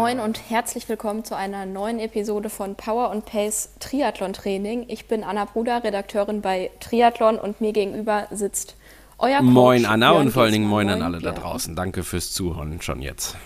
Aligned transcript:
Moin 0.00 0.18
und 0.18 0.48
herzlich 0.48 0.88
willkommen 0.88 1.26
zu 1.26 1.36
einer 1.36 1.66
neuen 1.66 1.98
Episode 1.98 2.48
von 2.48 2.74
Power 2.74 3.10
und 3.10 3.26
Pace 3.26 3.68
Triathlon 3.80 4.32
Training. 4.32 4.86
Ich 4.88 5.08
bin 5.08 5.22
Anna 5.22 5.44
Bruder, 5.44 5.84
Redakteurin 5.84 6.40
bei 6.40 6.70
Triathlon 6.80 7.36
und 7.38 7.60
mir 7.60 7.74
gegenüber 7.74 8.26
sitzt 8.30 8.76
euer 9.18 9.40
Coach. 9.40 9.50
Moin 9.50 9.84
Anna 9.84 10.12
Björn 10.12 10.26
und 10.28 10.32
vor 10.32 10.44
allen 10.44 10.52
Dingen 10.52 10.68
moin, 10.68 10.88
an 10.88 11.02
alle 11.02 11.18
Björn. 11.18 11.34
da 11.34 11.40
draußen. 11.42 11.76
Danke 11.76 12.02
fürs 12.02 12.32
Zuhören 12.32 12.80
schon 12.80 13.02
jetzt. 13.02 13.36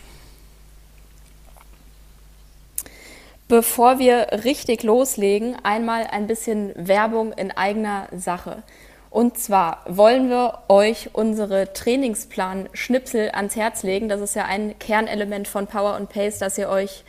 Bevor 3.48 3.98
wir 3.98 4.44
richtig 4.44 4.84
loslegen, 4.84 5.56
einmal 5.64 6.06
ein 6.08 6.28
bisschen 6.28 6.70
Werbung 6.76 7.32
in 7.32 7.50
eigener 7.50 8.06
Sache. 8.12 8.62
Und 9.14 9.38
zwar 9.38 9.78
wollen 9.86 10.28
wir 10.28 10.58
euch 10.66 11.10
unsere 11.12 11.72
Trainingsplan-Schnipsel 11.72 13.30
ans 13.30 13.54
Herz 13.54 13.84
legen. 13.84 14.08
Das 14.08 14.20
ist 14.20 14.34
ja 14.34 14.46
ein 14.46 14.76
Kernelement 14.80 15.46
von 15.46 15.68
Power 15.68 15.94
und 15.94 16.08
Pace, 16.08 16.40
dass 16.40 16.58
ihr 16.58 16.68
euch 16.68 17.04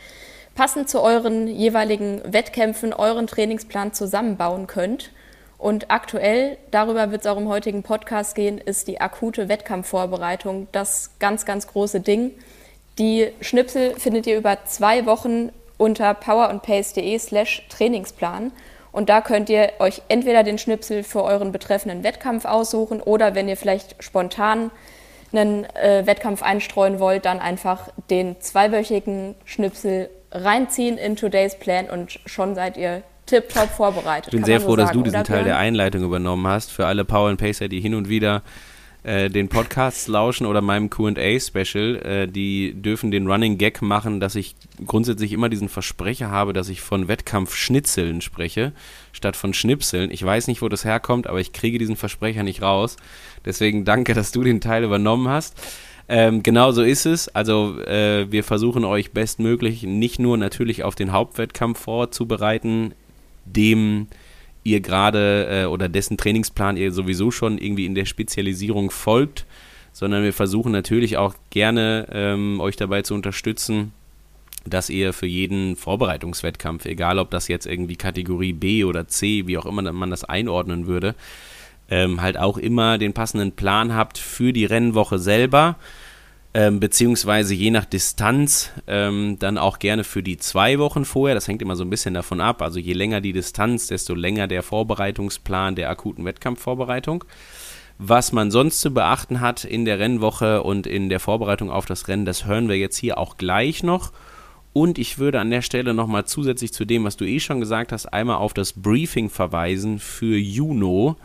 passend 0.54 0.88
zu 0.88 1.02
euren 1.02 1.48
jeweiligen 1.48 2.22
Wettkämpfen 2.32 2.92
euren 2.92 3.26
Trainingsplan 3.26 3.92
zusammenbauen 3.92 4.68
könnt. 4.68 5.10
Und 5.58 5.90
aktuell, 5.90 6.58
darüber 6.70 7.10
wird 7.10 7.22
es 7.22 7.26
auch 7.26 7.38
im 7.38 7.48
heutigen 7.48 7.82
Podcast 7.82 8.36
gehen, 8.36 8.58
ist 8.58 8.86
die 8.86 9.00
akute 9.00 9.48
Wettkampfvorbereitung 9.48 10.68
das 10.70 11.10
ganz, 11.18 11.44
ganz 11.44 11.66
große 11.66 11.98
Ding. 11.98 12.30
Die 13.00 13.32
Schnipsel 13.40 13.98
findet 13.98 14.28
ihr 14.28 14.38
über 14.38 14.58
zwei 14.64 15.06
Wochen 15.06 15.50
unter 15.76 16.14
powerandpace.de 16.14 17.18
slash 17.18 17.66
Trainingsplan. 17.68 18.52
Und 18.96 19.10
da 19.10 19.20
könnt 19.20 19.50
ihr 19.50 19.72
euch 19.78 20.00
entweder 20.08 20.42
den 20.42 20.56
Schnipsel 20.56 21.02
für 21.02 21.22
euren 21.22 21.52
betreffenden 21.52 22.02
Wettkampf 22.02 22.46
aussuchen 22.46 23.02
oder 23.02 23.34
wenn 23.34 23.46
ihr 23.46 23.58
vielleicht 23.58 24.02
spontan 24.02 24.70
einen 25.32 25.64
äh, 25.74 26.06
Wettkampf 26.06 26.42
einstreuen 26.42 26.98
wollt, 26.98 27.26
dann 27.26 27.38
einfach 27.38 27.90
den 28.08 28.40
zweiwöchigen 28.40 29.34
Schnipsel 29.44 30.08
reinziehen 30.32 30.96
in 30.96 31.14
Today's 31.14 31.58
Plan 31.58 31.90
und 31.90 32.20
schon 32.24 32.54
seid 32.54 32.78
ihr 32.78 33.02
tipptopp 33.26 33.68
vorbereitet. 33.68 34.32
Ich 34.32 34.38
bin 34.38 34.44
sehr 34.44 34.62
froh, 34.62 34.70
so 34.70 34.76
dass 34.76 34.92
du 34.92 35.02
diesen 35.02 35.24
Teil 35.24 35.44
der 35.44 35.58
Einleitung 35.58 36.02
übernommen 36.02 36.46
hast. 36.46 36.72
Für 36.72 36.86
alle 36.86 37.04
Power 37.04 37.28
and 37.28 37.38
Pacer, 37.38 37.68
die 37.68 37.80
hin 37.80 37.94
und 37.94 38.08
wieder 38.08 38.42
äh, 39.06 39.30
den 39.30 39.48
Podcasts 39.48 40.08
lauschen 40.08 40.46
oder 40.46 40.60
meinem 40.60 40.90
QA-Special, 40.90 41.96
äh, 41.96 42.26
die 42.26 42.74
dürfen 42.74 43.12
den 43.12 43.28
Running 43.28 43.56
Gag 43.56 43.80
machen, 43.80 44.18
dass 44.18 44.34
ich 44.34 44.56
grundsätzlich 44.84 45.32
immer 45.32 45.48
diesen 45.48 45.68
Versprecher 45.68 46.32
habe, 46.32 46.52
dass 46.52 46.68
ich 46.68 46.80
von 46.80 47.06
Wettkampfschnitzeln 47.06 48.20
spreche, 48.20 48.72
statt 49.12 49.36
von 49.36 49.54
Schnipseln. 49.54 50.10
Ich 50.10 50.24
weiß 50.24 50.48
nicht, 50.48 50.60
wo 50.60 50.68
das 50.68 50.84
herkommt, 50.84 51.28
aber 51.28 51.38
ich 51.38 51.52
kriege 51.52 51.78
diesen 51.78 51.94
Versprecher 51.94 52.42
nicht 52.42 52.62
raus. 52.62 52.96
Deswegen 53.44 53.84
danke, 53.84 54.12
dass 54.12 54.32
du 54.32 54.42
den 54.42 54.60
Teil 54.60 54.82
übernommen 54.82 55.28
hast. 55.28 55.54
Ähm, 56.08 56.42
genau 56.42 56.72
so 56.72 56.82
ist 56.82 57.06
es. 57.06 57.28
Also 57.28 57.80
äh, 57.82 58.26
wir 58.28 58.42
versuchen 58.42 58.84
euch 58.84 59.12
bestmöglich 59.12 59.84
nicht 59.84 60.18
nur 60.18 60.36
natürlich 60.36 60.82
auf 60.82 60.96
den 60.96 61.12
Hauptwettkampf 61.12 61.78
vorzubereiten, 61.78 62.92
dem 63.44 64.08
ihr 64.66 64.80
gerade 64.80 65.62
äh, 65.62 65.64
oder 65.66 65.88
dessen 65.88 66.16
Trainingsplan 66.16 66.76
ihr 66.76 66.92
sowieso 66.92 67.30
schon 67.30 67.58
irgendwie 67.58 67.86
in 67.86 67.94
der 67.94 68.04
Spezialisierung 68.04 68.90
folgt, 68.90 69.46
sondern 69.92 70.24
wir 70.24 70.32
versuchen 70.32 70.72
natürlich 70.72 71.16
auch 71.16 71.34
gerne 71.50 72.06
ähm, 72.12 72.60
euch 72.60 72.76
dabei 72.76 73.02
zu 73.02 73.14
unterstützen, 73.14 73.92
dass 74.64 74.90
ihr 74.90 75.12
für 75.12 75.26
jeden 75.26 75.76
Vorbereitungswettkampf, 75.76 76.84
egal 76.86 77.18
ob 77.18 77.30
das 77.30 77.48
jetzt 77.48 77.66
irgendwie 77.66 77.96
Kategorie 77.96 78.52
B 78.52 78.84
oder 78.84 79.06
C, 79.06 79.46
wie 79.46 79.56
auch 79.56 79.66
immer 79.66 79.90
man 79.92 80.10
das 80.10 80.24
einordnen 80.24 80.86
würde, 80.86 81.14
ähm, 81.88 82.20
halt 82.20 82.36
auch 82.36 82.58
immer 82.58 82.98
den 82.98 83.12
passenden 83.12 83.52
Plan 83.52 83.94
habt 83.94 84.18
für 84.18 84.52
die 84.52 84.64
Rennwoche 84.64 85.20
selber 85.20 85.76
ähm, 86.56 86.80
beziehungsweise 86.80 87.52
je 87.52 87.70
nach 87.70 87.84
Distanz 87.84 88.70
ähm, 88.86 89.36
dann 89.38 89.58
auch 89.58 89.78
gerne 89.78 90.04
für 90.04 90.22
die 90.22 90.38
zwei 90.38 90.78
Wochen 90.78 91.04
vorher. 91.04 91.34
Das 91.34 91.48
hängt 91.48 91.60
immer 91.60 91.76
so 91.76 91.84
ein 91.84 91.90
bisschen 91.90 92.14
davon 92.14 92.40
ab. 92.40 92.62
Also 92.62 92.78
je 92.78 92.94
länger 92.94 93.20
die 93.20 93.34
Distanz, 93.34 93.88
desto 93.88 94.14
länger 94.14 94.48
der 94.48 94.62
Vorbereitungsplan 94.62 95.74
der 95.74 95.90
akuten 95.90 96.24
Wettkampfvorbereitung. 96.24 97.24
Was 97.98 98.32
man 98.32 98.50
sonst 98.50 98.80
zu 98.80 98.90
beachten 98.90 99.42
hat 99.42 99.64
in 99.64 99.84
der 99.84 99.98
Rennwoche 99.98 100.62
und 100.62 100.86
in 100.86 101.10
der 101.10 101.20
Vorbereitung 101.20 101.70
auf 101.70 101.84
das 101.84 102.08
Rennen, 102.08 102.24
das 102.24 102.46
hören 102.46 102.70
wir 102.70 102.78
jetzt 102.78 102.96
hier 102.96 103.18
auch 103.18 103.36
gleich 103.36 103.82
noch. 103.82 104.12
Und 104.72 104.96
ich 104.96 105.18
würde 105.18 105.40
an 105.40 105.50
der 105.50 105.60
Stelle 105.60 105.92
nochmal 105.92 106.24
zusätzlich 106.24 106.72
zu 106.72 106.86
dem, 106.86 107.04
was 107.04 107.18
du 107.18 107.26
eh 107.26 107.38
schon 107.38 107.60
gesagt 107.60 107.92
hast, 107.92 108.06
einmal 108.06 108.36
auf 108.36 108.54
das 108.54 108.72
Briefing 108.72 109.28
verweisen 109.28 109.98
für 109.98 110.38
Juno 110.38 111.18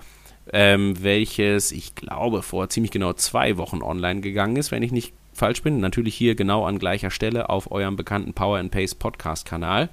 ähm, 0.53 1.01
welches 1.01 1.71
ich 1.71 1.95
glaube 1.95 2.41
vor 2.41 2.69
ziemlich 2.69 2.91
genau 2.91 3.13
zwei 3.13 3.57
Wochen 3.57 3.81
online 3.81 4.21
gegangen 4.21 4.55
ist, 4.55 4.71
wenn 4.71 4.83
ich 4.83 4.91
nicht 4.91 5.13
falsch 5.33 5.61
bin. 5.63 5.79
Natürlich 5.79 6.15
hier 6.15 6.35
genau 6.35 6.65
an 6.65 6.79
gleicher 6.79 7.11
Stelle 7.11 7.49
auf 7.49 7.71
eurem 7.71 7.95
bekannten 7.95 8.33
Power 8.33 8.57
and 8.57 8.71
Pace 8.71 8.95
Podcast 8.95 9.45
Kanal. 9.45 9.89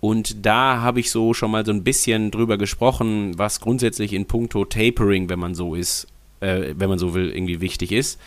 Und 0.00 0.44
da 0.44 0.82
habe 0.82 1.00
ich 1.00 1.10
so 1.10 1.32
schon 1.32 1.50
mal 1.50 1.64
so 1.64 1.72
ein 1.72 1.82
bisschen 1.82 2.30
drüber 2.30 2.58
gesprochen, 2.58 3.38
was 3.38 3.60
grundsätzlich 3.60 4.12
in 4.12 4.26
puncto 4.26 4.66
Tapering, 4.66 5.30
wenn 5.30 5.38
man 5.38 5.54
so 5.54 5.74
ist, 5.74 6.08
äh, 6.40 6.74
wenn 6.76 6.90
man 6.90 6.98
so 6.98 7.14
will, 7.14 7.30
irgendwie 7.30 7.62
wichtig 7.62 7.90
ist. 7.90 8.20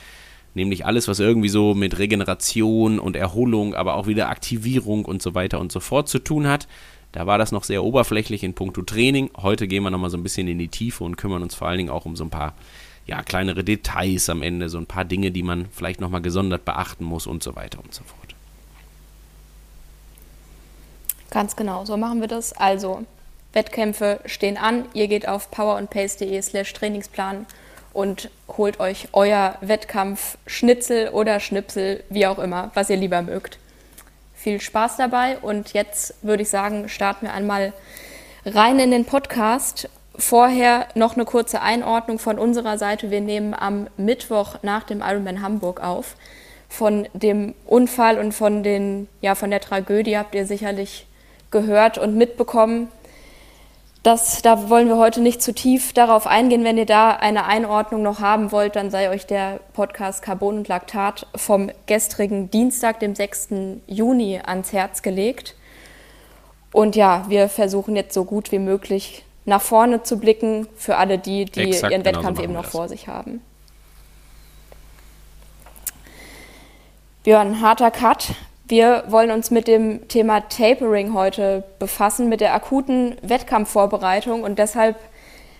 Nämlich 0.55 0.87
alles, 0.87 1.07
was 1.07 1.19
irgendwie 1.19 1.49
so 1.49 1.75
mit 1.75 1.99
Regeneration 1.99 2.97
und 2.97 3.15
Erholung, 3.15 3.75
aber 3.75 3.93
auch 3.93 4.07
wieder 4.07 4.29
Aktivierung 4.29 5.05
und 5.05 5.21
so 5.21 5.35
weiter 5.35 5.59
und 5.59 5.71
so 5.71 5.79
fort 5.79 6.09
zu 6.09 6.17
tun 6.17 6.47
hat. 6.47 6.67
Da 7.11 7.27
war 7.27 7.37
das 7.37 7.51
noch 7.51 7.63
sehr 7.63 7.83
oberflächlich 7.83 8.43
in 8.43 8.55
puncto 8.55 8.81
Training. 8.81 9.29
Heute 9.37 9.67
gehen 9.67 9.83
wir 9.83 9.91
nochmal 9.91 10.09
so 10.09 10.17
ein 10.17 10.23
bisschen 10.23 10.47
in 10.47 10.57
die 10.57 10.69
Tiefe 10.69 11.03
und 11.03 11.15
kümmern 11.15 11.43
uns 11.43 11.53
vor 11.53 11.67
allen 11.67 11.77
Dingen 11.77 11.89
auch 11.91 12.05
um 12.05 12.15
so 12.15 12.23
ein 12.23 12.31
paar 12.31 12.55
ja, 13.07 13.23
kleinere 13.23 13.63
Details 13.63 14.29
am 14.29 14.43
Ende, 14.43 14.69
so 14.69 14.77
ein 14.77 14.85
paar 14.85 15.05
Dinge, 15.05 15.31
die 15.31 15.43
man 15.43 15.67
vielleicht 15.71 16.01
nochmal 16.01 16.21
gesondert 16.21 16.65
beachten 16.65 17.05
muss 17.05 17.25
und 17.25 17.41
so 17.41 17.55
weiter 17.55 17.79
und 17.83 17.93
so 17.93 18.03
fort. 18.03 18.35
Ganz 21.31 21.55
genau, 21.55 21.85
so 21.85 21.97
machen 21.97 22.21
wir 22.21 22.27
das. 22.27 22.53
Also, 22.53 23.05
Wettkämpfe 23.53 24.19
stehen 24.25 24.57
an. 24.57 24.85
Ihr 24.93 25.07
geht 25.07 25.27
auf 25.27 25.51
powerandpace.de 25.51 26.41
slash 26.41 26.73
Trainingsplan 26.73 27.45
und 27.93 28.29
holt 28.47 28.79
euch 28.79 29.07
euer 29.13 29.57
Wettkampf 29.61 30.37
Schnitzel 30.45 31.09
oder 31.09 31.39
Schnipsel, 31.39 32.03
wie 32.09 32.27
auch 32.27 32.39
immer, 32.39 32.71
was 32.73 32.89
ihr 32.89 32.97
lieber 32.97 33.21
mögt. 33.21 33.57
Viel 34.35 34.61
Spaß 34.61 34.97
dabei 34.97 35.39
und 35.39 35.73
jetzt 35.73 36.13
würde 36.21 36.43
ich 36.43 36.49
sagen, 36.49 36.89
starten 36.89 37.25
wir 37.25 37.33
einmal 37.33 37.73
rein 38.45 38.79
in 38.79 38.91
den 38.91 39.05
Podcast 39.05 39.89
Vorher 40.19 40.87
noch 40.95 41.13
eine 41.15 41.25
kurze 41.25 41.61
Einordnung 41.61 42.17
von 42.17 42.39
unserer 42.39 42.79
Seite. 42.79 43.11
Wir 43.11 43.21
nehmen 43.21 43.53
am 43.53 43.87
Mittwoch 43.97 44.55
nach 44.63 44.83
dem 44.83 45.01
Ironman 45.01 45.43
Hamburg 45.43 45.81
auf. 45.83 46.15
Von 46.67 47.07
dem 47.13 47.53
Unfall 47.67 48.17
und 48.17 48.33
von, 48.33 48.63
den, 48.63 49.07
ja, 49.21 49.35
von 49.35 49.51
der 49.51 49.61
Tragödie 49.61 50.17
habt 50.17 50.33
ihr 50.33 50.47
sicherlich 50.47 51.05
gehört 51.51 51.99
und 51.99 52.15
mitbekommen. 52.15 52.91
Das, 54.01 54.41
da 54.41 54.69
wollen 54.69 54.87
wir 54.87 54.97
heute 54.97 55.21
nicht 55.21 55.41
zu 55.41 55.53
tief 55.53 55.93
darauf 55.93 56.25
eingehen. 56.25 56.63
Wenn 56.63 56.77
ihr 56.77 56.85
da 56.85 57.11
eine 57.11 57.45
Einordnung 57.45 58.01
noch 58.01 58.19
haben 58.19 58.51
wollt, 58.51 58.75
dann 58.75 58.89
sei 58.89 59.09
euch 59.11 59.27
der 59.27 59.59
Podcast 59.73 60.23
Carbon 60.23 60.57
und 60.57 60.67
Laktat 60.67 61.27
vom 61.35 61.69
gestrigen 61.85 62.49
Dienstag, 62.49 62.99
dem 63.01 63.13
6. 63.13 63.49
Juni, 63.85 64.39
ans 64.43 64.73
Herz 64.73 65.03
gelegt. 65.03 65.55
Und 66.71 66.95
ja, 66.95 67.25
wir 67.27 67.49
versuchen 67.49 67.95
jetzt 67.95 68.13
so 68.13 68.23
gut 68.23 68.51
wie 68.51 68.59
möglich 68.59 69.23
nach 69.47 69.61
vorne 69.61 70.03
zu 70.03 70.19
blicken 70.19 70.67
für 70.75 70.97
alle 70.97 71.17
die, 71.17 71.45
die 71.45 71.69
Exakt, 71.69 71.91
ihren 71.91 72.03
genau 72.03 72.17
Wettkampf 72.17 72.37
so 72.37 72.43
eben 72.43 72.53
noch 72.53 72.65
vor 72.65 72.89
sich 72.89 73.07
haben. 73.07 73.41
Björn, 77.23 77.61
harter 77.61 77.89
Cut. 77.89 78.31
Wir 78.65 79.05
wollen 79.07 79.31
uns 79.31 79.49
mit 79.49 79.69
dem 79.69 80.05
Thema 80.09 80.41
Tapering 80.41 81.13
heute 81.13 81.63
befassen, 81.79 82.27
mit 82.27 82.41
der 82.41 82.53
akuten 82.53 83.15
Wettkampfvorbereitung. 83.21 84.43
Und 84.43 84.59
deshalb 84.59 84.97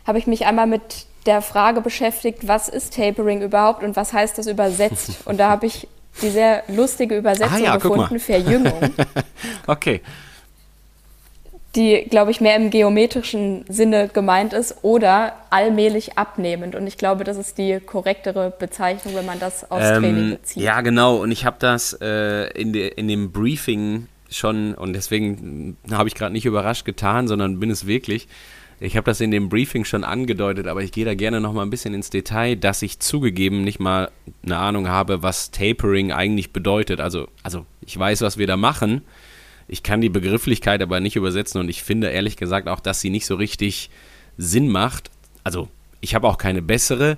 habe 0.06 0.19
ich 0.19 0.27
mich 0.27 0.45
einmal 0.45 0.67
mit 0.67 1.06
der 1.25 1.41
Frage 1.41 1.79
beschäftigt, 1.79 2.45
was 2.45 2.67
ist 2.67 2.94
Tapering 2.94 3.41
überhaupt 3.41 3.83
und 3.83 3.95
was 3.95 4.12
heißt 4.12 4.38
das 4.38 4.47
übersetzt? 4.47 5.12
Und 5.25 5.39
da 5.39 5.50
habe 5.50 5.65
ich 5.65 5.88
die 6.21 6.29
sehr 6.29 6.63
lustige 6.67 7.17
Übersetzung 7.17 7.57
ah, 7.57 7.59
ja, 7.59 7.75
gefunden, 7.77 8.19
Verjüngung. 8.19 8.73
okay 9.67 10.01
die, 11.75 12.05
glaube 12.09 12.31
ich, 12.31 12.41
mehr 12.41 12.55
im 12.55 12.69
geometrischen 12.69 13.65
Sinne 13.67 14.09
gemeint 14.11 14.53
ist 14.53 14.77
oder 14.81 15.33
allmählich 15.49 16.17
abnehmend. 16.17 16.75
Und 16.75 16.87
ich 16.87 16.97
glaube, 16.97 17.23
das 17.23 17.37
ist 17.37 17.57
die 17.57 17.79
korrektere 17.79 18.51
Bezeichnung, 18.57 19.15
wenn 19.15 19.25
man 19.25 19.39
das 19.39 19.69
aus 19.69 19.83
ähm, 19.83 20.01
Training 20.01 20.29
bezieht. 20.31 20.63
Ja, 20.63 20.81
genau. 20.81 21.17
Und 21.17 21.31
ich 21.31 21.45
habe 21.45 21.57
das 21.59 21.93
äh, 22.01 22.47
in, 22.59 22.73
de, 22.73 22.87
in 22.87 23.07
dem 23.07 23.31
Briefing 23.31 24.07
schon, 24.29 24.73
und 24.73 24.93
deswegen 24.93 25.77
habe 25.91 26.09
ich 26.09 26.15
gerade 26.15 26.33
nicht 26.33 26.45
überrascht 26.45 26.85
getan, 26.85 27.27
sondern 27.27 27.59
bin 27.59 27.69
es 27.69 27.85
wirklich. 27.85 28.27
Ich 28.79 28.95
habe 28.95 29.05
das 29.05 29.21
in 29.21 29.31
dem 29.31 29.49
Briefing 29.49 29.85
schon 29.85 30.03
angedeutet, 30.03 30.67
aber 30.67 30.83
ich 30.83 30.91
gehe 30.91 31.05
da 31.05 31.15
gerne 31.15 31.41
noch 31.41 31.51
mal 31.51 31.63
ein 31.63 31.71
bisschen 31.71 31.95
ins 31.95 32.11
Detail, 32.11 32.55
dass 32.55 32.83
ich 32.83 32.99
zugegeben 32.99 33.63
nicht 33.63 33.79
mal 33.79 34.11
eine 34.45 34.57
Ahnung 34.57 34.87
habe, 34.87 35.23
was 35.23 35.49
Tapering 35.49 36.11
eigentlich 36.11 36.53
bedeutet. 36.53 36.99
Also, 36.99 37.27
also 37.41 37.65
ich 37.85 37.97
weiß, 37.97 38.21
was 38.21 38.37
wir 38.37 38.45
da 38.45 38.55
machen, 38.55 39.01
ich 39.67 39.83
kann 39.83 40.01
die 40.01 40.09
Begrifflichkeit 40.09 40.81
aber 40.81 40.99
nicht 40.99 41.15
übersetzen 41.15 41.59
und 41.59 41.69
ich 41.69 41.83
finde 41.83 42.09
ehrlich 42.09 42.37
gesagt 42.37 42.67
auch, 42.67 42.79
dass 42.79 43.01
sie 43.01 43.09
nicht 43.09 43.25
so 43.25 43.35
richtig 43.35 43.89
Sinn 44.37 44.69
macht. 44.69 45.11
Also 45.43 45.67
ich 46.01 46.15
habe 46.15 46.27
auch 46.27 46.37
keine 46.37 46.61
bessere, 46.61 47.17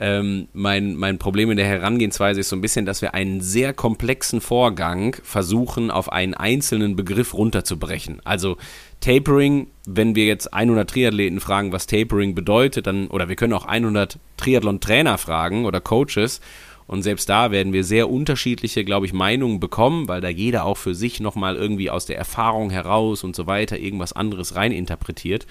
Ähm, 0.00 0.48
mein, 0.52 0.96
mein 0.96 1.18
Problem 1.18 1.52
in 1.52 1.56
der 1.56 1.66
Herangehensweise 1.66 2.40
ist 2.40 2.48
so 2.48 2.56
ein 2.56 2.60
bisschen, 2.60 2.84
dass 2.84 3.00
wir 3.00 3.14
einen 3.14 3.40
sehr 3.40 3.72
komplexen 3.72 4.40
Vorgang 4.40 5.16
versuchen, 5.22 5.92
auf 5.92 6.10
einen 6.10 6.34
einzelnen 6.34 6.96
Begriff 6.96 7.32
runterzubrechen. 7.32 8.20
Also 8.24 8.56
Tapering, 8.98 9.68
wenn 9.86 10.16
wir 10.16 10.26
jetzt 10.26 10.52
100 10.52 10.90
Triathleten 10.90 11.38
fragen, 11.38 11.70
was 11.70 11.86
Tapering 11.86 12.34
bedeutet, 12.34 12.88
dann, 12.88 13.06
oder 13.06 13.28
wir 13.28 13.36
können 13.36 13.52
auch 13.52 13.66
100 13.66 14.18
Triathlon-Trainer 14.36 15.16
fragen 15.16 15.64
oder 15.64 15.80
Coaches. 15.80 16.40
Und 16.86 17.02
selbst 17.02 17.28
da 17.28 17.50
werden 17.50 17.72
wir 17.72 17.84
sehr 17.84 18.10
unterschiedliche, 18.10 18.84
glaube 18.84 19.06
ich, 19.06 19.12
Meinungen 19.12 19.60
bekommen, 19.60 20.06
weil 20.08 20.20
da 20.20 20.28
jeder 20.28 20.64
auch 20.64 20.76
für 20.76 20.94
sich 20.94 21.20
nochmal 21.20 21.56
irgendwie 21.56 21.90
aus 21.90 22.06
der 22.06 22.18
Erfahrung 22.18 22.70
heraus 22.70 23.24
und 23.24 23.34
so 23.34 23.46
weiter 23.46 23.78
irgendwas 23.78 24.12
anderes 24.12 24.54
reininterpretiert. 24.54 25.46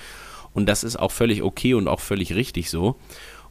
Und 0.53 0.67
das 0.67 0.83
ist 0.83 0.97
auch 0.97 1.11
völlig 1.11 1.41
okay 1.41 1.73
und 1.73 1.87
auch 1.87 1.99
völlig 1.99 2.35
richtig 2.35 2.69
so. 2.69 2.97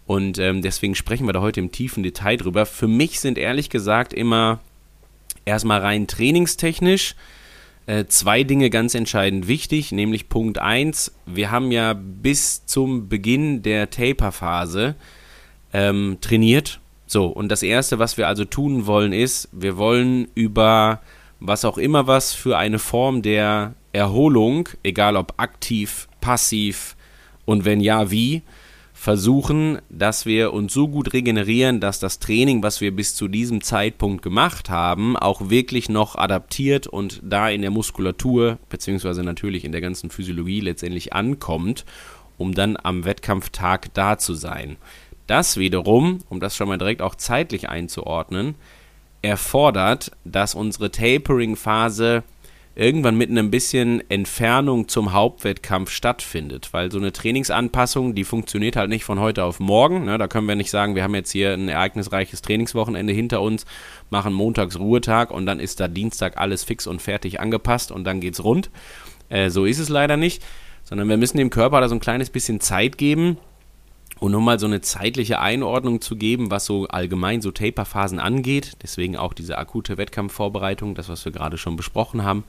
Und 0.06 0.38
ähm, 0.38 0.62
deswegen 0.62 0.94
sprechen 0.94 1.26
wir 1.26 1.32
da 1.32 1.40
heute 1.40 1.60
im 1.60 1.72
tiefen 1.72 2.02
Detail 2.02 2.36
drüber. 2.36 2.66
Für 2.66 2.88
mich 2.88 3.18
sind 3.20 3.38
ehrlich 3.38 3.70
gesagt 3.70 4.12
immer 4.12 4.60
erstmal 5.44 5.80
rein 5.80 6.06
trainingstechnisch 6.06 7.16
äh, 7.86 8.06
zwei 8.06 8.44
Dinge 8.44 8.70
ganz 8.70 8.94
entscheidend 8.94 9.48
wichtig, 9.48 9.90
nämlich 9.90 10.28
Punkt 10.28 10.58
1, 10.58 11.12
wir 11.26 11.50
haben 11.50 11.72
ja 11.72 11.94
bis 11.94 12.64
zum 12.64 13.08
Beginn 13.08 13.62
der 13.62 13.90
Taper-Phase 13.90 14.94
ähm, 15.72 16.18
trainiert. 16.20 16.80
So, 17.12 17.26
und 17.26 17.50
das 17.50 17.62
Erste, 17.62 17.98
was 17.98 18.16
wir 18.16 18.26
also 18.26 18.46
tun 18.46 18.86
wollen, 18.86 19.12
ist, 19.12 19.50
wir 19.52 19.76
wollen 19.76 20.28
über 20.34 21.02
was 21.40 21.66
auch 21.66 21.76
immer 21.76 22.06
was 22.06 22.32
für 22.32 22.56
eine 22.56 22.78
Form 22.78 23.20
der 23.20 23.74
Erholung, 23.92 24.70
egal 24.82 25.18
ob 25.18 25.34
aktiv, 25.36 26.08
passiv 26.22 26.96
und 27.44 27.66
wenn 27.66 27.82
ja, 27.82 28.10
wie, 28.10 28.40
versuchen, 28.94 29.82
dass 29.90 30.24
wir 30.24 30.54
uns 30.54 30.72
so 30.72 30.88
gut 30.88 31.12
regenerieren, 31.12 31.80
dass 31.80 32.00
das 32.00 32.18
Training, 32.18 32.62
was 32.62 32.80
wir 32.80 32.96
bis 32.96 33.14
zu 33.14 33.28
diesem 33.28 33.60
Zeitpunkt 33.60 34.22
gemacht 34.22 34.70
haben, 34.70 35.14
auch 35.14 35.50
wirklich 35.50 35.90
noch 35.90 36.16
adaptiert 36.16 36.86
und 36.86 37.20
da 37.22 37.50
in 37.50 37.60
der 37.60 37.72
Muskulatur, 37.72 38.56
beziehungsweise 38.70 39.22
natürlich 39.22 39.66
in 39.66 39.72
der 39.72 39.82
ganzen 39.82 40.08
Physiologie 40.08 40.60
letztendlich 40.60 41.12
ankommt, 41.12 41.84
um 42.38 42.54
dann 42.54 42.78
am 42.82 43.04
Wettkampftag 43.04 43.92
da 43.92 44.16
zu 44.16 44.32
sein. 44.32 44.78
Das 45.32 45.56
wiederum, 45.56 46.18
um 46.28 46.40
das 46.40 46.54
schon 46.54 46.68
mal 46.68 46.76
direkt 46.76 47.00
auch 47.00 47.14
zeitlich 47.14 47.70
einzuordnen, 47.70 48.54
erfordert, 49.22 50.10
dass 50.26 50.54
unsere 50.54 50.90
Tapering-Phase 50.90 52.22
irgendwann 52.74 53.16
mit 53.16 53.30
einem 53.30 53.50
bisschen 53.50 54.02
Entfernung 54.10 54.88
zum 54.88 55.14
Hauptwettkampf 55.14 55.90
stattfindet. 55.90 56.74
Weil 56.74 56.92
so 56.92 56.98
eine 56.98 57.12
Trainingsanpassung, 57.12 58.14
die 58.14 58.24
funktioniert 58.24 58.76
halt 58.76 58.90
nicht 58.90 59.04
von 59.04 59.20
heute 59.20 59.44
auf 59.44 59.58
morgen. 59.58 60.04
Ne? 60.04 60.18
Da 60.18 60.28
können 60.28 60.46
wir 60.46 60.54
nicht 60.54 60.70
sagen, 60.70 60.96
wir 60.96 61.02
haben 61.02 61.14
jetzt 61.14 61.32
hier 61.32 61.54
ein 61.54 61.70
ereignisreiches 61.70 62.42
Trainingswochenende 62.42 63.14
hinter 63.14 63.40
uns, 63.40 63.64
machen 64.10 64.34
montags 64.34 64.78
Ruhetag 64.78 65.30
und 65.30 65.46
dann 65.46 65.60
ist 65.60 65.80
da 65.80 65.88
Dienstag 65.88 66.36
alles 66.36 66.62
fix 66.62 66.86
und 66.86 67.00
fertig 67.00 67.40
angepasst 67.40 67.90
und 67.90 68.04
dann 68.04 68.20
geht's 68.20 68.44
rund. 68.44 68.68
Äh, 69.30 69.48
so 69.48 69.64
ist 69.64 69.78
es 69.78 69.88
leider 69.88 70.18
nicht. 70.18 70.42
Sondern 70.84 71.08
wir 71.08 71.16
müssen 71.16 71.38
dem 71.38 71.48
Körper 71.48 71.80
da 71.80 71.88
so 71.88 71.94
ein 71.94 72.00
kleines 72.00 72.28
bisschen 72.28 72.60
Zeit 72.60 72.98
geben, 72.98 73.38
und 74.22 74.36
um 74.36 74.44
mal 74.44 74.60
so 74.60 74.66
eine 74.66 74.80
zeitliche 74.80 75.40
Einordnung 75.40 76.00
zu 76.00 76.14
geben, 76.14 76.52
was 76.52 76.64
so 76.64 76.86
allgemein 76.86 77.40
so 77.40 77.50
Taperphasen 77.50 78.20
angeht, 78.20 78.74
deswegen 78.80 79.16
auch 79.16 79.32
diese 79.32 79.58
akute 79.58 79.96
Wettkampfvorbereitung, 79.98 80.94
das, 80.94 81.08
was 81.08 81.24
wir 81.24 81.32
gerade 81.32 81.58
schon 81.58 81.74
besprochen 81.74 82.22
haben, 82.22 82.44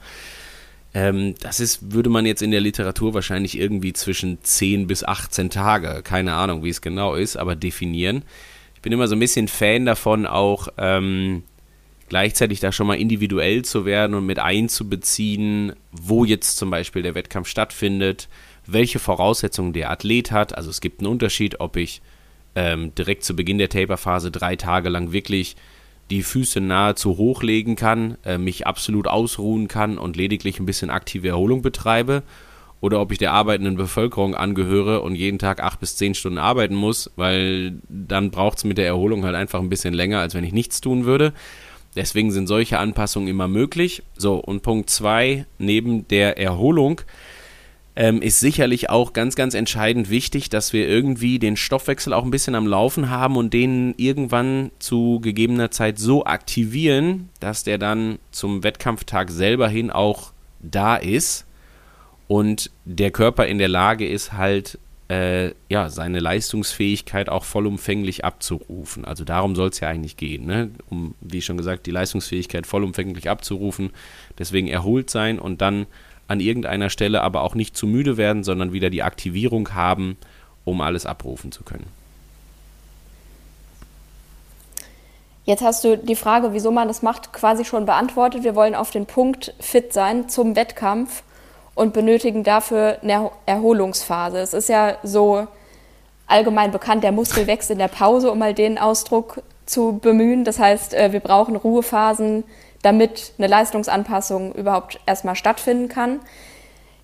ähm, 0.94 1.34
das 1.40 1.58
ist, 1.58 1.92
würde 1.92 2.10
man 2.10 2.26
jetzt 2.26 2.42
in 2.42 2.52
der 2.52 2.60
Literatur 2.60 3.12
wahrscheinlich 3.12 3.58
irgendwie 3.58 3.92
zwischen 3.92 4.38
10 4.40 4.86
bis 4.86 5.02
18 5.02 5.50
Tage, 5.50 6.02
keine 6.04 6.34
Ahnung, 6.34 6.62
wie 6.62 6.68
es 6.68 6.80
genau 6.80 7.16
ist, 7.16 7.36
aber 7.36 7.56
definieren. 7.56 8.22
Ich 8.76 8.80
bin 8.80 8.92
immer 8.92 9.08
so 9.08 9.16
ein 9.16 9.20
bisschen 9.20 9.48
Fan 9.48 9.84
davon, 9.84 10.26
auch 10.26 10.68
ähm, 10.78 11.42
gleichzeitig 12.08 12.60
da 12.60 12.70
schon 12.70 12.86
mal 12.86 13.00
individuell 13.00 13.64
zu 13.64 13.84
werden 13.84 14.14
und 14.14 14.26
mit 14.26 14.38
einzubeziehen, 14.38 15.72
wo 15.90 16.24
jetzt 16.24 16.56
zum 16.56 16.70
Beispiel 16.70 17.02
der 17.02 17.16
Wettkampf 17.16 17.48
stattfindet, 17.48 18.28
welche 18.66 18.98
Voraussetzungen 18.98 19.72
der 19.72 19.90
Athlet 19.90 20.30
hat. 20.30 20.56
Also 20.56 20.70
es 20.70 20.80
gibt 20.80 21.00
einen 21.00 21.10
Unterschied, 21.10 21.60
ob 21.60 21.76
ich 21.76 22.02
ähm, 22.54 22.94
direkt 22.94 23.24
zu 23.24 23.34
Beginn 23.36 23.58
der 23.58 23.68
Taperphase 23.68 24.30
drei 24.30 24.56
Tage 24.56 24.88
lang 24.88 25.12
wirklich 25.12 25.56
die 26.10 26.22
Füße 26.22 26.60
nahezu 26.60 27.16
hochlegen 27.16 27.76
kann, 27.76 28.18
äh, 28.24 28.38
mich 28.38 28.66
absolut 28.66 29.08
ausruhen 29.08 29.68
kann 29.68 29.98
und 29.98 30.16
lediglich 30.16 30.60
ein 30.60 30.66
bisschen 30.66 30.90
aktive 30.90 31.28
Erholung 31.28 31.62
betreibe. 31.62 32.22
Oder 32.80 33.00
ob 33.00 33.12
ich 33.12 33.18
der 33.18 33.32
arbeitenden 33.32 33.76
Bevölkerung 33.76 34.34
angehöre 34.34 35.00
und 35.00 35.14
jeden 35.14 35.38
Tag 35.38 35.62
acht 35.62 35.80
bis 35.80 35.96
zehn 35.96 36.14
Stunden 36.14 36.36
arbeiten 36.36 36.74
muss, 36.74 37.10
weil 37.16 37.78
dann 37.88 38.30
braucht 38.30 38.58
es 38.58 38.64
mit 38.64 38.76
der 38.76 38.86
Erholung 38.86 39.24
halt 39.24 39.34
einfach 39.34 39.60
ein 39.60 39.70
bisschen 39.70 39.94
länger, 39.94 40.20
als 40.20 40.34
wenn 40.34 40.44
ich 40.44 40.52
nichts 40.52 40.82
tun 40.82 41.06
würde. 41.06 41.32
Deswegen 41.96 42.30
sind 42.30 42.46
solche 42.46 42.78
Anpassungen 42.78 43.28
immer 43.28 43.48
möglich. 43.48 44.02
So, 44.18 44.34
und 44.34 44.62
Punkt 44.62 44.90
zwei 44.90 45.46
neben 45.58 46.06
der 46.08 46.38
Erholung 46.38 47.00
ähm, 47.96 48.22
ist 48.22 48.40
sicherlich 48.40 48.90
auch 48.90 49.12
ganz, 49.12 49.36
ganz 49.36 49.54
entscheidend 49.54 50.10
wichtig, 50.10 50.48
dass 50.48 50.72
wir 50.72 50.88
irgendwie 50.88 51.38
den 51.38 51.56
Stoffwechsel 51.56 52.12
auch 52.12 52.24
ein 52.24 52.30
bisschen 52.30 52.54
am 52.54 52.66
Laufen 52.66 53.08
haben 53.08 53.36
und 53.36 53.54
den 53.54 53.94
irgendwann 53.96 54.72
zu 54.80 55.20
gegebener 55.20 55.70
Zeit 55.70 55.98
so 55.98 56.24
aktivieren, 56.24 57.28
dass 57.38 57.62
der 57.62 57.78
dann 57.78 58.18
zum 58.32 58.64
Wettkampftag 58.64 59.30
selber 59.30 59.68
hin 59.68 59.90
auch 59.90 60.32
da 60.60 60.96
ist 60.96 61.46
und 62.26 62.70
der 62.84 63.10
Körper 63.10 63.46
in 63.46 63.58
der 63.58 63.68
Lage 63.68 64.08
ist, 64.08 64.32
halt 64.32 64.78
äh, 65.08 65.52
ja, 65.68 65.90
seine 65.90 66.18
Leistungsfähigkeit 66.18 67.28
auch 67.28 67.44
vollumfänglich 67.44 68.24
abzurufen. 68.24 69.04
Also 69.04 69.24
darum 69.24 69.54
soll 69.54 69.68
es 69.68 69.80
ja 69.80 69.88
eigentlich 69.88 70.16
gehen, 70.16 70.46
ne? 70.46 70.70
um, 70.88 71.14
wie 71.20 71.42
schon 71.42 71.58
gesagt, 71.58 71.86
die 71.86 71.90
Leistungsfähigkeit 71.90 72.66
vollumfänglich 72.66 73.28
abzurufen, 73.28 73.90
deswegen 74.38 74.66
erholt 74.66 75.10
sein 75.10 75.38
und 75.38 75.60
dann 75.60 75.86
an 76.28 76.40
irgendeiner 76.40 76.90
Stelle 76.90 77.22
aber 77.22 77.42
auch 77.42 77.54
nicht 77.54 77.76
zu 77.76 77.86
müde 77.86 78.16
werden, 78.16 78.44
sondern 78.44 78.72
wieder 78.72 78.90
die 78.90 79.02
Aktivierung 79.02 79.74
haben, 79.74 80.16
um 80.64 80.80
alles 80.80 81.06
abrufen 81.06 81.52
zu 81.52 81.64
können. 81.64 81.86
Jetzt 85.44 85.62
hast 85.62 85.84
du 85.84 85.98
die 85.98 86.16
Frage, 86.16 86.54
wieso 86.54 86.70
man 86.70 86.88
das 86.88 87.02
macht, 87.02 87.34
quasi 87.34 87.66
schon 87.66 87.84
beantwortet. 87.84 88.44
Wir 88.44 88.54
wollen 88.54 88.74
auf 88.74 88.90
den 88.90 89.04
Punkt 89.04 89.52
fit 89.60 89.92
sein 89.92 90.28
zum 90.30 90.56
Wettkampf 90.56 91.22
und 91.74 91.92
benötigen 91.92 92.44
dafür 92.44 92.98
eine 93.02 93.30
Erholungsphase. 93.44 94.38
Es 94.38 94.54
ist 94.54 94.70
ja 94.70 94.96
so 95.02 95.46
allgemein 96.26 96.70
bekannt, 96.70 97.04
der 97.04 97.12
Muskel 97.12 97.46
wächst 97.46 97.70
in 97.70 97.78
der 97.78 97.88
Pause, 97.88 98.32
um 98.32 98.38
mal 98.38 98.54
den 98.54 98.78
Ausdruck 98.78 99.42
zu 99.66 99.98
bemühen. 100.00 100.44
Das 100.44 100.58
heißt, 100.58 100.94
äh, 100.94 101.12
wir 101.12 101.20
brauchen 101.20 101.56
Ruhephasen, 101.56 102.44
damit 102.84 103.32
eine 103.38 103.46
Leistungsanpassung 103.46 104.52
überhaupt 104.54 105.00
erstmal 105.06 105.36
stattfinden 105.36 105.88
kann. 105.88 106.20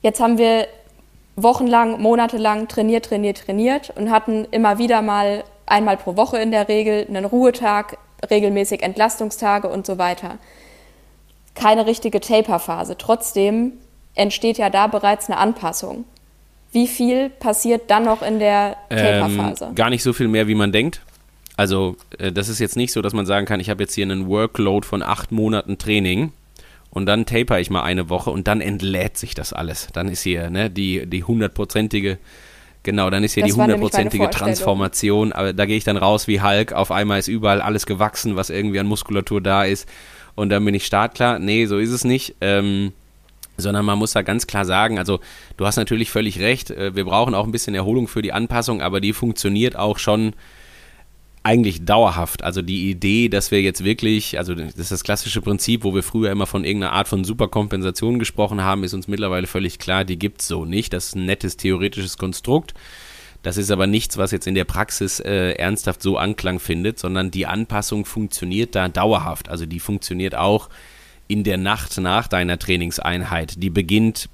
Jetzt 0.02 0.20
haben 0.20 0.38
wir 0.38 0.66
wochenlang, 1.36 2.00
monatelang 2.00 2.68
trainiert, 2.68 3.06
trainiert, 3.06 3.44
trainiert 3.46 3.90
und 3.96 4.10
hatten 4.10 4.46
immer 4.50 4.78
wieder 4.78 5.00
mal 5.00 5.44
einmal 5.66 5.96
pro 5.96 6.16
Woche 6.16 6.38
in 6.38 6.50
der 6.50 6.68
Regel 6.68 7.06
einen 7.08 7.24
Ruhetag, 7.24 7.96
regelmäßig 8.28 8.82
Entlastungstage 8.82 9.68
und 9.68 9.86
so 9.86 9.96
weiter. 9.96 10.38
Keine 11.54 11.86
richtige 11.86 12.20
Taper-Phase. 12.20 12.98
Trotzdem 12.98 13.72
entsteht 14.14 14.58
ja 14.58 14.68
da 14.68 14.86
bereits 14.86 15.30
eine 15.30 15.38
Anpassung. 15.38 16.04
Wie 16.72 16.86
viel 16.86 17.30
passiert 17.30 17.90
dann 17.90 18.04
noch 18.04 18.22
in 18.22 18.38
der 18.38 18.76
Taper-Phase? 18.90 19.66
Ähm, 19.66 19.74
gar 19.74 19.90
nicht 19.90 20.02
so 20.02 20.12
viel 20.12 20.28
mehr, 20.28 20.46
wie 20.46 20.54
man 20.54 20.72
denkt. 20.72 21.00
Also 21.60 21.98
äh, 22.16 22.32
das 22.32 22.48
ist 22.48 22.58
jetzt 22.58 22.78
nicht 22.78 22.90
so, 22.90 23.02
dass 23.02 23.12
man 23.12 23.26
sagen 23.26 23.44
kann, 23.44 23.60
ich 23.60 23.68
habe 23.68 23.82
jetzt 23.82 23.92
hier 23.92 24.06
einen 24.06 24.28
Workload 24.28 24.86
von 24.86 25.02
acht 25.02 25.30
Monaten 25.30 25.76
Training 25.76 26.32
und 26.88 27.04
dann 27.04 27.26
taper 27.26 27.60
ich 27.60 27.68
mal 27.68 27.82
eine 27.82 28.08
Woche 28.08 28.30
und 28.30 28.48
dann 28.48 28.62
entlädt 28.62 29.18
sich 29.18 29.34
das 29.34 29.52
alles. 29.52 29.88
Dann 29.92 30.08
ist 30.08 30.22
hier 30.22 30.48
ne, 30.48 30.70
die, 30.70 31.04
die 31.04 31.22
hundertprozentige, 31.22 32.16
genau, 32.82 33.10
dann 33.10 33.24
ist 33.24 33.34
hier 33.34 33.42
das 33.42 33.52
die 33.52 33.60
hundertprozentige 33.60 34.30
Transformation. 34.30 35.34
Aber 35.34 35.52
da 35.52 35.66
gehe 35.66 35.76
ich 35.76 35.84
dann 35.84 35.98
raus 35.98 36.28
wie 36.28 36.40
Hulk, 36.40 36.72
auf 36.72 36.90
einmal 36.90 37.18
ist 37.18 37.28
überall 37.28 37.60
alles 37.60 37.84
gewachsen, 37.84 38.36
was 38.36 38.48
irgendwie 38.48 38.80
an 38.80 38.86
Muskulatur 38.86 39.42
da 39.42 39.64
ist 39.64 39.86
und 40.36 40.48
dann 40.48 40.64
bin 40.64 40.74
ich 40.74 40.86
startklar. 40.86 41.40
Nee, 41.40 41.66
so 41.66 41.76
ist 41.76 41.90
es 41.90 42.04
nicht. 42.04 42.36
Ähm, 42.40 42.94
sondern 43.58 43.84
man 43.84 43.98
muss 43.98 44.12
da 44.12 44.22
ganz 44.22 44.46
klar 44.46 44.64
sagen, 44.64 44.98
also 44.98 45.20
du 45.58 45.66
hast 45.66 45.76
natürlich 45.76 46.10
völlig 46.10 46.40
recht, 46.40 46.70
äh, 46.70 46.96
wir 46.96 47.04
brauchen 47.04 47.34
auch 47.34 47.44
ein 47.44 47.52
bisschen 47.52 47.74
Erholung 47.74 48.08
für 48.08 48.22
die 48.22 48.32
Anpassung, 48.32 48.80
aber 48.80 49.02
die 49.02 49.12
funktioniert 49.12 49.76
auch 49.76 49.98
schon 49.98 50.32
eigentlich 51.42 51.84
dauerhaft. 51.84 52.42
Also 52.44 52.60
die 52.60 52.90
Idee, 52.90 53.28
dass 53.28 53.50
wir 53.50 53.62
jetzt 53.62 53.84
wirklich, 53.84 54.38
also 54.38 54.54
das 54.54 54.74
ist 54.74 54.92
das 54.92 55.04
klassische 55.04 55.40
Prinzip, 55.40 55.84
wo 55.84 55.94
wir 55.94 56.02
früher 56.02 56.30
immer 56.30 56.46
von 56.46 56.64
irgendeiner 56.64 56.92
Art 56.92 57.08
von 57.08 57.24
Superkompensation 57.24 58.18
gesprochen 58.18 58.62
haben, 58.62 58.84
ist 58.84 58.92
uns 58.92 59.08
mittlerweile 59.08 59.46
völlig 59.46 59.78
klar, 59.78 60.04
die 60.04 60.18
gibt 60.18 60.42
es 60.42 60.48
so 60.48 60.64
nicht. 60.64 60.92
Das 60.92 61.06
ist 61.06 61.16
ein 61.16 61.24
nettes 61.24 61.56
theoretisches 61.56 62.18
Konstrukt. 62.18 62.74
Das 63.42 63.56
ist 63.56 63.70
aber 63.70 63.86
nichts, 63.86 64.18
was 64.18 64.32
jetzt 64.32 64.46
in 64.46 64.54
der 64.54 64.66
Praxis 64.66 65.18
äh, 65.18 65.52
ernsthaft 65.52 66.02
so 66.02 66.18
Anklang 66.18 66.58
findet, 66.58 66.98
sondern 66.98 67.30
die 67.30 67.46
Anpassung 67.46 68.04
funktioniert 68.04 68.74
da 68.74 68.88
dauerhaft. 68.88 69.48
Also 69.48 69.64
die 69.64 69.80
funktioniert 69.80 70.34
auch 70.34 70.68
in 71.26 71.42
der 71.42 71.56
Nacht 71.56 71.96
nach 71.98 72.28
deiner 72.28 72.58
Trainingseinheit. 72.58 73.62
Die 73.62 73.70
beginnt 73.70 74.28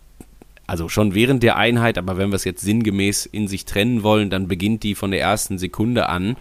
also 0.67 0.89
schon 0.89 1.15
während 1.15 1.45
der 1.45 1.57
Einheit, 1.57 1.99
aber 1.99 2.17
wenn 2.17 2.31
wir 2.31 2.37
es 2.37 2.45
jetzt 2.45 2.63
sinngemäß 2.63 3.27
in 3.27 3.47
sich 3.47 3.65
trennen 3.65 4.03
wollen, 4.03 4.31
dann 4.31 4.49
beginnt 4.49 4.83
die 4.83 4.97
von 4.97 5.13
der 5.13 5.21
ersten 5.21 5.59
Sekunde 5.59 6.09
an 6.09 6.37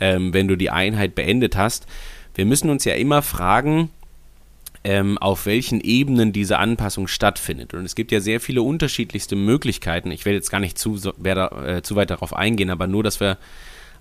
ähm, 0.00 0.32
wenn 0.34 0.48
du 0.48 0.56
die 0.56 0.70
Einheit 0.70 1.14
beendet 1.14 1.56
hast. 1.56 1.86
Wir 2.34 2.46
müssen 2.46 2.70
uns 2.70 2.84
ja 2.84 2.94
immer 2.94 3.22
fragen, 3.22 3.90
ähm, 4.84 5.18
auf 5.18 5.46
welchen 5.46 5.80
Ebenen 5.80 6.32
diese 6.32 6.58
Anpassung 6.58 7.08
stattfindet. 7.08 7.74
Und 7.74 7.84
es 7.84 7.94
gibt 7.94 8.12
ja 8.12 8.20
sehr 8.20 8.40
viele 8.40 8.62
unterschiedlichste 8.62 9.36
Möglichkeiten. 9.36 10.10
Ich 10.10 10.24
werde 10.24 10.36
jetzt 10.36 10.50
gar 10.50 10.60
nicht 10.60 10.78
zu, 10.78 10.96
äh, 11.24 11.82
zu 11.82 11.96
weit 11.96 12.10
darauf 12.10 12.34
eingehen, 12.34 12.70
aber 12.70 12.86
nur, 12.86 13.02
dass 13.02 13.20
wir 13.20 13.38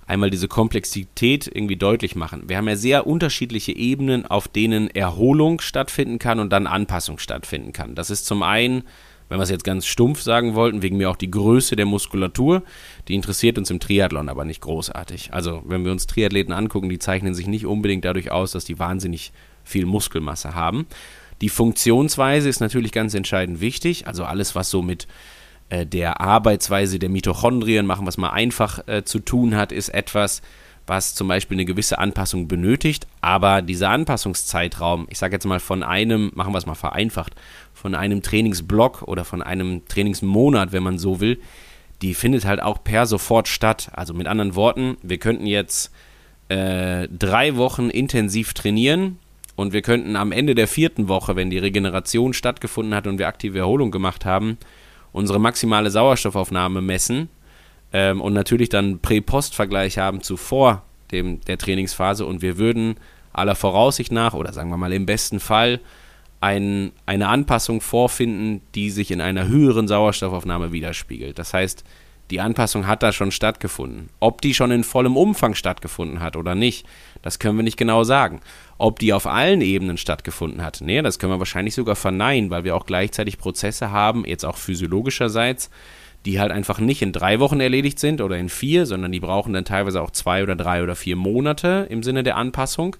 einmal 0.06 0.30
diese 0.30 0.48
Komplexität 0.48 1.48
irgendwie 1.54 1.76
deutlich 1.76 2.16
machen. 2.16 2.44
Wir 2.48 2.58
haben 2.58 2.68
ja 2.68 2.78
sehr 2.78 3.06
unterschiedliche 3.06 3.76
Ebenen, 3.76 4.26
auf 4.26 4.48
denen 4.48 4.90
Erholung 4.90 5.60
stattfinden 5.60 6.20
kann 6.20 6.40
und 6.40 6.52
dann 6.52 6.66
Anpassung 6.66 7.20
stattfinden 7.20 7.74
kann. 7.74 7.94
Das 7.94 8.10
ist 8.10 8.26
zum 8.26 8.42
einen, 8.42 8.84
wenn 9.30 9.40
wir 9.40 9.44
es 9.44 9.50
jetzt 9.50 9.64
ganz 9.64 9.86
stumpf 9.86 10.22
sagen 10.22 10.56
wollten, 10.56 10.82
wegen 10.82 10.98
mir 10.98 11.10
auch 11.10 11.16
die 11.16 11.32
Größe 11.32 11.76
der 11.76 11.86
Muskulatur. 11.86 12.64
Die 13.08 13.16
interessiert 13.16 13.58
uns 13.58 13.70
im 13.70 13.80
Triathlon 13.80 14.30
aber 14.30 14.46
nicht 14.46 14.62
großartig. 14.62 15.34
Also 15.34 15.62
wenn 15.66 15.84
wir 15.84 15.92
uns 15.92 16.08
Triathleten 16.08 16.54
angucken, 16.54 16.90
die 16.90 17.00
zeichnen 17.00 17.34
sich 17.34 17.48
nicht 17.48 17.66
unbedingt 17.66 18.06
dadurch 18.06 18.32
aus, 18.32 18.52
dass 18.52 18.66
die 18.66 18.80
wahnsinnig 18.80 19.32
viel 19.64 19.86
Muskelmasse 19.86 20.56
haben. 20.56 20.88
Die 21.42 21.50
Funktionsweise 21.50 22.50
ist 22.50 22.62
natürlich 22.62 22.92
ganz 22.92 23.14
entscheidend 23.14 23.62
wichtig. 23.62 24.08
Also 24.08 24.24
alles, 24.24 24.56
was 24.56 24.70
so 24.70 24.82
mit 24.82 25.08
äh, 25.70 25.86
der 25.86 26.22
Arbeitsweise 26.22 26.98
der 26.98 27.10
Mitochondrien, 27.10 27.86
machen 27.86 28.08
es 28.08 28.18
mal 28.18 28.30
einfach, 28.30 28.88
äh, 28.88 29.04
zu 29.04 29.20
tun 29.20 29.56
hat, 29.56 29.72
ist 29.72 29.90
etwas, 29.90 30.42
was 30.88 31.14
zum 31.14 31.28
Beispiel 31.28 31.56
eine 31.56 31.66
gewisse 31.66 32.00
Anpassung 32.00 32.48
benötigt. 32.48 33.06
Aber 33.22 33.62
dieser 33.62 33.90
Anpassungszeitraum, 33.90 35.08
ich 35.10 35.20
sage 35.20 35.36
jetzt 35.36 35.46
mal 35.46 35.60
von 35.60 35.84
einem, 35.84 36.32
machen 36.34 36.54
wir 36.54 36.58
es 36.58 36.66
mal 36.66 36.76
vereinfacht, 36.76 37.36
von 37.74 37.94
einem 37.94 38.24
Trainingsblock 38.24 39.04
oder 39.04 39.26
von 39.26 39.42
einem 39.44 39.86
Trainingsmonat, 39.88 40.72
wenn 40.72 40.84
man 40.84 40.98
so 40.98 41.20
will, 41.20 41.40
die 42.02 42.14
findet 42.14 42.46
halt 42.46 42.62
auch 42.62 42.84
per 42.84 43.06
sofort 43.06 43.48
statt. 43.48 43.92
Also 43.94 44.14
mit 44.14 44.28
anderen 44.28 44.56
Worten, 44.56 44.98
wir 45.04 45.18
könnten 45.18 45.46
jetzt 45.46 45.92
äh, 46.50 47.08
drei 47.10 47.58
Wochen 47.58 47.90
intensiv 47.90 48.54
trainieren 48.54 49.20
und 49.56 49.74
wir 49.74 49.82
könnten 49.82 50.16
am 50.16 50.32
Ende 50.32 50.56
der 50.56 50.68
vierten 50.68 51.08
Woche, 51.10 51.36
wenn 51.36 51.50
die 51.50 51.58
Regeneration 51.58 52.34
stattgefunden 52.34 52.96
hat 52.96 53.08
und 53.08 53.20
wir 53.20 53.28
aktive 53.28 53.60
Erholung 53.60 53.92
gemacht 53.92 54.24
haben, 54.24 54.58
unsere 55.12 55.40
maximale 55.40 55.90
Sauerstoffaufnahme 55.90 56.82
messen 56.82 57.30
ähm, 57.94 58.22
und 58.22 58.34
natürlich 58.34 58.70
dann 58.70 59.00
Prä-Post-Vergleich 59.00 59.98
haben 59.98 60.22
zuvor 60.22 60.84
dem, 61.12 61.42
der 61.42 61.58
Trainingsphase 61.58 62.26
und 62.26 62.42
wir 62.42 62.58
würden 62.58 62.96
aller 63.34 63.56
Voraussicht 63.56 64.12
nach 64.12 64.34
oder 64.34 64.52
sagen 64.54 64.70
wir 64.70 64.78
mal 64.78 64.94
im 64.94 65.06
besten 65.06 65.40
Fall 65.40 65.80
ein, 66.42 66.92
eine 67.06 67.30
Anpassung 67.30 67.82
vorfinden, 67.82 68.62
die 68.76 68.90
sich 68.90 69.12
in 69.12 69.22
einer 69.22 69.48
höheren 69.48 69.88
Sauerstoffaufnahme 69.88 70.72
widerspiegelt. 70.72 71.40
Das 71.40 71.54
heißt, 71.54 71.84
die 72.30 72.42
Anpassung 72.42 72.88
hat 72.88 73.04
da 73.04 73.14
schon 73.14 73.32
stattgefunden. 73.32 74.10
Ob 74.20 74.42
die 74.42 74.54
schon 74.54 74.72
in 74.72 74.84
vollem 74.84 75.16
Umfang 75.16 75.56
stattgefunden 75.56 76.20
hat 76.20 76.36
oder 76.36 76.56
nicht, 76.56 76.86
das 77.22 77.40
können 77.40 77.58
wir 77.58 77.64
nicht 77.64 77.78
genau 77.78 78.04
sagen. 78.04 78.42
Ob 78.78 79.00
die 79.00 79.14
auf 79.14 79.26
allen 79.28 79.62
Ebenen 79.62 79.98
stattgefunden 79.98 80.62
hat, 80.62 80.82
nee, 80.82 81.02
das 81.02 81.20
können 81.20 81.32
wir 81.32 81.40
wahrscheinlich 81.40 81.74
sogar 81.74 81.96
verneinen, 81.96 82.50
weil 82.50 82.66
wir 82.66 82.76
auch 82.76 82.86
gleichzeitig 82.86 83.38
Prozesse 83.38 83.92
haben, 83.92 84.26
jetzt 84.26 84.46
auch 84.46 84.58
physiologischerseits, 84.58 85.70
die 86.26 86.40
halt 86.40 86.52
einfach 86.52 86.80
nicht 86.80 87.02
in 87.02 87.12
drei 87.12 87.40
Wochen 87.40 87.60
erledigt 87.60 88.00
sind 88.00 88.22
oder 88.22 88.38
in 88.38 88.50
vier, 88.50 88.86
sondern 88.86 89.12
die 89.12 89.20
brauchen 89.20 89.54
dann 89.54 89.66
teilweise 89.66 90.02
auch 90.02 90.12
zwei 90.12 90.44
oder 90.44 90.56
drei 90.56 90.84
oder 90.84 90.96
vier 90.96 91.16
Monate 91.16 91.88
im 91.90 92.04
Sinne 92.04 92.24
der 92.24 92.36
Anpassung. 92.36 92.96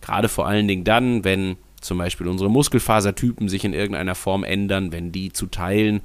Gerade 0.00 0.28
vor 0.28 0.46
allen 0.46 0.66
Dingen 0.66 0.84
dann, 0.84 1.24
wenn 1.24 1.56
zum 1.80 1.98
Beispiel 1.98 2.28
unsere 2.28 2.50
Muskelfasertypen 2.50 3.48
sich 3.48 3.64
in 3.64 3.74
irgendeiner 3.74 4.14
Form 4.14 4.44
ändern, 4.44 4.92
wenn 4.92 5.12
die 5.12 5.32
zu 5.32 5.46
Teilen 5.46 6.02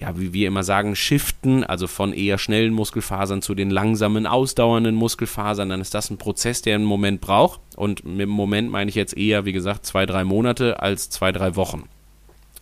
ja, 0.00 0.18
wie 0.18 0.32
wir 0.32 0.46
immer 0.46 0.62
sagen, 0.62 0.94
shiften, 0.94 1.64
also 1.64 1.86
von 1.88 2.12
eher 2.12 2.38
schnellen 2.38 2.72
Muskelfasern 2.72 3.42
zu 3.42 3.54
den 3.54 3.70
langsamen, 3.70 4.26
ausdauernden 4.26 4.94
Muskelfasern, 4.94 5.68
dann 5.68 5.80
ist 5.80 5.94
das 5.94 6.10
ein 6.10 6.18
Prozess, 6.18 6.62
der 6.62 6.76
einen 6.76 6.84
Moment 6.84 7.20
braucht. 7.20 7.60
Und 7.74 8.04
mit 8.04 8.20
dem 8.20 8.28
Moment 8.28 8.70
meine 8.70 8.88
ich 8.88 8.94
jetzt 8.94 9.16
eher, 9.16 9.44
wie 9.44 9.52
gesagt, 9.52 9.86
zwei, 9.86 10.06
drei 10.06 10.22
Monate 10.24 10.80
als 10.80 11.10
zwei, 11.10 11.32
drei 11.32 11.56
Wochen. 11.56 11.88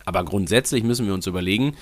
Aber 0.05 0.23
grundsätzlich 0.23 0.83
müssen 0.83 1.05
wir 1.05 1.13
uns 1.13 1.27
überlegen, 1.27 1.75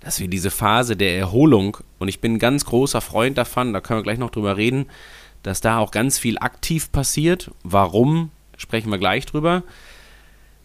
dass 0.00 0.18
wir 0.18 0.28
diese 0.28 0.50
Phase 0.50 0.96
der 0.96 1.16
Erholung, 1.16 1.76
und 1.98 2.08
ich 2.08 2.20
bin 2.20 2.34
ein 2.34 2.38
ganz 2.38 2.64
großer 2.64 3.00
Freund 3.00 3.38
davon, 3.38 3.72
da 3.72 3.80
können 3.80 4.00
wir 4.00 4.04
gleich 4.04 4.18
noch 4.18 4.30
drüber 4.30 4.56
reden, 4.56 4.86
dass 5.42 5.60
da 5.60 5.78
auch 5.78 5.90
ganz 5.90 6.18
viel 6.18 6.38
aktiv 6.38 6.90
passiert. 6.92 7.50
Warum, 7.62 8.30
sprechen 8.56 8.90
wir 8.90 8.98
gleich 8.98 9.26
drüber. 9.26 9.62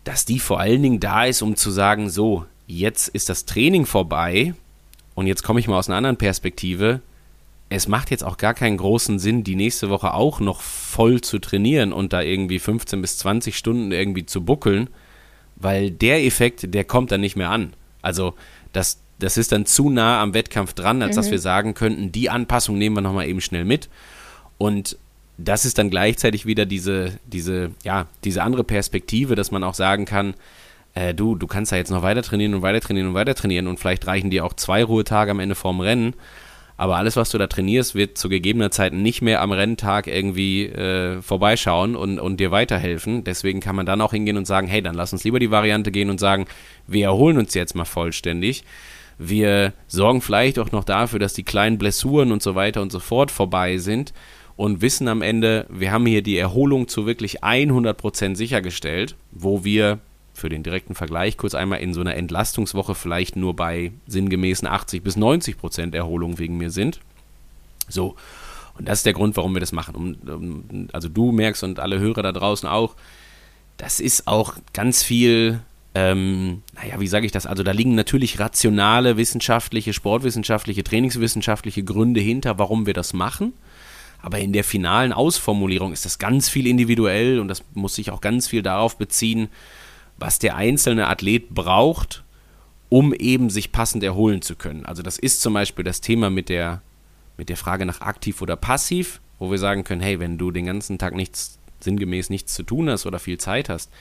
Dass 0.03 0.25
die 0.25 0.39
vor 0.39 0.59
allen 0.59 0.83
Dingen 0.83 0.99
da 0.99 1.25
ist, 1.25 1.41
um 1.41 1.55
zu 1.55 1.71
sagen, 1.71 2.09
so, 2.09 2.45
jetzt 2.67 3.07
ist 3.09 3.29
das 3.29 3.45
Training 3.45 3.85
vorbei 3.85 4.53
und 5.15 5.27
jetzt 5.27 5.43
komme 5.43 5.59
ich 5.59 5.67
mal 5.67 5.77
aus 5.77 5.87
einer 5.87 5.97
anderen 5.97 6.17
Perspektive. 6.17 7.01
Es 7.69 7.87
macht 7.87 8.11
jetzt 8.11 8.23
auch 8.23 8.37
gar 8.37 8.53
keinen 8.53 8.77
großen 8.77 9.17
Sinn, 9.17 9.43
die 9.43 9.55
nächste 9.55 9.89
Woche 9.89 10.13
auch 10.13 10.39
noch 10.39 10.61
voll 10.61 11.21
zu 11.21 11.39
trainieren 11.39 11.93
und 11.93 12.13
da 12.13 12.21
irgendwie 12.21 12.59
15 12.59 13.01
bis 13.01 13.17
20 13.17 13.57
Stunden 13.57 13.91
irgendwie 13.91 14.25
zu 14.25 14.43
buckeln, 14.43 14.89
weil 15.55 15.89
der 15.89 16.23
Effekt, 16.23 16.73
der 16.73 16.83
kommt 16.83 17.11
dann 17.11 17.21
nicht 17.21 17.35
mehr 17.35 17.49
an. 17.49 17.73
Also 18.03 18.35
das, 18.71 18.99
das 19.19 19.37
ist 19.37 19.51
dann 19.51 19.65
zu 19.65 19.89
nah 19.89 20.21
am 20.21 20.33
Wettkampf 20.33 20.73
dran, 20.73 21.01
als 21.01 21.15
mhm. 21.15 21.15
dass 21.15 21.31
wir 21.31 21.39
sagen 21.39 21.73
könnten, 21.73 22.11
die 22.11 22.29
Anpassung 22.29 22.77
nehmen 22.77 22.97
wir 22.97 23.01
nochmal 23.01 23.27
eben 23.27 23.41
schnell 23.41 23.65
mit. 23.65 23.89
Und 24.57 24.97
das 25.37 25.65
ist 25.65 25.77
dann 25.77 25.89
gleichzeitig 25.89 26.45
wieder 26.45 26.65
diese, 26.65 27.19
diese, 27.25 27.71
ja, 27.83 28.07
diese 28.23 28.43
andere 28.43 28.63
Perspektive, 28.63 29.35
dass 29.35 29.51
man 29.51 29.63
auch 29.63 29.73
sagen 29.73 30.05
kann, 30.05 30.33
äh, 30.93 31.13
du, 31.13 31.35
du 31.35 31.47
kannst 31.47 31.71
da 31.71 31.75
jetzt 31.75 31.91
noch 31.91 32.03
weiter 32.03 32.21
trainieren 32.21 32.53
und 32.53 32.61
weiter 32.61 32.79
trainieren 32.79 33.07
und 33.07 33.13
weiter 33.13 33.35
trainieren 33.35 33.67
und 33.67 33.79
vielleicht 33.79 34.07
reichen 34.07 34.29
dir 34.29 34.45
auch 34.45 34.53
zwei 34.53 34.83
Ruhetage 34.83 35.31
am 35.31 35.39
Ende 35.39 35.55
vorm 35.55 35.81
Rennen. 35.81 36.13
Aber 36.77 36.97
alles, 36.97 37.15
was 37.15 37.29
du 37.29 37.37
da 37.37 37.47
trainierst, 37.47 37.95
wird 37.95 38.17
zu 38.17 38.27
gegebener 38.27 38.69
Zeit 38.69 38.91
nicht 38.91 39.21
mehr 39.21 39.41
am 39.41 39.53
Renntag 39.53 40.07
irgendwie 40.07 40.65
äh, 40.65 41.21
vorbeischauen 41.21 41.95
und, 41.95 42.19
und 42.19 42.39
dir 42.41 42.51
weiterhelfen. 42.51 43.23
Deswegen 43.23 43.61
kann 43.61 43.77
man 43.77 43.85
dann 43.85 44.01
auch 44.01 44.11
hingehen 44.11 44.35
und 44.35 44.45
sagen, 44.45 44.67
hey, 44.67 44.81
dann 44.81 44.95
lass 44.95 45.13
uns 45.13 45.23
lieber 45.23 45.39
die 45.39 45.51
Variante 45.51 45.91
gehen 45.91 46.09
und 46.09 46.19
sagen, 46.19 46.47
wir 46.85 47.05
erholen 47.05 47.37
uns 47.37 47.53
jetzt 47.53 47.75
mal 47.75 47.85
vollständig. 47.85 48.65
Wir 49.17 49.73
sorgen 49.87 50.21
vielleicht 50.21 50.59
auch 50.59 50.71
noch 50.71 50.83
dafür, 50.83 51.19
dass 51.19 51.33
die 51.33 51.43
kleinen 51.43 51.77
Blessuren 51.77 52.31
und 52.31 52.43
so 52.43 52.55
weiter 52.55 52.81
und 52.81 52.91
so 52.91 52.99
fort 52.99 53.31
vorbei 53.31 53.77
sind 53.77 54.13
und 54.57 54.81
wissen 54.81 55.07
am 55.07 55.21
Ende, 55.21 55.65
wir 55.69 55.91
haben 55.91 56.05
hier 56.05 56.21
die 56.21 56.37
Erholung 56.37 56.87
zu 56.87 57.05
wirklich 57.05 57.43
100% 57.43 58.35
sichergestellt, 58.35 59.15
wo 59.31 59.63
wir 59.63 59.99
für 60.33 60.49
den 60.49 60.63
direkten 60.63 60.95
Vergleich 60.95 61.37
kurz 61.37 61.55
einmal 61.55 61.79
in 61.79 61.93
so 61.93 62.01
einer 62.01 62.15
Entlastungswoche 62.15 62.93
vielleicht 62.93 63.35
nur 63.35 63.55
bei 63.55 63.91
sinngemäßen 64.07 64.67
80 64.67 65.01
bis 65.01 65.15
90 65.15 65.57
Prozent 65.57 65.95
Erholung 65.95 66.39
wegen 66.39 66.57
mir 66.57 66.71
sind. 66.71 66.99
So, 67.87 68.15
und 68.77 68.87
das 68.87 68.99
ist 68.99 69.05
der 69.05 69.13
Grund, 69.13 69.37
warum 69.37 69.53
wir 69.53 69.61
das 69.61 69.71
machen. 69.71 70.17
Um, 70.25 70.89
also 70.91 71.07
du 71.07 71.31
merkst 71.31 71.63
und 71.63 71.79
alle 71.79 71.99
Hörer 71.99 72.23
da 72.23 72.31
draußen 72.31 72.67
auch, 72.67 72.95
das 73.77 73.99
ist 73.99 74.27
auch 74.27 74.55
ganz 74.73 75.03
viel, 75.03 75.61
ähm, 75.95 76.61
naja, 76.73 76.99
wie 76.99 77.07
sage 77.07 77.25
ich 77.25 77.31
das? 77.31 77.45
Also 77.45 77.63
da 77.63 77.71
liegen 77.71 77.95
natürlich 77.95 78.37
rationale, 78.37 79.15
wissenschaftliche, 79.15 79.93
sportwissenschaftliche, 79.93 80.83
trainingswissenschaftliche 80.83 81.85
Gründe 81.85 82.19
hinter, 82.19 82.59
warum 82.59 82.85
wir 82.85 82.93
das 82.93 83.13
machen. 83.13 83.53
Aber 84.21 84.39
in 84.39 84.51
der 84.51 84.65
finalen 84.65 85.13
Ausformulierung 85.13 85.93
ist 85.93 86.03
das 86.03 86.19
ganz 86.19 86.49
viel 86.49 86.67
individuell 86.67 87.39
und 87.39 87.47
das 87.47 87.63
muss 87.75 87.95
sich 87.95 88.11
auch 88.11 88.19
ganz 88.19 88.47
viel 88.47 88.61
darauf 88.61 88.97
beziehen, 88.97 89.47
was 90.17 90.37
der 90.37 90.57
einzelne 90.57 91.07
Athlet 91.07 91.51
braucht, 91.51 92.25
um 92.89 93.13
eben 93.13 93.49
sich 93.49 93.71
passend 93.71 94.03
erholen 94.03 94.41
zu 94.41 94.57
können. 94.57 94.85
Also 94.85 95.01
das 95.01 95.17
ist 95.17 95.41
zum 95.41 95.53
Beispiel 95.53 95.85
das 95.85 96.01
Thema 96.01 96.29
mit 96.29 96.49
der, 96.49 96.81
mit 97.37 97.47
der 97.47 97.57
Frage 97.57 97.85
nach 97.85 98.01
aktiv 98.01 98.41
oder 98.41 98.57
passiv, 98.57 99.21
wo 99.39 99.49
wir 99.49 99.59
sagen 99.59 99.85
können, 99.85 100.01
hey, 100.01 100.19
wenn 100.19 100.37
du 100.37 100.51
den 100.51 100.65
ganzen 100.65 100.97
Tag 100.97 101.15
nichts, 101.15 101.57
sinngemäß 101.79 102.29
nichts 102.29 102.53
zu 102.53 102.63
tun 102.63 102.89
hast 102.89 103.05
oder 103.05 103.19
viel 103.19 103.37
Zeit 103.37 103.69
hast, 103.69 103.91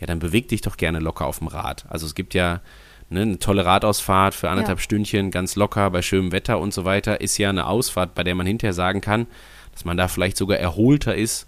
ja, 0.00 0.06
dann 0.06 0.18
beweg 0.18 0.48
dich 0.48 0.60
doch 0.60 0.76
gerne 0.76 1.00
locker 1.00 1.26
auf 1.26 1.38
dem 1.38 1.48
Rad. 1.48 1.86
Also 1.88 2.06
es 2.06 2.14
gibt 2.14 2.34
ja 2.34 2.60
ne, 3.10 3.22
eine 3.22 3.38
tolle 3.38 3.64
Radausfahrt 3.64 4.34
für 4.34 4.50
anderthalb 4.50 4.78
ja. 4.78 4.82
Stündchen, 4.82 5.30
ganz 5.30 5.56
locker, 5.56 5.90
bei 5.90 6.02
schönem 6.02 6.32
Wetter 6.32 6.60
und 6.60 6.72
so 6.72 6.84
weiter, 6.84 7.20
ist 7.20 7.38
ja 7.38 7.50
eine 7.50 7.66
Ausfahrt, 7.66 8.14
bei 8.14 8.24
der 8.24 8.34
man 8.34 8.46
hinterher 8.46 8.74
sagen 8.74 9.00
kann, 9.00 9.26
dass 9.72 9.84
man 9.84 9.96
da 9.96 10.08
vielleicht 10.08 10.36
sogar 10.36 10.58
erholter 10.58 11.14
ist, 11.14 11.46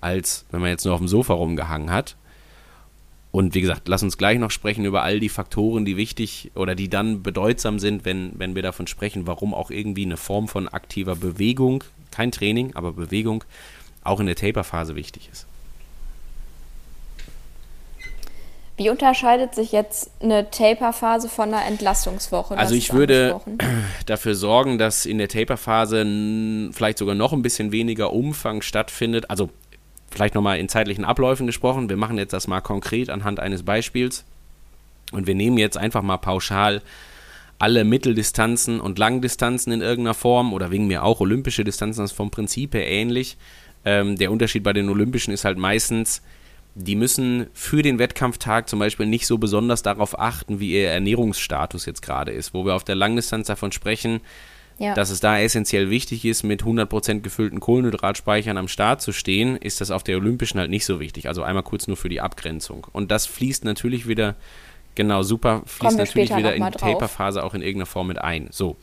als 0.00 0.44
wenn 0.50 0.60
man 0.60 0.70
jetzt 0.70 0.84
nur 0.84 0.94
auf 0.94 1.00
dem 1.00 1.08
Sofa 1.08 1.34
rumgehangen 1.34 1.90
hat. 1.90 2.16
Und 3.30 3.54
wie 3.54 3.60
gesagt, 3.60 3.88
lass 3.88 4.02
uns 4.02 4.16
gleich 4.16 4.38
noch 4.38 4.50
sprechen 4.50 4.84
über 4.84 5.02
all 5.02 5.20
die 5.20 5.28
Faktoren, 5.28 5.84
die 5.84 5.96
wichtig 5.96 6.50
oder 6.54 6.74
die 6.74 6.88
dann 6.88 7.22
bedeutsam 7.22 7.78
sind, 7.78 8.04
wenn, 8.04 8.32
wenn 8.38 8.54
wir 8.54 8.62
davon 8.62 8.86
sprechen, 8.86 9.26
warum 9.26 9.52
auch 9.54 9.70
irgendwie 9.70 10.06
eine 10.06 10.16
Form 10.16 10.48
von 10.48 10.66
aktiver 10.66 11.14
Bewegung, 11.14 11.84
kein 12.10 12.32
Training, 12.32 12.74
aber 12.74 12.92
Bewegung, 12.92 13.44
auch 14.02 14.20
in 14.20 14.26
der 14.26 14.36
Taper-Phase 14.36 14.94
wichtig 14.94 15.28
ist. 15.30 15.46
Wie 18.78 18.90
unterscheidet 18.90 19.56
sich 19.56 19.72
jetzt 19.72 20.12
eine 20.22 20.50
Taper-Phase 20.50 21.28
von 21.28 21.52
einer 21.52 21.66
Entlastungswoche? 21.66 22.56
Also 22.56 22.76
ich 22.76 22.92
würde 22.92 23.40
dafür 24.06 24.36
sorgen, 24.36 24.78
dass 24.78 25.04
in 25.04 25.18
der 25.18 25.26
Taper-Phase 25.26 26.70
vielleicht 26.72 26.98
sogar 26.98 27.16
noch 27.16 27.32
ein 27.32 27.42
bisschen 27.42 27.72
weniger 27.72 28.12
Umfang 28.12 28.62
stattfindet. 28.62 29.30
Also 29.30 29.50
vielleicht 30.12 30.36
nochmal 30.36 30.60
in 30.60 30.68
zeitlichen 30.68 31.04
Abläufen 31.04 31.46
gesprochen. 31.46 31.88
Wir 31.88 31.96
machen 31.96 32.18
jetzt 32.18 32.32
das 32.32 32.46
mal 32.46 32.60
konkret 32.60 33.10
anhand 33.10 33.40
eines 33.40 33.64
Beispiels. 33.64 34.24
Und 35.10 35.26
wir 35.26 35.34
nehmen 35.34 35.58
jetzt 35.58 35.76
einfach 35.76 36.02
mal 36.02 36.18
pauschal 36.18 36.80
alle 37.58 37.82
Mitteldistanzen 37.82 38.80
und 38.80 38.96
Langdistanzen 38.96 39.72
in 39.72 39.80
irgendeiner 39.80 40.14
Form 40.14 40.52
oder 40.52 40.70
wegen 40.70 40.86
mir 40.86 41.02
auch 41.02 41.18
olympische 41.18 41.64
Distanzen, 41.64 42.02
das 42.02 42.12
ist 42.12 42.16
vom 42.16 42.30
Prinzip 42.30 42.74
her 42.74 42.86
ähnlich. 42.86 43.36
Ähm, 43.84 44.16
der 44.16 44.30
Unterschied 44.30 44.62
bei 44.62 44.72
den 44.72 44.88
Olympischen 44.88 45.34
ist 45.34 45.44
halt 45.44 45.58
meistens, 45.58 46.22
die 46.80 46.94
müssen 46.94 47.48
für 47.52 47.82
den 47.82 47.98
Wettkampftag 47.98 48.68
zum 48.68 48.78
Beispiel 48.78 49.06
nicht 49.06 49.26
so 49.26 49.36
besonders 49.38 49.82
darauf 49.82 50.18
achten, 50.18 50.60
wie 50.60 50.72
ihr 50.72 50.88
Ernährungsstatus 50.88 51.86
jetzt 51.86 52.02
gerade 52.02 52.30
ist, 52.30 52.54
wo 52.54 52.64
wir 52.64 52.74
auf 52.74 52.84
der 52.84 52.94
Langdistanz 52.94 53.48
davon 53.48 53.72
sprechen, 53.72 54.20
ja. 54.78 54.94
dass 54.94 55.10
es 55.10 55.18
da 55.18 55.40
essentiell 55.40 55.90
wichtig 55.90 56.24
ist, 56.24 56.44
mit 56.44 56.62
100% 56.62 57.20
gefüllten 57.20 57.58
Kohlenhydratspeichern 57.58 58.56
am 58.56 58.68
Start 58.68 59.02
zu 59.02 59.12
stehen, 59.12 59.56
ist 59.56 59.80
das 59.80 59.90
auf 59.90 60.04
der 60.04 60.18
Olympischen 60.18 60.60
halt 60.60 60.70
nicht 60.70 60.84
so 60.84 61.00
wichtig. 61.00 61.26
Also 61.26 61.42
einmal 61.42 61.64
kurz 61.64 61.88
nur 61.88 61.96
für 61.96 62.08
die 62.08 62.20
Abgrenzung. 62.20 62.86
Und 62.92 63.10
das 63.10 63.26
fließt 63.26 63.64
natürlich 63.64 64.06
wieder 64.06 64.36
Genau, 64.94 65.22
super. 65.22 65.62
Fließt 65.64 65.96
natürlich 65.96 66.34
wieder 66.34 66.56
in 66.56 66.64
die 66.64 66.70
Taperphase 66.72 67.44
auch 67.44 67.54
in 67.54 67.62
irgendeiner 67.62 67.86
Form 67.86 68.08
mit 68.08 68.18
ein. 68.18 68.48
So. 68.50 68.76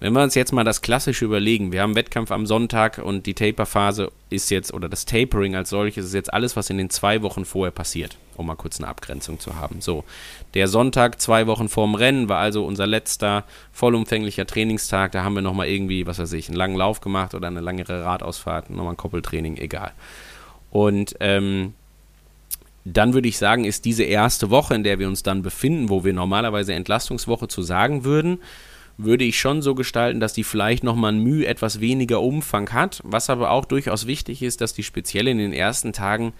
Wenn 0.00 0.12
wir 0.12 0.22
uns 0.22 0.36
jetzt 0.36 0.52
mal 0.52 0.62
das 0.62 0.80
Klassische 0.80 1.24
überlegen, 1.24 1.72
wir 1.72 1.82
haben 1.82 1.96
Wettkampf 1.96 2.30
am 2.30 2.46
Sonntag 2.46 2.98
und 2.98 3.26
die 3.26 3.34
Taperphase 3.34 4.12
ist 4.30 4.48
jetzt, 4.50 4.72
oder 4.72 4.88
das 4.88 5.06
Tapering 5.06 5.56
als 5.56 5.70
solches, 5.70 6.06
ist 6.06 6.14
jetzt 6.14 6.32
alles, 6.32 6.54
was 6.54 6.70
in 6.70 6.78
den 6.78 6.88
zwei 6.88 7.22
Wochen 7.22 7.44
vorher 7.44 7.72
passiert, 7.72 8.16
um 8.36 8.46
mal 8.46 8.54
kurz 8.54 8.78
eine 8.78 8.86
Abgrenzung 8.86 9.40
zu 9.40 9.56
haben. 9.56 9.80
So, 9.80 10.04
der 10.54 10.68
Sonntag, 10.68 11.20
zwei 11.20 11.48
Wochen 11.48 11.68
vorm 11.68 11.96
Rennen, 11.96 12.28
war 12.28 12.38
also 12.38 12.64
unser 12.64 12.86
letzter 12.86 13.42
vollumfänglicher 13.72 14.46
Trainingstag. 14.46 15.10
Da 15.10 15.24
haben 15.24 15.34
wir 15.34 15.42
nochmal 15.42 15.66
irgendwie, 15.66 16.06
was 16.06 16.20
weiß 16.20 16.32
ich, 16.34 16.48
einen 16.48 16.56
langen 16.56 16.76
Lauf 16.76 17.00
gemacht 17.00 17.34
oder 17.34 17.48
eine 17.48 17.60
längere 17.60 18.04
Radausfahrt, 18.04 18.70
nochmal 18.70 18.94
ein 18.94 18.96
Koppeltraining, 18.96 19.56
egal. 19.56 19.90
Und 20.70 21.16
ähm, 21.18 21.74
dann 22.84 23.14
würde 23.14 23.28
ich 23.28 23.36
sagen, 23.36 23.64
ist 23.64 23.84
diese 23.84 24.04
erste 24.04 24.48
Woche, 24.50 24.76
in 24.76 24.84
der 24.84 25.00
wir 25.00 25.08
uns 25.08 25.24
dann 25.24 25.42
befinden, 25.42 25.88
wo 25.88 26.04
wir 26.04 26.12
normalerweise 26.12 26.72
Entlastungswoche 26.74 27.48
zu 27.48 27.62
sagen 27.62 28.04
würden, 28.04 28.38
würde 28.98 29.24
ich 29.24 29.38
schon 29.38 29.62
so 29.62 29.74
gestalten, 29.74 30.20
dass 30.20 30.32
die 30.32 30.44
vielleicht 30.44 30.82
nochmal 30.82 31.12
ein 31.12 31.22
Mühe 31.22 31.46
etwas 31.46 31.80
weniger 31.80 32.20
Umfang 32.20 32.72
hat. 32.72 33.00
Was 33.04 33.30
aber 33.30 33.52
auch 33.52 33.64
durchaus 33.64 34.06
wichtig 34.06 34.42
ist, 34.42 34.60
dass 34.60 34.74
die 34.74 34.82
speziell 34.82 35.28
in 35.28 35.38
den 35.38 35.52
ersten 35.52 35.92
Tagen 35.92 36.32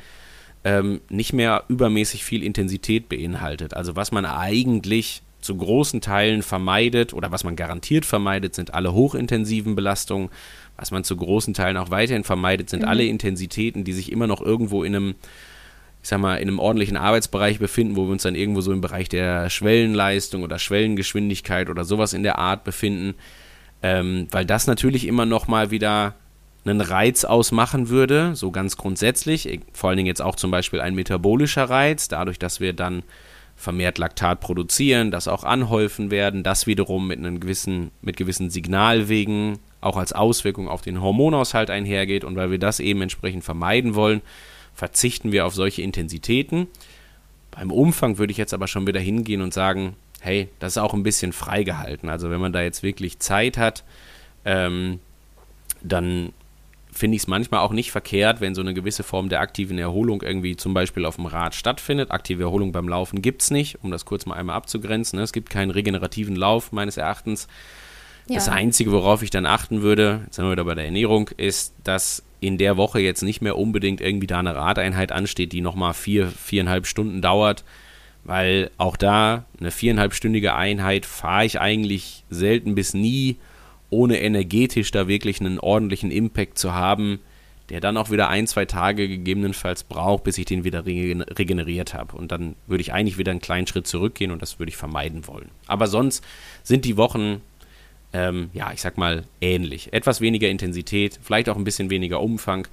ähm, 0.65 1.01
nicht 1.09 1.33
mehr 1.33 1.65
übermäßig 1.69 2.25
viel 2.25 2.43
Intensität 2.43 3.09
beinhaltet. 3.09 3.75
Also 3.75 3.95
was 3.95 4.11
man 4.11 4.27
eigentlich 4.27 5.23
zu 5.41 5.57
großen 5.57 6.01
Teilen 6.01 6.43
vermeidet 6.43 7.15
oder 7.15 7.31
was 7.31 7.45
man 7.45 7.55
garantiert 7.55 8.05
vermeidet, 8.05 8.57
sind 8.57 8.75
alle 8.75 8.93
hochintensiven 8.93 9.77
Belastungen. 9.77 10.31
Was 10.77 10.91
man 10.91 11.05
zu 11.05 11.17
großen 11.17 11.55
Teilen 11.55 11.77
auch 11.77 11.91
weiterhin 11.91 12.25
vermeidet, 12.25 12.71
sind 12.71 12.83
mhm. 12.83 12.89
alle 12.89 13.05
Intensitäten, 13.05 13.85
die 13.85 13.93
sich 13.93 14.11
immer 14.11 14.27
noch 14.27 14.41
irgendwo 14.41 14.83
in 14.83 14.97
einem 14.97 15.15
ich 16.09 16.11
sag 16.11 16.21
mal, 16.21 16.37
in 16.37 16.49
einem 16.49 16.59
ordentlichen 16.59 16.97
Arbeitsbereich 16.97 17.59
befinden, 17.59 17.95
wo 17.95 18.07
wir 18.07 18.13
uns 18.13 18.23
dann 18.23 18.35
irgendwo 18.35 18.63
so 18.63 18.73
im 18.73 18.81
Bereich 18.81 19.11
der 19.11 19.51
Schwellenleistung 19.51 20.43
oder 20.43 20.59
Schwellengeschwindigkeit 20.59 21.69
oder 21.69 21.85
sowas 21.85 22.15
in 22.15 22.23
der 22.23 22.39
Art 22.39 22.65
befinden, 22.65 23.15
ähm, 23.83 24.27
weil 24.31 24.47
das 24.47 24.67
natürlich 24.67 25.07
immer 25.07 25.27
noch 25.27 25.49
mal 25.49 25.71
wieder 25.71 26.15
einen 26.65 26.81
Reiz 26.81 27.27
ausmachen 27.27 27.91
würde, 27.91 28.35
so 28.35 28.51
ganz 28.51 28.79
grundsätzlich, 28.79 29.61
vor 29.75 29.91
allen 29.91 29.99
Dingen 29.99 30.07
jetzt 30.07 30.23
auch 30.23 30.37
zum 30.37 30.51
Beispiel 30.51 30.81
ein 30.81 30.95
metabolischer 30.95 31.69
Reiz, 31.69 32.09
dadurch, 32.09 32.39
dass 32.39 32.59
wir 32.59 32.73
dann 32.73 33.03
vermehrt 33.55 33.99
Laktat 33.99 34.41
produzieren, 34.41 35.11
das 35.11 35.29
auch 35.29 35.45
anhäufen 35.45 36.11
werden, 36.11 36.43
das 36.43 36.67
wiederum 36.67 37.07
mit 37.07 37.19
einem 37.19 37.39
gewissen, 37.39 37.91
mit 38.01 38.17
gewissen 38.17 38.49
Signalwegen 38.49 39.59
auch 39.83 39.99
als 39.99 40.15
Auswirkung 40.15 40.69
auf 40.69 40.81
den 40.81 41.03
Hormonaushalt 41.03 41.69
einhergeht. 41.69 42.25
Und 42.25 42.35
weil 42.37 42.51
wir 42.51 42.59
das 42.59 42.81
eben 42.81 43.03
entsprechend 43.03 43.45
vermeiden 43.45 43.95
wollen, 43.95 44.23
verzichten 44.79 45.33
wir 45.33 45.45
auf 45.45 45.55
solche 45.55 45.83
Intensitäten. 45.83 46.69
Beim 47.51 47.73
Umfang 47.73 48.17
würde 48.19 48.31
ich 48.31 48.37
jetzt 48.37 48.55
aber 48.55 48.69
schon 48.69 48.87
wieder 48.87 49.01
hingehen 49.01 49.43
und 49.43 49.53
sagen, 49.53 49.97
hey, 50.21 50.49
das 50.61 50.75
ist 50.75 50.79
auch 50.79 50.95
ein 50.95 51.03
bisschen 51.03 51.33
freigehalten. 51.33 52.09
Also 52.09 52.31
wenn 52.31 52.41
man 52.41 52.53
da 52.53 52.63
jetzt 52.63 52.85
wirklich 52.85 53.19
Zeit 53.19 53.59
hat, 53.59 53.83
ähm, 54.45 55.01
dann 55.83 56.33
finde 56.93 57.17
ich 57.17 57.23
es 57.23 57.27
manchmal 57.27 57.59
auch 57.61 57.73
nicht 57.73 57.91
verkehrt, 57.91 58.41
wenn 58.41 58.55
so 58.55 58.61
eine 58.61 58.73
gewisse 58.73 59.03
Form 59.03 59.29
der 59.29 59.41
aktiven 59.41 59.79
Erholung 59.79 60.23
irgendwie 60.23 60.55
zum 60.55 60.75
Beispiel 60.75 61.05
auf 61.07 61.17
dem 61.17 61.27
Rad 61.27 61.57
stattfindet. 61.57 62.13
Aktive 62.13 62.45
Erholung 62.45 62.71
beim 62.71 62.89
Laufen 62.89 63.21
gibt 63.21 63.43
es 63.43 63.51
nicht, 63.51 63.83
um 63.83 63.91
das 63.91 64.05
kurz 64.05 64.27
mal 64.27 64.37
einmal 64.37 64.55
abzugrenzen. 64.55 65.17
Ne? 65.17 65.25
Es 65.25 65.33
gibt 65.33 65.51
keinen 65.51 65.73
regenerativen 65.73 66.37
Lauf 66.37 66.71
meines 66.71 66.97
Erachtens. 66.97 67.49
Ja. 68.29 68.37
Das 68.37 68.49
Einzige, 68.49 68.93
worauf 68.93 69.25
ich 69.25 69.31
dann 69.31 69.45
achten 69.45 69.83
würde, 69.83 70.21
jetzt 70.27 70.37
sind 70.37 70.45
wir 70.45 70.53
wieder 70.53 70.65
bei 70.65 70.77
der 70.77 70.85
Ernährung, 70.85 71.31
ist, 71.37 71.75
dass 71.83 72.23
in 72.41 72.59
der 72.59 72.77
Woche 72.77 73.01
jetzt 73.01 73.23
nicht 73.23 73.41
mehr 73.41 73.59
unbedingt 73.59 74.01
irgendwie 74.01 74.27
da 74.27 74.39
eine 74.39 74.55
Radeinheit 74.55 75.13
ansteht, 75.13 75.53
die 75.53 75.61
nochmal 75.61 75.95
vier, 75.95 76.29
viereinhalb 76.29 76.87
Stunden 76.87 77.21
dauert, 77.21 77.65
weil 78.25 78.71
auch 78.79 78.97
da 78.97 79.45
eine 79.59 79.71
viereinhalbstündige 79.71 80.55
Einheit 80.55 81.07
fahre 81.07 81.45
ich 81.45 81.61
eigentlich 81.61 82.25
selten 82.31 82.75
bis 82.75 82.95
nie, 82.95 83.37
ohne 83.91 84.21
energetisch 84.21 84.91
da 84.91 85.09
wirklich 85.09 85.41
einen 85.41 85.59
ordentlichen 85.59 86.11
Impact 86.11 86.59
zu 86.59 86.75
haben, 86.75 87.21
der 87.71 87.81
dann 87.81 87.97
auch 87.97 88.11
wieder 88.11 88.29
ein, 88.29 88.47
zwei 88.47 88.65
Tage 88.65 89.09
gegebenenfalls 89.09 89.85
braucht, 89.85 90.25
bis 90.25 90.39
ich 90.39 90.47
den 90.47 90.65
wieder 90.65 90.87
regeneriert 90.87 91.95
habe. 91.95 92.17
Und 92.17 92.33
dann 92.33 92.55
würde 92.67 92.81
ich 92.81 92.93
eigentlich 92.93 93.19
wieder 93.19 93.31
einen 93.31 93.41
kleinen 93.41 93.67
Schritt 93.67 93.87
zurückgehen 93.87 94.31
und 94.31 94.41
das 94.41 94.59
würde 94.59 94.71
ich 94.71 94.77
vermeiden 94.77 95.27
wollen. 95.27 95.51
Aber 95.67 95.87
sonst 95.87 96.25
sind 96.63 96.85
die 96.85 96.97
Wochen 96.97 97.43
ähm, 98.13 98.51
ja, 98.53 98.73
ich 98.73 98.81
sag 98.81 98.99
mal, 98.99 99.25
ähnlich. 99.41 99.93
Etwas 99.93 100.21
weniger 100.21 100.49
Intensität, 100.49 101.19
vielleicht 101.23 101.49
auch 101.49 101.57
ein 101.57 101.65
bisschen 101.65 101.91
weniger 101.91 102.21
Umfang. 102.21 102.67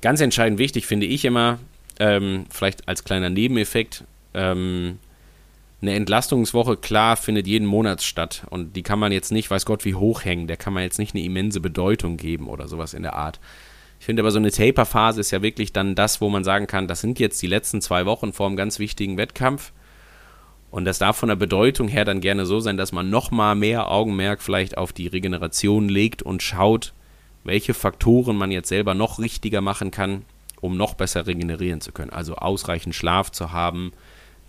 Ganz 0.00 0.20
entscheidend 0.20 0.58
wichtig 0.58 0.86
finde 0.86 1.06
ich 1.06 1.24
immer, 1.24 1.58
ähm, 1.98 2.46
vielleicht 2.50 2.88
als 2.88 3.04
kleiner 3.04 3.30
Nebeneffekt, 3.30 4.04
ähm, 4.34 4.98
eine 5.82 5.94
Entlastungswoche, 5.94 6.76
klar, 6.76 7.16
findet 7.16 7.46
jeden 7.46 7.66
Monat 7.66 8.02
statt. 8.02 8.46
Und 8.50 8.74
die 8.74 8.82
kann 8.82 8.98
man 8.98 9.12
jetzt 9.12 9.32
nicht, 9.32 9.50
weiß 9.50 9.66
Gott, 9.66 9.84
wie 9.84 9.94
hoch 9.94 10.24
hängen. 10.24 10.46
Der 10.46 10.56
kann 10.56 10.72
man 10.72 10.82
jetzt 10.82 10.98
nicht 10.98 11.14
eine 11.14 11.24
immense 11.24 11.60
Bedeutung 11.60 12.16
geben 12.16 12.48
oder 12.48 12.68
sowas 12.68 12.94
in 12.94 13.02
der 13.02 13.14
Art. 13.14 13.38
Ich 14.00 14.06
finde 14.06 14.22
aber 14.22 14.30
so 14.30 14.38
eine 14.38 14.50
Taper-Phase 14.50 15.20
ist 15.20 15.30
ja 15.30 15.42
wirklich 15.42 15.72
dann 15.72 15.94
das, 15.94 16.20
wo 16.20 16.28
man 16.28 16.44
sagen 16.44 16.66
kann, 16.66 16.88
das 16.88 17.00
sind 17.00 17.18
jetzt 17.18 17.40
die 17.42 17.46
letzten 17.46 17.80
zwei 17.80 18.06
Wochen 18.06 18.32
vor 18.32 18.46
einem 18.46 18.56
ganz 18.56 18.78
wichtigen 18.78 19.16
Wettkampf. 19.16 19.72
Und 20.74 20.86
das 20.86 20.98
darf 20.98 21.16
von 21.16 21.28
der 21.28 21.36
Bedeutung 21.36 21.86
her 21.86 22.04
dann 22.04 22.20
gerne 22.20 22.46
so 22.46 22.58
sein, 22.58 22.76
dass 22.76 22.90
man 22.90 23.08
nochmal 23.08 23.54
mehr 23.54 23.92
Augenmerk 23.92 24.42
vielleicht 24.42 24.76
auf 24.76 24.92
die 24.92 25.06
Regeneration 25.06 25.88
legt 25.88 26.20
und 26.20 26.42
schaut, 26.42 26.94
welche 27.44 27.74
Faktoren 27.74 28.36
man 28.36 28.50
jetzt 28.50 28.70
selber 28.70 28.92
noch 28.92 29.20
richtiger 29.20 29.60
machen 29.60 29.92
kann, 29.92 30.24
um 30.60 30.76
noch 30.76 30.94
besser 30.94 31.28
regenerieren 31.28 31.80
zu 31.80 31.92
können. 31.92 32.10
Also 32.10 32.34
ausreichend 32.34 32.96
Schlaf 32.96 33.30
zu 33.30 33.52
haben, 33.52 33.92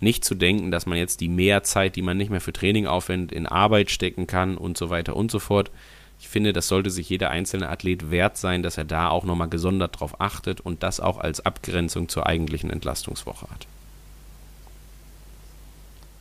nicht 0.00 0.24
zu 0.24 0.34
denken, 0.34 0.72
dass 0.72 0.84
man 0.84 0.98
jetzt 0.98 1.20
die 1.20 1.28
Mehrzeit, 1.28 1.94
die 1.94 2.02
man 2.02 2.16
nicht 2.16 2.32
mehr 2.32 2.40
für 2.40 2.52
Training 2.52 2.88
aufwendet, 2.88 3.30
in 3.30 3.46
Arbeit 3.46 3.92
stecken 3.92 4.26
kann 4.26 4.56
und 4.56 4.76
so 4.76 4.90
weiter 4.90 5.14
und 5.14 5.30
so 5.30 5.38
fort. 5.38 5.70
Ich 6.18 6.26
finde, 6.26 6.52
das 6.52 6.66
sollte 6.66 6.90
sich 6.90 7.08
jeder 7.08 7.30
einzelne 7.30 7.68
Athlet 7.68 8.10
wert 8.10 8.36
sein, 8.36 8.64
dass 8.64 8.78
er 8.78 8.84
da 8.84 9.10
auch 9.10 9.22
nochmal 9.22 9.48
gesondert 9.48 10.00
drauf 10.00 10.20
achtet 10.20 10.60
und 10.60 10.82
das 10.82 10.98
auch 10.98 11.18
als 11.18 11.46
Abgrenzung 11.46 12.08
zur 12.08 12.26
eigentlichen 12.26 12.70
Entlastungswoche 12.70 13.46
hat. 13.48 13.68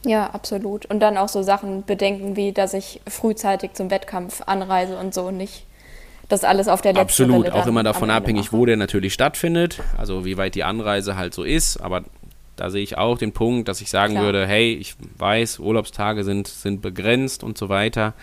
Ja, 0.06 0.28
absolut. 0.28 0.86
Und 0.86 1.00
dann 1.00 1.18
auch 1.18 1.30
so 1.30 1.42
Sachen 1.42 1.84
bedenken, 1.84 2.36
wie 2.36 2.52
dass 2.52 2.74
ich 2.74 3.02
frühzeitig 3.08 3.74
zum 3.74 3.90
Wettkampf 3.90 4.44
anreise 4.46 4.98
und 4.98 5.14
so 5.14 5.32
nicht 5.32 5.66
das 6.30 6.44
alles 6.44 6.68
auf 6.68 6.82
der 6.82 6.94
letzten 6.94 7.24
Absolut, 7.24 7.52
auch 7.52 7.68
immer 7.68 7.84
davon 7.84 8.10
abhängig, 8.10 8.46
mache. 8.46 8.58
wo 8.58 8.66
der 8.66 8.78
natürlich 8.78 9.14
stattfindet, 9.14 9.82
also 9.98 10.26
wie 10.26 10.38
weit 10.38 10.56
die 10.56 10.64
Anreise 10.64 11.16
halt 11.16 11.34
so 11.34 11.44
ist, 11.44 11.78
aber 11.78 12.04
da 12.56 12.70
sehe 12.70 12.82
ich 12.82 12.98
auch 12.98 13.18
den 13.18 13.32
Punkt, 13.32 13.68
dass 13.68 13.82
ich 13.82 13.90
sagen 13.90 14.14
Klar. 14.14 14.26
würde, 14.26 14.48
hey, 14.48 14.74
ich 14.74 14.96
weiß, 15.18 15.60
Urlaubstage 15.60 16.24
sind, 16.24 16.48
sind 16.48 16.82
begrenzt 16.82 17.44
und 17.44 17.58
so 17.58 17.70
weiter, 17.70 18.14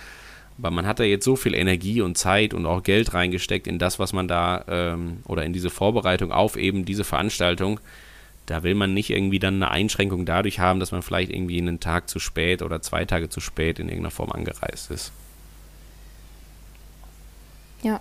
aber 0.58 0.70
man 0.70 0.86
hat 0.86 1.00
da 1.00 1.04
jetzt 1.04 1.24
so 1.24 1.36
viel 1.36 1.54
Energie 1.54 2.00
und 2.00 2.18
Zeit 2.18 2.54
und 2.54 2.66
auch 2.66 2.82
Geld 2.82 3.14
reingesteckt 3.14 3.66
in 3.66 3.78
das, 3.78 3.98
was 3.98 4.12
man 4.12 4.26
da 4.26 4.64
ähm, 4.68 5.18
oder 5.26 5.44
in 5.44 5.52
diese 5.52 5.70
Vorbereitung 5.70 6.32
auf 6.32 6.56
eben 6.56 6.84
diese 6.84 7.04
Veranstaltung, 7.04 7.78
da 8.52 8.62
will 8.62 8.74
man 8.74 8.92
nicht 8.92 9.08
irgendwie 9.08 9.38
dann 9.38 9.54
eine 9.54 9.70
Einschränkung 9.70 10.26
dadurch 10.26 10.60
haben, 10.60 10.78
dass 10.78 10.92
man 10.92 11.00
vielleicht 11.00 11.32
irgendwie 11.32 11.58
einen 11.58 11.80
Tag 11.80 12.10
zu 12.10 12.18
spät 12.18 12.60
oder 12.60 12.82
zwei 12.82 13.06
Tage 13.06 13.30
zu 13.30 13.40
spät 13.40 13.78
in 13.78 13.88
irgendeiner 13.88 14.10
Form 14.10 14.30
angereist 14.30 14.90
ist. 14.90 15.10
Ja. 17.80 17.98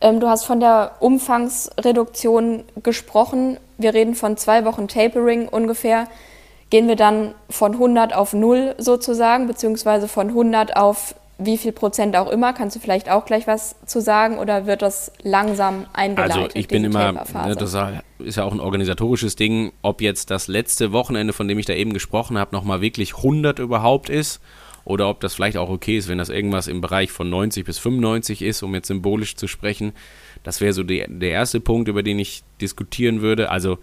Ähm, 0.00 0.18
du 0.18 0.28
hast 0.28 0.44
von 0.44 0.58
der 0.58 0.96
Umfangsreduktion 0.98 2.64
gesprochen. 2.82 3.58
Wir 3.78 3.94
reden 3.94 4.16
von 4.16 4.36
zwei 4.36 4.64
Wochen 4.64 4.88
Tapering 4.88 5.46
ungefähr. 5.46 6.08
Gehen 6.70 6.88
wir 6.88 6.96
dann 6.96 7.36
von 7.48 7.74
100 7.74 8.12
auf 8.12 8.32
0 8.32 8.74
sozusagen, 8.78 9.46
beziehungsweise 9.46 10.08
von 10.08 10.30
100 10.30 10.76
auf 10.76 11.14
wie 11.40 11.56
viel 11.56 11.72
Prozent 11.72 12.16
auch 12.16 12.30
immer, 12.30 12.52
kannst 12.52 12.76
du 12.76 12.80
vielleicht 12.80 13.10
auch 13.10 13.24
gleich 13.24 13.46
was 13.46 13.74
zu 13.86 14.00
sagen 14.00 14.38
oder 14.38 14.66
wird 14.66 14.82
das 14.82 15.10
langsam 15.22 15.86
eingeleitet? 15.92 16.36
Also 16.36 16.48
ich 16.54 16.68
bin 16.68 16.84
immer, 16.84 17.12
ne, 17.12 17.56
das 17.56 17.76
ist 18.18 18.36
ja 18.36 18.44
auch 18.44 18.52
ein 18.52 18.60
organisatorisches 18.60 19.36
Ding, 19.36 19.72
ob 19.82 20.02
jetzt 20.02 20.30
das 20.30 20.48
letzte 20.48 20.92
Wochenende, 20.92 21.32
von 21.32 21.48
dem 21.48 21.58
ich 21.58 21.66
da 21.66 21.72
eben 21.72 21.92
gesprochen 21.92 22.38
habe, 22.38 22.54
nochmal 22.54 22.80
wirklich 22.80 23.16
100 23.16 23.58
überhaupt 23.58 24.10
ist 24.10 24.40
oder 24.84 25.08
ob 25.08 25.20
das 25.20 25.34
vielleicht 25.34 25.56
auch 25.56 25.70
okay 25.70 25.96
ist, 25.96 26.08
wenn 26.08 26.18
das 26.18 26.28
irgendwas 26.28 26.66
im 26.66 26.80
Bereich 26.80 27.10
von 27.10 27.30
90 27.30 27.64
bis 27.64 27.78
95 27.78 28.42
ist, 28.42 28.62
um 28.62 28.74
jetzt 28.74 28.88
symbolisch 28.88 29.36
zu 29.36 29.46
sprechen. 29.46 29.92
Das 30.42 30.60
wäre 30.60 30.72
so 30.72 30.82
die, 30.82 31.04
der 31.08 31.30
erste 31.30 31.60
Punkt, 31.60 31.88
über 31.88 32.02
den 32.02 32.18
ich 32.18 32.42
diskutieren 32.60 33.22
würde. 33.22 33.50
Also 33.50 33.78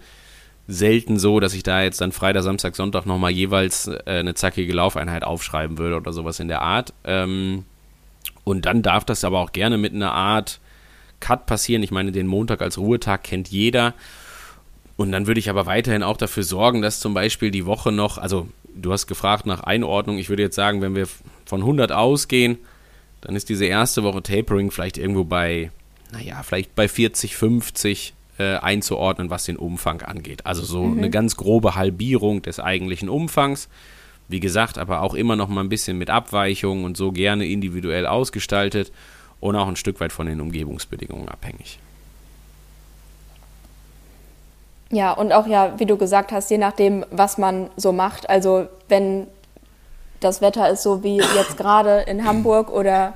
selten 0.68 1.18
so, 1.18 1.40
dass 1.40 1.54
ich 1.54 1.62
da 1.62 1.82
jetzt 1.82 2.02
dann 2.02 2.12
Freitag, 2.12 2.42
Samstag, 2.42 2.76
Sonntag 2.76 3.06
nochmal 3.06 3.30
jeweils 3.30 3.88
äh, 3.88 4.02
eine 4.06 4.34
zackige 4.34 4.74
Laufeinheit 4.74 5.24
aufschreiben 5.24 5.78
würde 5.78 5.96
oder 5.96 6.12
sowas 6.12 6.38
in 6.40 6.48
der 6.48 6.60
Art. 6.60 6.92
Ähm, 7.04 7.64
und 8.44 8.66
dann 8.66 8.82
darf 8.82 9.04
das 9.04 9.24
aber 9.24 9.40
auch 9.40 9.52
gerne 9.52 9.78
mit 9.78 9.94
einer 9.94 10.12
Art 10.12 10.60
Cut 11.20 11.46
passieren. 11.46 11.82
Ich 11.82 11.90
meine, 11.90 12.12
den 12.12 12.26
Montag 12.26 12.60
als 12.60 12.76
Ruhetag 12.76 13.24
kennt 13.24 13.48
jeder. 13.48 13.94
Und 14.96 15.10
dann 15.10 15.26
würde 15.26 15.40
ich 15.40 15.48
aber 15.48 15.64
weiterhin 15.64 16.02
auch 16.02 16.18
dafür 16.18 16.42
sorgen, 16.42 16.82
dass 16.82 17.00
zum 17.00 17.14
Beispiel 17.14 17.50
die 17.50 17.64
Woche 17.64 17.90
noch, 17.90 18.18
also 18.18 18.48
du 18.74 18.92
hast 18.92 19.06
gefragt 19.06 19.46
nach 19.46 19.60
Einordnung, 19.60 20.18
ich 20.18 20.28
würde 20.28 20.42
jetzt 20.42 20.56
sagen, 20.56 20.82
wenn 20.82 20.94
wir 20.94 21.08
von 21.46 21.60
100 21.60 21.92
ausgehen, 21.92 22.58
dann 23.22 23.34
ist 23.34 23.48
diese 23.48 23.64
erste 23.64 24.02
Woche 24.02 24.22
Tapering 24.22 24.70
vielleicht 24.70 24.98
irgendwo 24.98 25.24
bei, 25.24 25.70
naja, 26.12 26.42
vielleicht 26.42 26.74
bei 26.74 26.88
40, 26.88 27.36
50 27.36 28.14
äh, 28.38 28.56
einzuordnen, 28.56 29.30
was 29.30 29.44
den 29.44 29.56
Umfang 29.56 30.02
angeht. 30.02 30.46
Also 30.46 30.62
so 30.62 30.84
mhm. 30.84 30.98
eine 30.98 31.10
ganz 31.10 31.36
grobe 31.36 31.74
Halbierung 31.74 32.42
des 32.42 32.60
eigentlichen 32.60 33.08
Umfangs. 33.08 33.68
Wie 34.28 34.40
gesagt, 34.40 34.78
aber 34.78 35.02
auch 35.02 35.14
immer 35.14 35.36
noch 35.36 35.48
mal 35.48 35.62
ein 35.62 35.70
bisschen 35.70 35.96
mit 35.98 36.10
Abweichungen 36.10 36.84
und 36.84 36.96
so 36.96 37.12
gerne 37.12 37.46
individuell 37.46 38.06
ausgestaltet 38.06 38.92
und 39.40 39.56
auch 39.56 39.68
ein 39.68 39.76
Stück 39.76 40.00
weit 40.00 40.12
von 40.12 40.26
den 40.26 40.40
Umgebungsbedingungen 40.40 41.28
abhängig. 41.28 41.78
Ja, 44.90 45.12
und 45.12 45.32
auch 45.32 45.46
ja, 45.46 45.78
wie 45.78 45.86
du 45.86 45.96
gesagt 45.96 46.32
hast, 46.32 46.50
je 46.50 46.58
nachdem, 46.58 47.04
was 47.10 47.38
man 47.38 47.70
so 47.76 47.92
macht. 47.92 48.28
Also 48.28 48.68
wenn 48.88 49.26
das 50.20 50.40
Wetter 50.40 50.68
ist 50.70 50.82
so 50.82 51.02
wie 51.02 51.18
jetzt 51.18 51.56
gerade 51.56 52.00
in 52.00 52.24
Hamburg 52.24 52.70
oder 52.70 53.14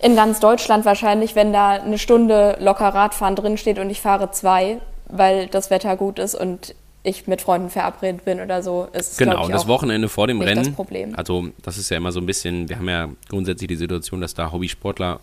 in 0.00 0.16
ganz 0.16 0.40
Deutschland 0.40 0.84
wahrscheinlich, 0.84 1.34
wenn 1.34 1.52
da 1.52 1.70
eine 1.70 1.98
Stunde 1.98 2.56
locker 2.60 2.88
Radfahren 2.88 3.36
drinsteht 3.36 3.78
und 3.78 3.90
ich 3.90 4.00
fahre 4.00 4.30
zwei, 4.30 4.80
weil 5.08 5.48
das 5.48 5.70
Wetter 5.70 5.96
gut 5.96 6.18
ist 6.18 6.34
und 6.34 6.74
ich 7.02 7.26
mit 7.26 7.40
Freunden 7.40 7.70
verabredet 7.70 8.24
bin 8.24 8.40
oder 8.40 8.62
so, 8.62 8.88
ist 8.92 9.18
Genau, 9.18 9.44
und 9.44 9.52
das 9.52 9.66
Wochenende 9.66 10.08
vor 10.08 10.26
dem 10.26 10.40
Rennen. 10.40 10.64
Das 10.64 10.72
Problem. 10.72 11.14
Also, 11.16 11.48
das 11.62 11.78
ist 11.78 11.90
ja 11.90 11.96
immer 11.96 12.12
so 12.12 12.20
ein 12.20 12.26
bisschen, 12.26 12.68
wir 12.68 12.76
haben 12.76 12.88
ja 12.88 13.08
grundsätzlich 13.28 13.68
die 13.68 13.76
Situation, 13.76 14.20
dass 14.20 14.34
da 14.34 14.52
Hobbysportler 14.52 15.20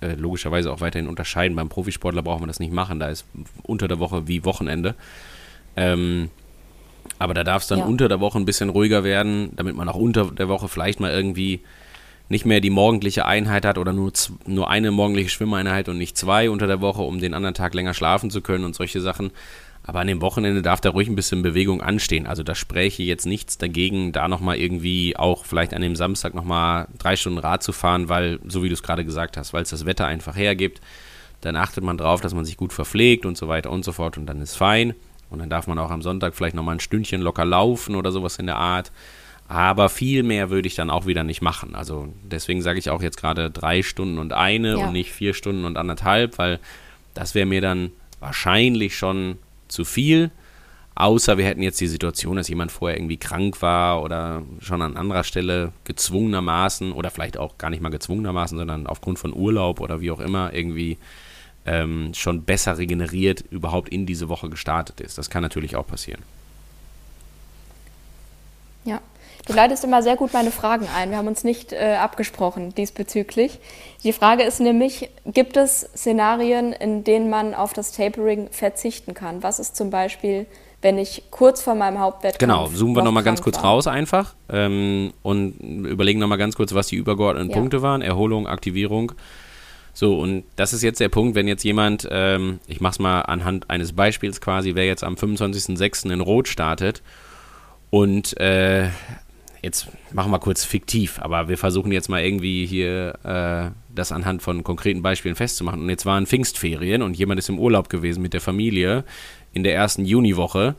äh, 0.00 0.14
logischerweise 0.14 0.72
auch 0.72 0.80
weiterhin 0.80 1.08
unterscheiden. 1.08 1.56
Beim 1.56 1.68
Profisportler 1.68 2.22
braucht 2.22 2.40
man 2.40 2.48
das 2.48 2.60
nicht 2.60 2.72
machen, 2.72 3.00
da 3.00 3.08
ist 3.08 3.24
unter 3.62 3.88
der 3.88 3.98
Woche 3.98 4.28
wie 4.28 4.44
Wochenende. 4.44 4.94
Ähm, 5.76 6.30
aber 7.18 7.34
da 7.34 7.44
darf 7.44 7.62
es 7.62 7.68
dann 7.68 7.80
ja. 7.80 7.84
unter 7.84 8.08
der 8.08 8.20
Woche 8.20 8.38
ein 8.38 8.44
bisschen 8.44 8.68
ruhiger 8.68 9.04
werden, 9.04 9.52
damit 9.56 9.76
man 9.76 9.88
auch 9.88 9.96
unter 9.96 10.26
der 10.26 10.48
Woche 10.48 10.68
vielleicht 10.68 11.00
mal 11.00 11.12
irgendwie 11.12 11.60
nicht 12.32 12.46
mehr 12.46 12.60
die 12.60 12.70
morgendliche 12.70 13.26
Einheit 13.26 13.66
hat 13.66 13.76
oder 13.76 13.92
nur, 13.92 14.10
nur 14.46 14.70
eine 14.70 14.90
morgendliche 14.90 15.28
Schwimmeinheit 15.28 15.90
und 15.90 15.98
nicht 15.98 16.16
zwei 16.16 16.48
unter 16.48 16.66
der 16.66 16.80
Woche, 16.80 17.02
um 17.02 17.20
den 17.20 17.34
anderen 17.34 17.54
Tag 17.54 17.74
länger 17.74 17.92
schlafen 17.92 18.30
zu 18.30 18.40
können 18.40 18.64
und 18.64 18.74
solche 18.74 19.02
Sachen. 19.02 19.30
Aber 19.84 20.00
an 20.00 20.06
dem 20.06 20.22
Wochenende 20.22 20.62
darf 20.62 20.80
da 20.80 20.90
ruhig 20.90 21.08
ein 21.08 21.14
bisschen 21.14 21.42
Bewegung 21.42 21.82
anstehen. 21.82 22.26
Also 22.26 22.42
da 22.42 22.54
spräche 22.54 23.02
jetzt 23.02 23.26
nichts 23.26 23.58
dagegen, 23.58 24.12
da 24.12 24.28
nochmal 24.28 24.56
irgendwie 24.56 25.14
auch 25.14 25.44
vielleicht 25.44 25.74
an 25.74 25.82
dem 25.82 25.94
Samstag 25.94 26.34
nochmal 26.34 26.88
drei 26.98 27.16
Stunden 27.16 27.38
Rad 27.38 27.62
zu 27.62 27.72
fahren, 27.72 28.08
weil, 28.08 28.38
so 28.48 28.62
wie 28.62 28.68
du 28.68 28.74
es 28.74 28.82
gerade 28.82 29.04
gesagt 29.04 29.36
hast, 29.36 29.52
weil 29.52 29.64
es 29.64 29.70
das 29.70 29.84
Wetter 29.84 30.06
einfach 30.06 30.34
hergibt. 30.34 30.80
Dann 31.42 31.56
achtet 31.56 31.84
man 31.84 31.98
drauf, 31.98 32.22
dass 32.22 32.32
man 32.32 32.46
sich 32.46 32.56
gut 32.56 32.72
verpflegt 32.72 33.26
und 33.26 33.36
so 33.36 33.46
weiter 33.48 33.70
und 33.70 33.84
so 33.84 33.92
fort 33.92 34.16
und 34.16 34.24
dann 34.24 34.40
ist 34.40 34.56
fein. 34.56 34.94
Und 35.28 35.40
dann 35.40 35.50
darf 35.50 35.66
man 35.66 35.78
auch 35.78 35.90
am 35.90 36.00
Sonntag 36.00 36.34
vielleicht 36.34 36.56
nochmal 36.56 36.76
ein 36.76 36.80
Stündchen 36.80 37.20
locker 37.20 37.44
laufen 37.44 37.94
oder 37.94 38.10
sowas 38.10 38.38
in 38.38 38.46
der 38.46 38.56
Art. 38.56 38.90
Aber 39.52 39.90
viel 39.90 40.22
mehr 40.22 40.48
würde 40.48 40.66
ich 40.66 40.76
dann 40.76 40.88
auch 40.88 41.04
wieder 41.04 41.24
nicht 41.24 41.42
machen. 41.42 41.74
Also 41.74 42.08
deswegen 42.22 42.62
sage 42.62 42.78
ich 42.78 42.88
auch 42.88 43.02
jetzt 43.02 43.18
gerade 43.18 43.50
drei 43.50 43.82
Stunden 43.82 44.16
und 44.16 44.32
eine 44.32 44.78
ja. 44.78 44.86
und 44.86 44.94
nicht 44.94 45.12
vier 45.12 45.34
Stunden 45.34 45.66
und 45.66 45.76
anderthalb, 45.76 46.38
weil 46.38 46.58
das 47.12 47.34
wäre 47.34 47.44
mir 47.44 47.60
dann 47.60 47.90
wahrscheinlich 48.18 48.96
schon 48.96 49.36
zu 49.68 49.84
viel. 49.84 50.30
Außer 50.94 51.36
wir 51.36 51.44
hätten 51.44 51.60
jetzt 51.60 51.78
die 51.82 51.86
Situation, 51.86 52.36
dass 52.36 52.48
jemand 52.48 52.72
vorher 52.72 52.96
irgendwie 52.96 53.18
krank 53.18 53.60
war 53.60 54.02
oder 54.02 54.42
schon 54.60 54.80
an 54.80 54.96
anderer 54.96 55.22
Stelle 55.22 55.72
gezwungenermaßen 55.84 56.90
oder 56.90 57.10
vielleicht 57.10 57.36
auch 57.36 57.58
gar 57.58 57.68
nicht 57.68 57.82
mal 57.82 57.90
gezwungenermaßen, 57.90 58.56
sondern 58.56 58.86
aufgrund 58.86 59.18
von 59.18 59.34
Urlaub 59.34 59.80
oder 59.80 60.00
wie 60.00 60.12
auch 60.12 60.20
immer 60.20 60.54
irgendwie 60.54 60.96
ähm, 61.66 62.14
schon 62.14 62.44
besser 62.44 62.78
regeneriert 62.78 63.44
überhaupt 63.50 63.90
in 63.90 64.06
diese 64.06 64.30
Woche 64.30 64.48
gestartet 64.48 65.02
ist. 65.02 65.18
Das 65.18 65.28
kann 65.28 65.42
natürlich 65.42 65.76
auch 65.76 65.86
passieren. 65.86 66.22
Ja, 68.86 69.02
du 69.46 69.52
leitest 69.52 69.84
immer 69.84 70.02
sehr 70.02 70.16
gut 70.16 70.32
meine 70.32 70.50
Fragen 70.50 70.86
ein. 70.94 71.10
Wir 71.10 71.18
haben 71.18 71.28
uns 71.28 71.44
nicht 71.44 71.72
äh, 71.72 71.96
abgesprochen 72.00 72.74
diesbezüglich. 72.74 73.58
Die 74.04 74.12
Frage 74.12 74.42
ist 74.42 74.60
nämlich, 74.60 75.10
gibt 75.26 75.56
es 75.56 75.88
Szenarien, 75.96 76.72
in 76.72 77.04
denen 77.04 77.30
man 77.30 77.54
auf 77.54 77.72
das 77.72 77.92
Tapering 77.92 78.48
verzichten 78.50 79.14
kann? 79.14 79.42
Was 79.42 79.58
ist 79.58 79.76
zum 79.76 79.90
Beispiel, 79.90 80.46
wenn 80.80 80.98
ich 80.98 81.24
kurz 81.30 81.62
vor 81.62 81.74
meinem 81.74 82.00
Hauptwettkampf 82.00 82.38
Genau, 82.38 82.68
zoomen 82.68 82.96
wir 82.96 83.02
nochmal 83.02 83.22
ganz 83.22 83.42
kurz 83.42 83.56
war. 83.56 83.64
raus 83.64 83.86
einfach 83.86 84.34
ähm, 84.48 85.12
und 85.22 85.52
überlegen 85.60 86.18
nochmal 86.20 86.38
ganz 86.38 86.56
kurz, 86.56 86.74
was 86.74 86.88
die 86.88 86.96
übergeordneten 86.96 87.50
ja. 87.50 87.56
Punkte 87.56 87.82
waren. 87.82 88.02
Erholung, 88.02 88.46
Aktivierung. 88.46 89.12
So, 89.94 90.18
und 90.18 90.44
das 90.56 90.72
ist 90.72 90.82
jetzt 90.82 91.00
der 91.00 91.10
Punkt, 91.10 91.34
wenn 91.34 91.46
jetzt 91.46 91.64
jemand, 91.64 92.08
ähm, 92.10 92.60
ich 92.66 92.80
mach's 92.80 92.98
mal 92.98 93.20
anhand 93.22 93.68
eines 93.70 93.92
Beispiels 93.92 94.40
quasi, 94.40 94.74
wer 94.74 94.86
jetzt 94.86 95.04
am 95.04 95.14
25.06. 95.14 96.10
in 96.10 96.20
Rot 96.20 96.48
startet 96.48 97.02
und 97.90 98.40
äh, 98.40 98.88
jetzt 99.62 99.88
machen 100.12 100.32
wir 100.32 100.40
kurz 100.40 100.64
fiktiv, 100.64 101.18
aber 101.20 101.48
wir 101.48 101.56
versuchen 101.56 101.92
jetzt 101.92 102.08
mal 102.08 102.22
irgendwie 102.22 102.66
hier 102.66 103.14
äh, 103.24 103.70
das 103.94 104.12
anhand 104.12 104.42
von 104.42 104.64
konkreten 104.64 105.02
Beispielen 105.02 105.36
festzumachen. 105.36 105.80
Und 105.80 105.88
jetzt 105.88 106.04
waren 106.04 106.26
Pfingstferien 106.26 107.02
und 107.02 107.16
jemand 107.16 107.38
ist 107.38 107.48
im 107.48 107.58
Urlaub 107.58 107.88
gewesen 107.88 108.22
mit 108.22 108.34
der 108.34 108.40
Familie 108.40 109.04
in 109.52 109.62
der 109.62 109.74
ersten 109.74 110.04
Juniwoche 110.04 110.74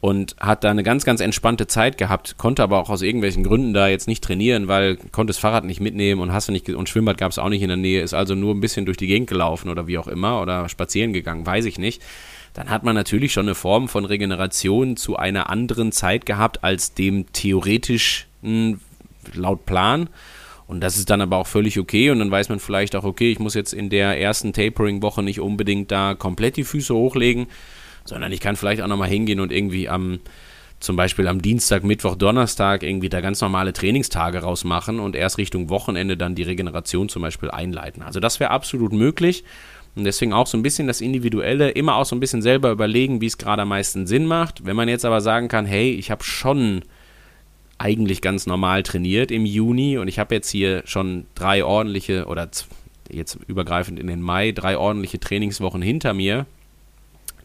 und 0.00 0.36
hat 0.38 0.64
da 0.64 0.70
eine 0.70 0.82
ganz, 0.82 1.04
ganz 1.06 1.20
entspannte 1.20 1.66
Zeit 1.66 1.96
gehabt, 1.96 2.36
konnte 2.36 2.62
aber 2.62 2.78
auch 2.78 2.90
aus 2.90 3.00
irgendwelchen 3.00 3.42
Gründen 3.42 3.72
da 3.72 3.88
jetzt 3.88 4.06
nicht 4.06 4.22
trainieren, 4.22 4.68
weil 4.68 4.96
konnte 4.96 5.30
das 5.30 5.38
Fahrrad 5.38 5.64
nicht 5.64 5.80
mitnehmen 5.80 6.20
und 6.20 6.32
hast 6.32 6.46
du 6.46 6.52
nicht 6.52 6.68
und 6.68 6.88
Schwimmbad 6.90 7.16
gab 7.16 7.32
es 7.32 7.38
auch 7.38 7.48
nicht 7.48 7.62
in 7.62 7.68
der 7.68 7.78
Nähe, 7.78 8.02
ist 8.02 8.12
also 8.12 8.34
nur 8.34 8.54
ein 8.54 8.60
bisschen 8.60 8.84
durch 8.84 8.98
die 8.98 9.06
Gegend 9.06 9.28
gelaufen 9.30 9.70
oder 9.70 9.86
wie 9.86 9.96
auch 9.96 10.06
immer 10.06 10.42
oder 10.42 10.68
spazieren 10.68 11.14
gegangen, 11.14 11.46
weiß 11.46 11.64
ich 11.64 11.78
nicht. 11.78 12.02
Dann 12.54 12.70
hat 12.70 12.84
man 12.84 12.94
natürlich 12.94 13.32
schon 13.32 13.46
eine 13.46 13.56
Form 13.56 13.88
von 13.88 14.04
Regeneration 14.04 14.96
zu 14.96 15.16
einer 15.16 15.50
anderen 15.50 15.92
Zeit 15.92 16.24
gehabt 16.24 16.62
als 16.62 16.94
dem 16.94 17.30
theoretisch 17.32 18.28
laut 19.34 19.66
Plan. 19.66 20.08
Und 20.66 20.80
das 20.80 20.96
ist 20.96 21.10
dann 21.10 21.20
aber 21.20 21.36
auch 21.36 21.46
völlig 21.46 21.78
okay. 21.78 22.10
Und 22.10 22.20
dann 22.20 22.30
weiß 22.30 22.48
man 22.48 22.60
vielleicht 22.60 22.96
auch, 22.96 23.04
okay, 23.04 23.32
ich 23.32 23.40
muss 23.40 23.54
jetzt 23.54 23.74
in 23.74 23.90
der 23.90 24.18
ersten 24.20 24.52
Tapering-Woche 24.52 25.22
nicht 25.22 25.40
unbedingt 25.40 25.90
da 25.90 26.14
komplett 26.14 26.56
die 26.56 26.64
Füße 26.64 26.94
hochlegen, 26.94 27.48
sondern 28.04 28.32
ich 28.32 28.40
kann 28.40 28.56
vielleicht 28.56 28.80
auch 28.80 28.86
nochmal 28.86 29.08
hingehen 29.08 29.40
und 29.40 29.52
irgendwie 29.52 29.88
am, 29.88 30.20
zum 30.78 30.96
Beispiel 30.96 31.26
am 31.26 31.42
Dienstag, 31.42 31.82
Mittwoch, 31.82 32.14
Donnerstag 32.14 32.82
irgendwie 32.82 33.08
da 33.08 33.20
ganz 33.20 33.40
normale 33.40 33.72
Trainingstage 33.72 34.38
rausmachen 34.38 35.00
und 35.00 35.16
erst 35.16 35.38
Richtung 35.38 35.70
Wochenende 35.70 36.16
dann 36.16 36.34
die 36.34 36.42
Regeneration 36.44 37.08
zum 37.08 37.22
Beispiel 37.22 37.50
einleiten. 37.50 38.02
Also 38.02 38.20
das 38.20 38.38
wäre 38.38 38.50
absolut 38.50 38.92
möglich. 38.92 39.44
Und 39.96 40.04
deswegen 40.04 40.32
auch 40.32 40.46
so 40.46 40.58
ein 40.58 40.62
bisschen 40.62 40.86
das 40.86 41.00
Individuelle, 41.00 41.70
immer 41.70 41.96
auch 41.96 42.04
so 42.04 42.16
ein 42.16 42.20
bisschen 42.20 42.42
selber 42.42 42.70
überlegen, 42.70 43.20
wie 43.20 43.26
es 43.26 43.38
gerade 43.38 43.62
am 43.62 43.68
meisten 43.68 44.06
Sinn 44.06 44.26
macht. 44.26 44.66
Wenn 44.66 44.76
man 44.76 44.88
jetzt 44.88 45.04
aber 45.04 45.20
sagen 45.20 45.48
kann, 45.48 45.66
hey, 45.66 45.92
ich 45.92 46.10
habe 46.10 46.24
schon 46.24 46.82
eigentlich 47.78 48.20
ganz 48.20 48.46
normal 48.46 48.82
trainiert 48.82 49.30
im 49.30 49.46
Juni 49.46 49.98
und 49.98 50.08
ich 50.08 50.18
habe 50.18 50.34
jetzt 50.34 50.50
hier 50.50 50.82
schon 50.84 51.26
drei 51.34 51.64
ordentliche 51.64 52.26
oder 52.26 52.48
jetzt 53.10 53.38
übergreifend 53.46 53.98
in 53.98 54.06
den 54.06 54.20
Mai 54.20 54.52
drei 54.52 54.76
ordentliche 54.76 55.20
Trainingswochen 55.20 55.82
hinter 55.82 56.14
mir, 56.14 56.46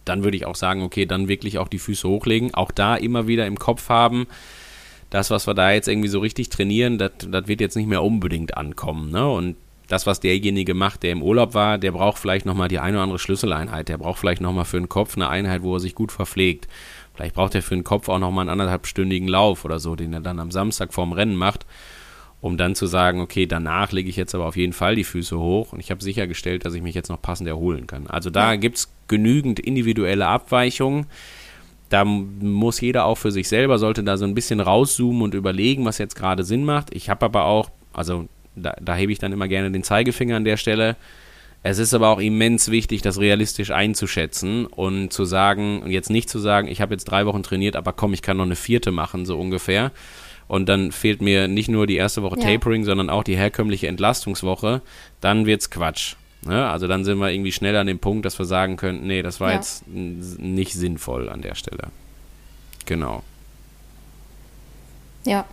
dann 0.05 0.23
würde 0.23 0.37
ich 0.37 0.45
auch 0.45 0.55
sagen, 0.55 0.81
okay, 0.81 1.05
dann 1.05 1.27
wirklich 1.27 1.57
auch 1.59 1.67
die 1.67 1.79
Füße 1.79 2.07
hochlegen. 2.07 2.53
Auch 2.53 2.71
da 2.71 2.95
immer 2.95 3.27
wieder 3.27 3.45
im 3.45 3.59
Kopf 3.59 3.89
haben, 3.89 4.27
das, 5.09 5.29
was 5.29 5.47
wir 5.47 5.53
da 5.53 5.71
jetzt 5.71 5.87
irgendwie 5.87 6.09
so 6.09 6.19
richtig 6.19 6.49
trainieren, 6.49 6.97
das, 6.97 7.11
wird 7.47 7.61
jetzt 7.61 7.75
nicht 7.75 7.87
mehr 7.87 8.03
unbedingt 8.03 8.57
ankommen. 8.57 9.11
Ne? 9.11 9.29
Und 9.29 9.55
das, 9.89 10.07
was 10.07 10.21
derjenige 10.21 10.73
macht, 10.73 11.03
der 11.03 11.11
im 11.11 11.21
Urlaub 11.21 11.53
war, 11.53 11.77
der 11.77 11.91
braucht 11.91 12.19
vielleicht 12.19 12.45
nochmal 12.45 12.69
die 12.69 12.79
eine 12.79 12.97
oder 12.97 13.03
andere 13.03 13.19
Schlüsseleinheit. 13.19 13.89
Der 13.89 13.97
braucht 13.97 14.19
vielleicht 14.19 14.41
nochmal 14.41 14.65
für 14.65 14.77
den 14.77 14.87
Kopf 14.87 15.17
eine 15.17 15.27
Einheit, 15.27 15.61
wo 15.61 15.75
er 15.75 15.79
sich 15.81 15.95
gut 15.95 16.11
verpflegt. 16.11 16.67
Vielleicht 17.15 17.35
braucht 17.35 17.55
er 17.55 17.61
für 17.61 17.75
den 17.75 17.83
Kopf 17.83 18.07
auch 18.07 18.19
nochmal 18.19 18.43
einen 18.43 18.51
anderthalbstündigen 18.51 19.27
Lauf 19.27 19.65
oder 19.65 19.79
so, 19.79 19.97
den 19.97 20.13
er 20.13 20.21
dann 20.21 20.39
am 20.39 20.51
Samstag 20.51 20.93
vorm 20.93 21.11
Rennen 21.11 21.35
macht 21.35 21.65
um 22.41 22.57
dann 22.57 22.75
zu 22.75 22.85
sagen, 22.85 23.19
okay, 23.19 23.45
danach 23.45 23.91
lege 23.91 24.09
ich 24.09 24.15
jetzt 24.15 24.33
aber 24.33 24.45
auf 24.45 24.55
jeden 24.55 24.73
Fall 24.73 24.95
die 24.95 25.03
Füße 25.03 25.37
hoch 25.37 25.73
und 25.73 25.79
ich 25.79 25.91
habe 25.91 26.03
sichergestellt, 26.03 26.65
dass 26.65 26.73
ich 26.73 26.81
mich 26.81 26.95
jetzt 26.95 27.09
noch 27.09 27.21
passend 27.21 27.49
erholen 27.49 27.85
kann. 27.85 28.07
Also 28.07 28.29
da 28.29 28.51
ja. 28.51 28.55
gibt 28.55 28.77
es 28.77 28.89
genügend 29.07 29.59
individuelle 29.59 30.27
Abweichungen. 30.27 31.07
Da 31.89 32.05
muss 32.05 32.79
jeder 32.81 33.05
auch 33.05 33.17
für 33.17 33.31
sich 33.31 33.49
selber, 33.49 33.77
sollte 33.77 34.03
da 34.03 34.15
so 34.15 34.25
ein 34.25 34.35
bisschen 34.35 34.59
rauszoomen 34.59 35.23
und 35.23 35.33
überlegen, 35.33 35.85
was 35.85 35.97
jetzt 35.97 36.15
gerade 36.15 36.43
Sinn 36.43 36.63
macht. 36.63 36.93
Ich 36.93 37.09
habe 37.09 37.25
aber 37.25 37.45
auch, 37.45 37.71
also 37.93 38.27
da, 38.59 38.75
da 38.81 38.95
hebe 38.95 39.11
ich 39.11 39.19
dann 39.19 39.31
immer 39.31 39.47
gerne 39.47 39.71
den 39.71 39.83
Zeigefinger 39.83 40.35
an 40.35 40.45
der 40.45 40.57
Stelle. 40.57 40.95
Es 41.61 41.77
ist 41.77 41.93
aber 41.93 42.09
auch 42.09 42.19
immens 42.19 42.71
wichtig, 42.71 43.01
das 43.01 43.19
realistisch 43.19 43.71
einzuschätzen 43.71 44.65
und 44.65 45.11
zu 45.11 45.25
sagen, 45.25 45.81
und 45.81 45.91
jetzt 45.91 46.09
nicht 46.09 46.29
zu 46.29 46.39
sagen, 46.39 46.67
ich 46.69 46.79
habe 46.79 46.93
jetzt 46.93 47.05
drei 47.05 47.25
Wochen 47.25 47.43
trainiert, 47.43 47.75
aber 47.75 47.91
komm, 47.91 48.13
ich 48.13 48.21
kann 48.21 48.37
noch 48.37 48.45
eine 48.45 48.55
vierte 48.55 48.91
machen, 48.91 49.25
so 49.25 49.37
ungefähr 49.37 49.91
und 50.49 50.67
dann 50.67 50.91
fehlt 50.91 51.21
mir 51.21 51.47
nicht 51.47 51.69
nur 51.69 51.85
die 51.85 51.95
erste 51.95 52.23
Woche 52.23 52.39
ja. 52.39 52.45
Tapering, 52.45 52.83
sondern 52.83 53.09
auch 53.09 53.23
die 53.23 53.37
herkömmliche 53.37 53.87
Entlastungswoche, 53.87 54.81
dann 55.21 55.45
wird's 55.45 55.69
Quatsch. 55.69 56.15
Ne? 56.41 56.67
Also 56.67 56.87
dann 56.87 57.03
sind 57.05 57.19
wir 57.19 57.29
irgendwie 57.29 57.51
schnell 57.51 57.75
an 57.75 57.87
dem 57.87 57.99
Punkt, 57.99 58.25
dass 58.25 58.39
wir 58.39 58.45
sagen 58.45 58.75
könnten, 58.75 59.05
nee, 59.05 59.21
das 59.21 59.39
war 59.39 59.49
ja. 59.49 59.57
jetzt 59.57 59.87
nicht 59.87 60.73
sinnvoll 60.73 61.29
an 61.29 61.41
der 61.41 61.53
Stelle. 61.55 61.89
Genau. 62.85 63.21
Ja. 65.25 65.45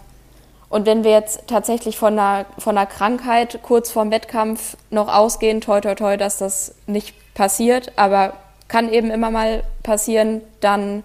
Und 0.68 0.86
wenn 0.86 1.04
wir 1.04 1.12
jetzt 1.12 1.46
tatsächlich 1.46 1.96
von 1.96 2.18
einer, 2.18 2.46
von 2.58 2.76
einer 2.76 2.86
Krankheit 2.86 3.60
kurz 3.62 3.90
vorm 3.90 4.10
Wettkampf 4.10 4.76
noch 4.90 5.08
ausgehen, 5.08 5.60
toi 5.60 5.80
toi 5.80 5.94
toi, 5.94 6.16
dass 6.16 6.38
das 6.38 6.74
nicht 6.86 7.14
passiert, 7.34 7.92
aber 7.96 8.34
kann 8.68 8.92
eben 8.92 9.10
immer 9.10 9.30
mal 9.30 9.62
passieren, 9.82 10.40
dann 10.60 11.04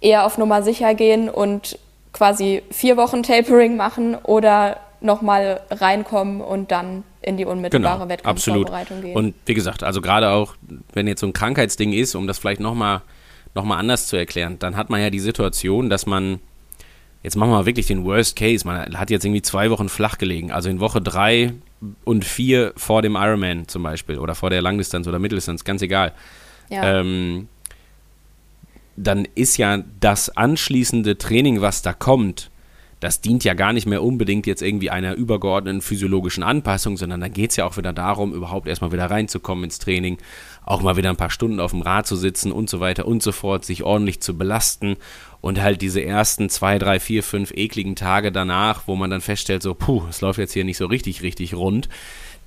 eher 0.00 0.26
auf 0.26 0.38
Nummer 0.38 0.62
sicher 0.62 0.94
gehen 0.94 1.28
und 1.28 1.78
quasi 2.12 2.62
vier 2.70 2.96
Wochen 2.96 3.22
Tapering 3.22 3.76
machen 3.76 4.16
oder 4.16 4.78
nochmal 5.00 5.60
reinkommen 5.70 6.40
und 6.40 6.70
dann 6.70 7.04
in 7.22 7.36
die 7.36 7.44
unmittelbare 7.44 7.98
genau, 7.98 8.08
Wettkampfvorbereitung 8.08 9.02
gehen. 9.02 9.16
Und 9.16 9.34
wie 9.46 9.54
gesagt, 9.54 9.82
also 9.82 10.00
gerade 10.00 10.30
auch, 10.30 10.54
wenn 10.92 11.06
jetzt 11.06 11.20
so 11.20 11.26
ein 11.26 11.32
Krankheitsding 11.32 11.92
ist, 11.92 12.14
um 12.14 12.26
das 12.26 12.38
vielleicht 12.38 12.60
nochmal 12.60 13.02
noch 13.54 13.64
mal 13.64 13.78
anders 13.78 14.06
zu 14.06 14.16
erklären, 14.16 14.58
dann 14.58 14.76
hat 14.76 14.90
man 14.90 15.00
ja 15.00 15.10
die 15.10 15.20
Situation, 15.20 15.90
dass 15.90 16.06
man, 16.06 16.38
jetzt 17.22 17.36
machen 17.36 17.50
wir 17.50 17.58
mal 17.58 17.66
wirklich 17.66 17.86
den 17.86 18.04
Worst 18.04 18.36
Case, 18.36 18.66
man 18.66 18.98
hat 18.98 19.10
jetzt 19.10 19.24
irgendwie 19.24 19.42
zwei 19.42 19.70
Wochen 19.70 19.88
flach 19.88 20.18
gelegen, 20.18 20.50
also 20.50 20.68
in 20.68 20.80
Woche 20.80 21.00
drei 21.00 21.52
und 22.04 22.24
vier 22.24 22.72
vor 22.76 23.02
dem 23.02 23.16
Ironman 23.16 23.68
zum 23.68 23.82
Beispiel 23.82 24.18
oder 24.18 24.34
vor 24.34 24.50
der 24.50 24.62
Langdistanz 24.62 25.06
oder 25.06 25.18
Mitteldistanz, 25.18 25.64
ganz 25.64 25.82
egal. 25.82 26.12
Ja. 26.68 27.00
Ähm, 27.00 27.48
dann 28.96 29.26
ist 29.34 29.56
ja 29.56 29.82
das 30.00 30.36
anschließende 30.36 31.16
Training, 31.18 31.60
was 31.60 31.82
da 31.82 31.92
kommt, 31.92 32.50
das 33.00 33.22
dient 33.22 33.44
ja 33.44 33.54
gar 33.54 33.72
nicht 33.72 33.86
mehr 33.86 34.02
unbedingt 34.02 34.46
jetzt 34.46 34.60
irgendwie 34.62 34.90
einer 34.90 35.14
übergeordneten 35.14 35.80
physiologischen 35.80 36.42
Anpassung, 36.42 36.98
sondern 36.98 37.20
da 37.20 37.28
geht 37.28 37.50
es 37.50 37.56
ja 37.56 37.64
auch 37.64 37.78
wieder 37.78 37.94
darum, 37.94 38.34
überhaupt 38.34 38.68
erstmal 38.68 38.92
wieder 38.92 39.10
reinzukommen 39.10 39.64
ins 39.64 39.78
Training, 39.78 40.18
auch 40.70 40.82
mal 40.82 40.96
wieder 40.96 41.10
ein 41.10 41.16
paar 41.16 41.30
Stunden 41.30 41.60
auf 41.60 41.72
dem 41.72 41.82
Rad 41.82 42.06
zu 42.06 42.16
sitzen 42.16 42.52
und 42.52 42.70
so 42.70 42.80
weiter 42.80 43.06
und 43.06 43.22
so 43.22 43.32
fort, 43.32 43.64
sich 43.64 43.82
ordentlich 43.82 44.20
zu 44.20 44.36
belasten 44.36 44.96
und 45.40 45.60
halt 45.60 45.82
diese 45.82 46.04
ersten 46.04 46.48
zwei, 46.48 46.78
drei, 46.78 47.00
vier, 47.00 47.22
fünf 47.22 47.52
ekligen 47.52 47.96
Tage 47.96 48.32
danach, 48.32 48.82
wo 48.86 48.96
man 48.96 49.10
dann 49.10 49.20
feststellt, 49.20 49.62
so, 49.62 49.74
puh, 49.74 50.02
es 50.08 50.20
läuft 50.20 50.38
jetzt 50.38 50.52
hier 50.52 50.64
nicht 50.64 50.76
so 50.76 50.86
richtig, 50.86 51.22
richtig 51.22 51.54
rund 51.54 51.88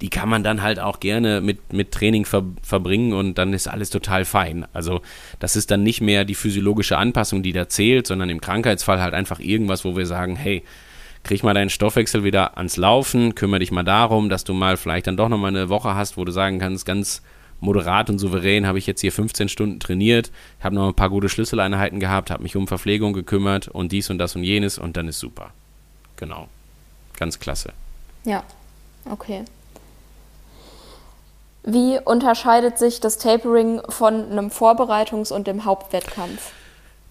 die 0.01 0.09
kann 0.09 0.27
man 0.27 0.43
dann 0.43 0.61
halt 0.61 0.79
auch 0.79 0.99
gerne 0.99 1.39
mit, 1.39 1.71
mit 1.71 1.91
Training 1.91 2.25
ver, 2.25 2.43
verbringen 2.61 3.13
und 3.13 3.37
dann 3.37 3.53
ist 3.53 3.67
alles 3.67 3.89
total 3.89 4.25
fein. 4.25 4.65
Also 4.73 5.01
das 5.39 5.55
ist 5.55 5.71
dann 5.71 5.83
nicht 5.83 6.01
mehr 6.01 6.25
die 6.25 6.35
physiologische 6.35 6.97
Anpassung, 6.97 7.41
die 7.41 7.53
da 7.53 7.69
zählt, 7.69 8.07
sondern 8.07 8.29
im 8.29 8.41
Krankheitsfall 8.41 9.01
halt 9.01 9.13
einfach 9.13 9.39
irgendwas, 9.39 9.85
wo 9.85 9.95
wir 9.95 10.05
sagen, 10.05 10.35
hey, 10.35 10.63
krieg 11.23 11.41
mal 11.43 11.53
deinen 11.53 11.69
Stoffwechsel 11.69 12.25
wieder 12.25 12.57
ans 12.57 12.75
Laufen, 12.75 13.33
kümmere 13.33 13.59
dich 13.59 13.71
mal 13.71 13.83
darum, 13.83 14.27
dass 14.27 14.43
du 14.43 14.53
mal 14.53 14.75
vielleicht 14.75 15.07
dann 15.07 15.15
doch 15.15 15.29
nochmal 15.29 15.51
eine 15.51 15.69
Woche 15.69 15.95
hast, 15.95 16.17
wo 16.17 16.25
du 16.25 16.33
sagen 16.33 16.59
kannst, 16.59 16.85
ganz 16.85 17.21
moderat 17.63 18.09
und 18.09 18.19
souverän 18.19 18.67
habe 18.67 18.77
ich 18.77 18.87
jetzt 18.87 19.01
hier 19.01 19.11
15 19.11 19.49
Stunden 19.49 19.79
trainiert, 19.79 20.31
habe 20.61 20.75
noch 20.75 20.87
ein 20.87 20.93
paar 20.93 21.09
gute 21.09 21.29
Schlüsseleinheiten 21.29 21.99
gehabt, 21.99 22.29
habe 22.29 22.43
mich 22.43 22.55
um 22.55 22.67
Verpflegung 22.67 23.13
gekümmert 23.13 23.67
und 23.67 23.91
dies 23.91 24.09
und 24.09 24.17
das 24.17 24.35
und 24.35 24.43
jenes 24.43 24.77
und 24.77 24.97
dann 24.97 25.07
ist 25.07 25.19
super. 25.19 25.51
Genau. 26.17 26.47
Ganz 27.17 27.39
klasse. 27.39 27.73
Ja, 28.25 28.43
okay. 29.09 29.45
Wie 31.63 31.97
unterscheidet 32.03 32.77
sich 32.77 32.99
das 32.99 33.17
Tapering 33.17 33.81
von 33.87 34.31
einem 34.31 34.49
Vorbereitungs- 34.49 35.31
und 35.31 35.47
dem 35.47 35.63
Hauptwettkampf? 35.63 36.51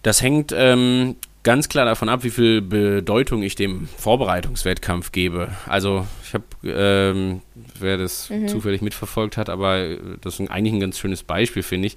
Das 0.03 0.21
hängt 0.21 0.53
ähm, 0.55 1.17
ganz 1.43 1.69
klar 1.69 1.85
davon 1.85 2.09
ab, 2.09 2.25
wie 2.25 2.31
viel 2.31 2.63
Bedeutung 2.63 3.43
ich 3.43 3.55
dem 3.55 3.89
Vorbereitungswettkampf 3.99 5.13
gebe. 5.13 5.49
Also 5.67 6.07
ich 6.25 6.35
habe, 6.35 6.45
ähm, 6.65 7.43
wer 7.79 7.99
das 7.99 8.31
mhm. 8.31 8.49
zufällig 8.49 8.83
mitverfolgt 8.83 9.37
hat, 9.37 9.49
aber 9.49 9.97
das 10.21 10.39
ist 10.39 10.51
eigentlich 10.51 10.75
ein 10.75 10.81
ganz 10.81 10.99
schönes 10.99 11.23
Beispiel, 11.23 11.63
finde 11.63 11.89
ich. 11.89 11.97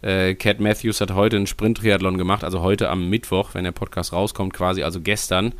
Äh, 0.00 0.34
Cat 0.34 0.60
Matthews 0.60 1.00
hat 1.00 1.12
heute 1.12 1.36
einen 1.36 1.46
Sprint-Triathlon 1.46 2.18
gemacht, 2.18 2.44
also 2.44 2.62
heute 2.62 2.88
am 2.88 3.10
Mittwoch, 3.10 3.50
wenn 3.54 3.64
der 3.64 3.72
Podcast 3.72 4.12
rauskommt, 4.12 4.54
quasi, 4.54 4.82
also 4.82 5.00
gestern 5.00 5.52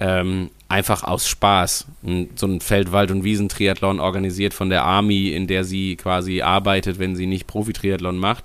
ähm, 0.00 0.50
einfach 0.68 1.04
aus 1.04 1.28
Spaß 1.28 1.86
so 2.34 2.46
ein 2.46 2.60
Feld-, 2.60 2.90
Wald- 2.90 3.10
und 3.10 3.22
Wiesentriathlon 3.22 4.00
organisiert 4.00 4.54
von 4.54 4.70
der 4.70 4.82
Army, 4.82 5.28
in 5.28 5.46
der 5.46 5.64
sie 5.64 5.96
quasi 5.96 6.42
arbeitet, 6.42 6.98
wenn 6.98 7.16
sie 7.16 7.26
nicht 7.26 7.46
Profi-Triathlon 7.46 8.16
macht. 8.16 8.44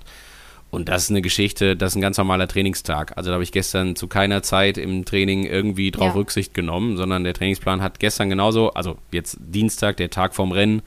Und 0.76 0.90
das 0.90 1.04
ist 1.04 1.10
eine 1.10 1.22
Geschichte, 1.22 1.74
das 1.74 1.92
ist 1.92 1.96
ein 1.96 2.02
ganz 2.02 2.18
normaler 2.18 2.46
Trainingstag. 2.46 3.16
Also 3.16 3.30
da 3.30 3.34
habe 3.34 3.42
ich 3.42 3.50
gestern 3.50 3.96
zu 3.96 4.08
keiner 4.08 4.42
Zeit 4.42 4.76
im 4.76 5.06
Training 5.06 5.44
irgendwie 5.44 5.90
drauf 5.90 6.08
ja. 6.08 6.12
Rücksicht 6.12 6.52
genommen, 6.52 6.98
sondern 6.98 7.24
der 7.24 7.32
Trainingsplan 7.32 7.80
hat 7.80 7.98
gestern 7.98 8.28
genauso, 8.28 8.74
also 8.74 8.98
jetzt 9.10 9.38
Dienstag, 9.40 9.96
der 9.96 10.10
Tag 10.10 10.34
vorm 10.34 10.52
Rennen, 10.52 10.82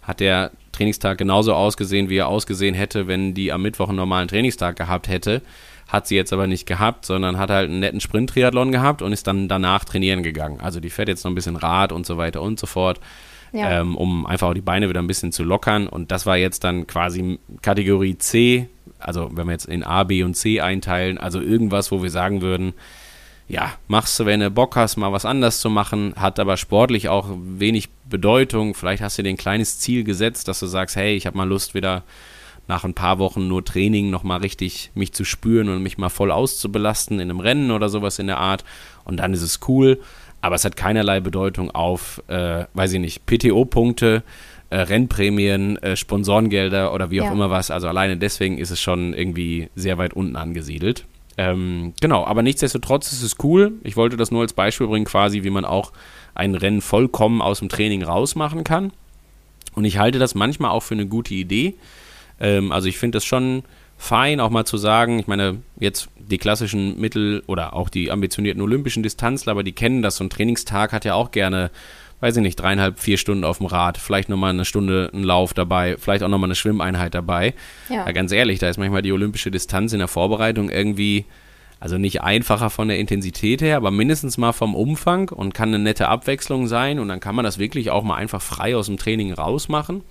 hat 0.00 0.20
der 0.20 0.52
Trainingstag 0.70 1.18
genauso 1.18 1.54
ausgesehen, 1.54 2.08
wie 2.08 2.18
er 2.18 2.28
ausgesehen 2.28 2.76
hätte, 2.76 3.08
wenn 3.08 3.34
die 3.34 3.50
am 3.50 3.62
Mittwoch 3.62 3.88
einen 3.88 3.96
normalen 3.96 4.28
Trainingstag 4.28 4.76
gehabt 4.76 5.08
hätte. 5.08 5.42
Hat 5.88 6.06
sie 6.06 6.14
jetzt 6.14 6.32
aber 6.32 6.46
nicht 6.46 6.66
gehabt, 6.66 7.04
sondern 7.04 7.36
hat 7.36 7.50
halt 7.50 7.68
einen 7.68 7.80
netten 7.80 8.00
Sprint-Triathlon 8.00 8.70
gehabt 8.70 9.02
und 9.02 9.12
ist 9.12 9.26
dann 9.26 9.48
danach 9.48 9.84
trainieren 9.84 10.22
gegangen. 10.22 10.60
Also 10.60 10.78
die 10.78 10.88
fährt 10.88 11.08
jetzt 11.08 11.24
noch 11.24 11.32
ein 11.32 11.34
bisschen 11.34 11.56
Rad 11.56 11.90
und 11.90 12.06
so 12.06 12.16
weiter 12.16 12.42
und 12.42 12.60
so 12.60 12.68
fort, 12.68 13.00
ja. 13.52 13.80
ähm, 13.80 13.96
um 13.96 14.24
einfach 14.24 14.50
auch 14.50 14.54
die 14.54 14.60
Beine 14.60 14.88
wieder 14.88 15.02
ein 15.02 15.08
bisschen 15.08 15.32
zu 15.32 15.42
lockern. 15.42 15.88
Und 15.88 16.12
das 16.12 16.26
war 16.26 16.36
jetzt 16.36 16.62
dann 16.62 16.86
quasi 16.86 17.40
Kategorie 17.60 18.16
C, 18.18 18.68
also 19.04 19.30
wenn 19.32 19.46
wir 19.46 19.52
jetzt 19.52 19.66
in 19.66 19.84
A, 19.84 20.04
B 20.04 20.22
und 20.22 20.34
C 20.34 20.60
einteilen, 20.60 21.18
also 21.18 21.40
irgendwas, 21.40 21.92
wo 21.92 22.02
wir 22.02 22.10
sagen 22.10 22.42
würden, 22.42 22.74
ja, 23.48 23.72
machst 23.88 24.18
du, 24.18 24.26
wenn 24.26 24.40
du 24.40 24.50
Bock 24.50 24.76
hast, 24.76 24.96
mal 24.96 25.12
was 25.12 25.24
anders 25.24 25.60
zu 25.60 25.68
machen, 25.68 26.14
hat 26.16 26.38
aber 26.38 26.56
sportlich 26.56 27.08
auch 27.08 27.28
wenig 27.36 27.90
Bedeutung. 28.08 28.74
Vielleicht 28.74 29.02
hast 29.02 29.18
du 29.18 29.22
dir 29.22 29.28
ein 29.28 29.36
kleines 29.36 29.78
Ziel 29.78 30.04
gesetzt, 30.04 30.48
dass 30.48 30.60
du 30.60 30.66
sagst, 30.66 30.96
hey, 30.96 31.14
ich 31.14 31.26
habe 31.26 31.36
mal 31.36 31.48
Lust 31.48 31.74
wieder 31.74 32.04
nach 32.68 32.84
ein 32.84 32.94
paar 32.94 33.18
Wochen 33.18 33.48
nur 33.48 33.64
Training 33.64 34.10
nochmal 34.10 34.40
richtig 34.40 34.90
mich 34.94 35.12
zu 35.12 35.24
spüren 35.24 35.68
und 35.68 35.82
mich 35.82 35.98
mal 35.98 36.08
voll 36.08 36.30
auszubelasten 36.30 37.20
in 37.20 37.30
einem 37.30 37.40
Rennen 37.40 37.70
oder 37.72 37.88
sowas 37.88 38.18
in 38.18 38.28
der 38.28 38.38
Art. 38.38 38.64
Und 39.04 39.18
dann 39.18 39.34
ist 39.34 39.42
es 39.42 39.60
cool. 39.68 40.00
Aber 40.40 40.56
es 40.56 40.64
hat 40.64 40.76
keinerlei 40.76 41.20
Bedeutung 41.20 41.70
auf, 41.70 42.22
äh, 42.28 42.64
weiß 42.74 42.94
ich 42.94 43.00
nicht, 43.00 43.26
PTO-Punkte, 43.26 44.24
äh, 44.72 44.80
Rennprämien, 44.80 45.76
äh, 45.82 45.96
Sponsorengelder 45.96 46.94
oder 46.94 47.10
wie 47.10 47.20
auch 47.20 47.26
ja. 47.26 47.32
immer 47.32 47.50
was. 47.50 47.70
Also 47.70 47.88
alleine 47.88 48.16
deswegen 48.16 48.56
ist 48.56 48.70
es 48.70 48.80
schon 48.80 49.12
irgendwie 49.12 49.68
sehr 49.74 49.98
weit 49.98 50.14
unten 50.14 50.34
angesiedelt. 50.34 51.04
Ähm, 51.36 51.92
genau, 52.00 52.24
aber 52.24 52.42
nichtsdestotrotz 52.42 53.12
ist 53.12 53.22
es 53.22 53.36
cool. 53.42 53.72
Ich 53.82 53.98
wollte 53.98 54.16
das 54.16 54.30
nur 54.30 54.40
als 54.40 54.54
Beispiel 54.54 54.86
bringen, 54.86 55.04
quasi, 55.04 55.42
wie 55.42 55.50
man 55.50 55.66
auch 55.66 55.92
ein 56.34 56.54
Rennen 56.54 56.80
vollkommen 56.80 57.42
aus 57.42 57.58
dem 57.58 57.68
Training 57.68 58.02
rausmachen 58.02 58.64
kann. 58.64 58.92
Und 59.74 59.84
ich 59.84 59.98
halte 59.98 60.18
das 60.18 60.34
manchmal 60.34 60.70
auch 60.70 60.82
für 60.82 60.94
eine 60.94 61.06
gute 61.06 61.34
Idee. 61.34 61.74
Ähm, 62.40 62.72
also 62.72 62.88
ich 62.88 62.96
finde 62.96 63.16
das 63.16 63.26
schon 63.26 63.64
fein, 63.98 64.40
auch 64.40 64.50
mal 64.50 64.64
zu 64.64 64.78
sagen, 64.78 65.18
ich 65.18 65.26
meine, 65.26 65.58
jetzt 65.78 66.08
die 66.16 66.38
klassischen 66.38 66.98
Mittel 66.98 67.42
oder 67.46 67.74
auch 67.74 67.90
die 67.90 68.10
ambitionierten 68.10 68.62
olympischen 68.62 69.02
Distanzler, 69.02 69.52
aber 69.52 69.64
die 69.64 69.72
kennen 69.72 70.00
das. 70.00 70.16
So 70.16 70.24
ein 70.24 70.30
Trainingstag 70.30 70.92
hat 70.92 71.04
ja 71.04 71.12
auch 71.12 71.30
gerne, 71.30 71.70
weiß 72.22 72.36
ich 72.36 72.42
nicht, 72.42 72.54
dreieinhalb, 72.54 73.00
vier 73.00 73.18
Stunden 73.18 73.42
auf 73.42 73.58
dem 73.58 73.66
Rad, 73.66 73.98
vielleicht 73.98 74.28
nochmal 74.28 74.50
eine 74.50 74.64
Stunde 74.64 75.10
einen 75.12 75.24
Lauf 75.24 75.54
dabei, 75.54 75.96
vielleicht 75.98 76.22
auch 76.22 76.28
nochmal 76.28 76.46
eine 76.46 76.54
Schwimmeinheit 76.54 77.14
dabei. 77.14 77.52
Ja. 77.88 78.06
ja. 78.06 78.12
Ganz 78.12 78.30
ehrlich, 78.30 78.60
da 78.60 78.68
ist 78.68 78.78
manchmal 78.78 79.02
die 79.02 79.10
olympische 79.10 79.50
Distanz 79.50 79.92
in 79.92 79.98
der 79.98 80.06
Vorbereitung 80.06 80.70
irgendwie, 80.70 81.24
also 81.80 81.98
nicht 81.98 82.22
einfacher 82.22 82.70
von 82.70 82.86
der 82.86 83.00
Intensität 83.00 83.60
her, 83.60 83.76
aber 83.76 83.90
mindestens 83.90 84.38
mal 84.38 84.52
vom 84.52 84.76
Umfang 84.76 85.30
und 85.30 85.52
kann 85.52 85.70
eine 85.70 85.80
nette 85.80 86.08
Abwechslung 86.08 86.68
sein 86.68 87.00
und 87.00 87.08
dann 87.08 87.18
kann 87.18 87.34
man 87.34 87.44
das 87.44 87.58
wirklich 87.58 87.90
auch 87.90 88.04
mal 88.04 88.14
einfach 88.14 88.40
frei 88.40 88.76
aus 88.76 88.86
dem 88.86 88.98
Training 88.98 89.32
rausmachen. 89.32 90.02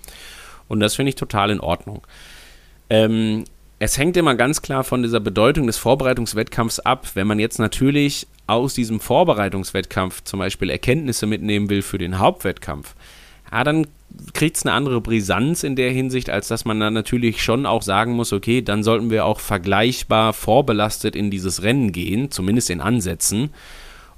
Und 0.68 0.80
das 0.80 0.94
finde 0.94 1.08
ich 1.10 1.16
total 1.16 1.48
in 1.48 1.60
Ordnung. 1.60 2.06
Ähm, 2.90 3.44
es 3.84 3.98
hängt 3.98 4.16
immer 4.16 4.36
ganz 4.36 4.62
klar 4.62 4.84
von 4.84 5.02
dieser 5.02 5.18
Bedeutung 5.18 5.66
des 5.66 5.76
Vorbereitungswettkampfs 5.76 6.78
ab. 6.78 7.08
Wenn 7.14 7.26
man 7.26 7.40
jetzt 7.40 7.58
natürlich 7.58 8.28
aus 8.46 8.74
diesem 8.74 9.00
Vorbereitungswettkampf 9.00 10.22
zum 10.22 10.38
Beispiel 10.38 10.70
Erkenntnisse 10.70 11.26
mitnehmen 11.26 11.68
will 11.68 11.82
für 11.82 11.98
den 11.98 12.20
Hauptwettkampf, 12.20 12.94
ja, 13.50 13.64
dann 13.64 13.88
kriegt 14.34 14.56
es 14.56 14.64
eine 14.64 14.72
andere 14.72 15.00
Brisanz 15.00 15.64
in 15.64 15.74
der 15.74 15.90
Hinsicht, 15.90 16.30
als 16.30 16.46
dass 16.46 16.64
man 16.64 16.78
dann 16.78 16.94
natürlich 16.94 17.42
schon 17.42 17.66
auch 17.66 17.82
sagen 17.82 18.12
muss, 18.12 18.32
okay, 18.32 18.62
dann 18.62 18.84
sollten 18.84 19.10
wir 19.10 19.24
auch 19.24 19.40
vergleichbar 19.40 20.32
vorbelastet 20.32 21.16
in 21.16 21.32
dieses 21.32 21.64
Rennen 21.64 21.90
gehen, 21.90 22.30
zumindest 22.30 22.70
in 22.70 22.80
Ansätzen 22.80 23.50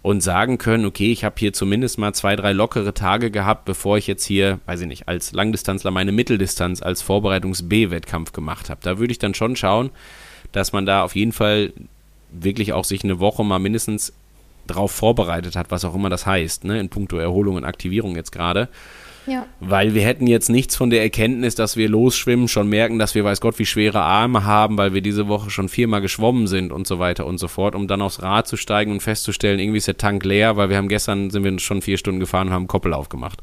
und 0.04 0.20
sagen 0.20 0.58
können, 0.58 0.84
okay, 0.84 1.10
ich 1.10 1.24
habe 1.24 1.36
hier 1.38 1.54
zumindest 1.54 1.96
mal 1.96 2.12
zwei, 2.12 2.36
drei 2.36 2.52
lockere 2.52 2.92
Tage 2.92 3.30
gehabt, 3.30 3.64
bevor 3.64 3.96
ich 3.96 4.06
jetzt 4.06 4.26
hier, 4.26 4.60
weiß 4.66 4.82
ich 4.82 4.86
nicht, 4.86 5.08
als 5.08 5.32
Langdistanzler 5.32 5.90
meine 5.90 6.12
Mitteldistanz 6.12 6.82
als 6.82 7.00
Vorbereitungs-B-Wettkampf 7.00 8.32
gemacht 8.32 8.68
habe. 8.68 8.82
Da 8.82 8.98
würde 8.98 9.12
ich 9.12 9.18
dann 9.18 9.32
schon 9.32 9.56
schauen, 9.56 9.88
dass 10.52 10.74
man 10.74 10.84
da 10.84 11.04
auf 11.04 11.16
jeden 11.16 11.32
Fall 11.32 11.72
wirklich 12.30 12.74
auch 12.74 12.84
sich 12.84 13.02
eine 13.02 13.18
Woche 13.18 13.44
mal 13.44 13.58
mindestens 13.58 14.12
drauf 14.66 14.92
vorbereitet 14.92 15.56
hat, 15.56 15.70
was 15.70 15.86
auch 15.86 15.94
immer 15.94 16.10
das 16.10 16.26
heißt, 16.26 16.64
ne, 16.64 16.78
in 16.80 16.90
puncto 16.90 17.16
Erholung 17.16 17.56
und 17.56 17.64
Aktivierung 17.64 18.14
jetzt 18.14 18.30
gerade. 18.30 18.68
Ja. 19.26 19.46
Weil 19.60 19.94
wir 19.94 20.02
hätten 20.02 20.26
jetzt 20.26 20.50
nichts 20.50 20.76
von 20.76 20.90
der 20.90 21.02
Erkenntnis, 21.02 21.54
dass 21.54 21.76
wir 21.76 21.88
losschwimmen, 21.88 22.48
schon 22.48 22.68
merken, 22.68 22.98
dass 22.98 23.14
wir 23.14 23.24
weiß 23.24 23.40
Gott 23.40 23.58
wie 23.58 23.66
schwere 23.66 24.00
Arme 24.00 24.44
haben, 24.44 24.76
weil 24.76 24.92
wir 24.92 25.00
diese 25.00 25.28
Woche 25.28 25.50
schon 25.50 25.68
viermal 25.68 26.00
geschwommen 26.00 26.46
sind 26.46 26.72
und 26.72 26.86
so 26.86 26.98
weiter 26.98 27.26
und 27.26 27.38
so 27.38 27.48
fort, 27.48 27.74
um 27.74 27.88
dann 27.88 28.02
aufs 28.02 28.22
Rad 28.22 28.46
zu 28.46 28.56
steigen 28.56 28.92
und 28.92 29.00
festzustellen, 29.00 29.58
irgendwie 29.58 29.78
ist 29.78 29.88
der 29.88 29.96
Tank 29.96 30.24
leer, 30.24 30.56
weil 30.56 30.68
wir 30.68 30.76
haben 30.76 30.88
gestern 30.88 31.30
sind 31.30 31.44
wir 31.44 31.58
schon 31.58 31.82
vier 31.82 31.96
Stunden 31.96 32.20
gefahren 32.20 32.48
und 32.48 32.54
haben 32.54 32.66
Koppel 32.66 32.92
aufgemacht. 32.92 33.40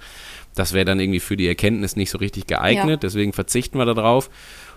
Das 0.55 0.73
wäre 0.73 0.85
dann 0.85 0.99
irgendwie 0.99 1.19
für 1.19 1.37
die 1.37 1.47
Erkenntnis 1.47 1.95
nicht 1.95 2.11
so 2.11 2.17
richtig 2.17 2.47
geeignet, 2.47 2.89
ja. 2.89 2.97
deswegen 2.97 3.33
verzichten 3.33 3.77
wir 3.77 3.85
darauf. 3.85 4.29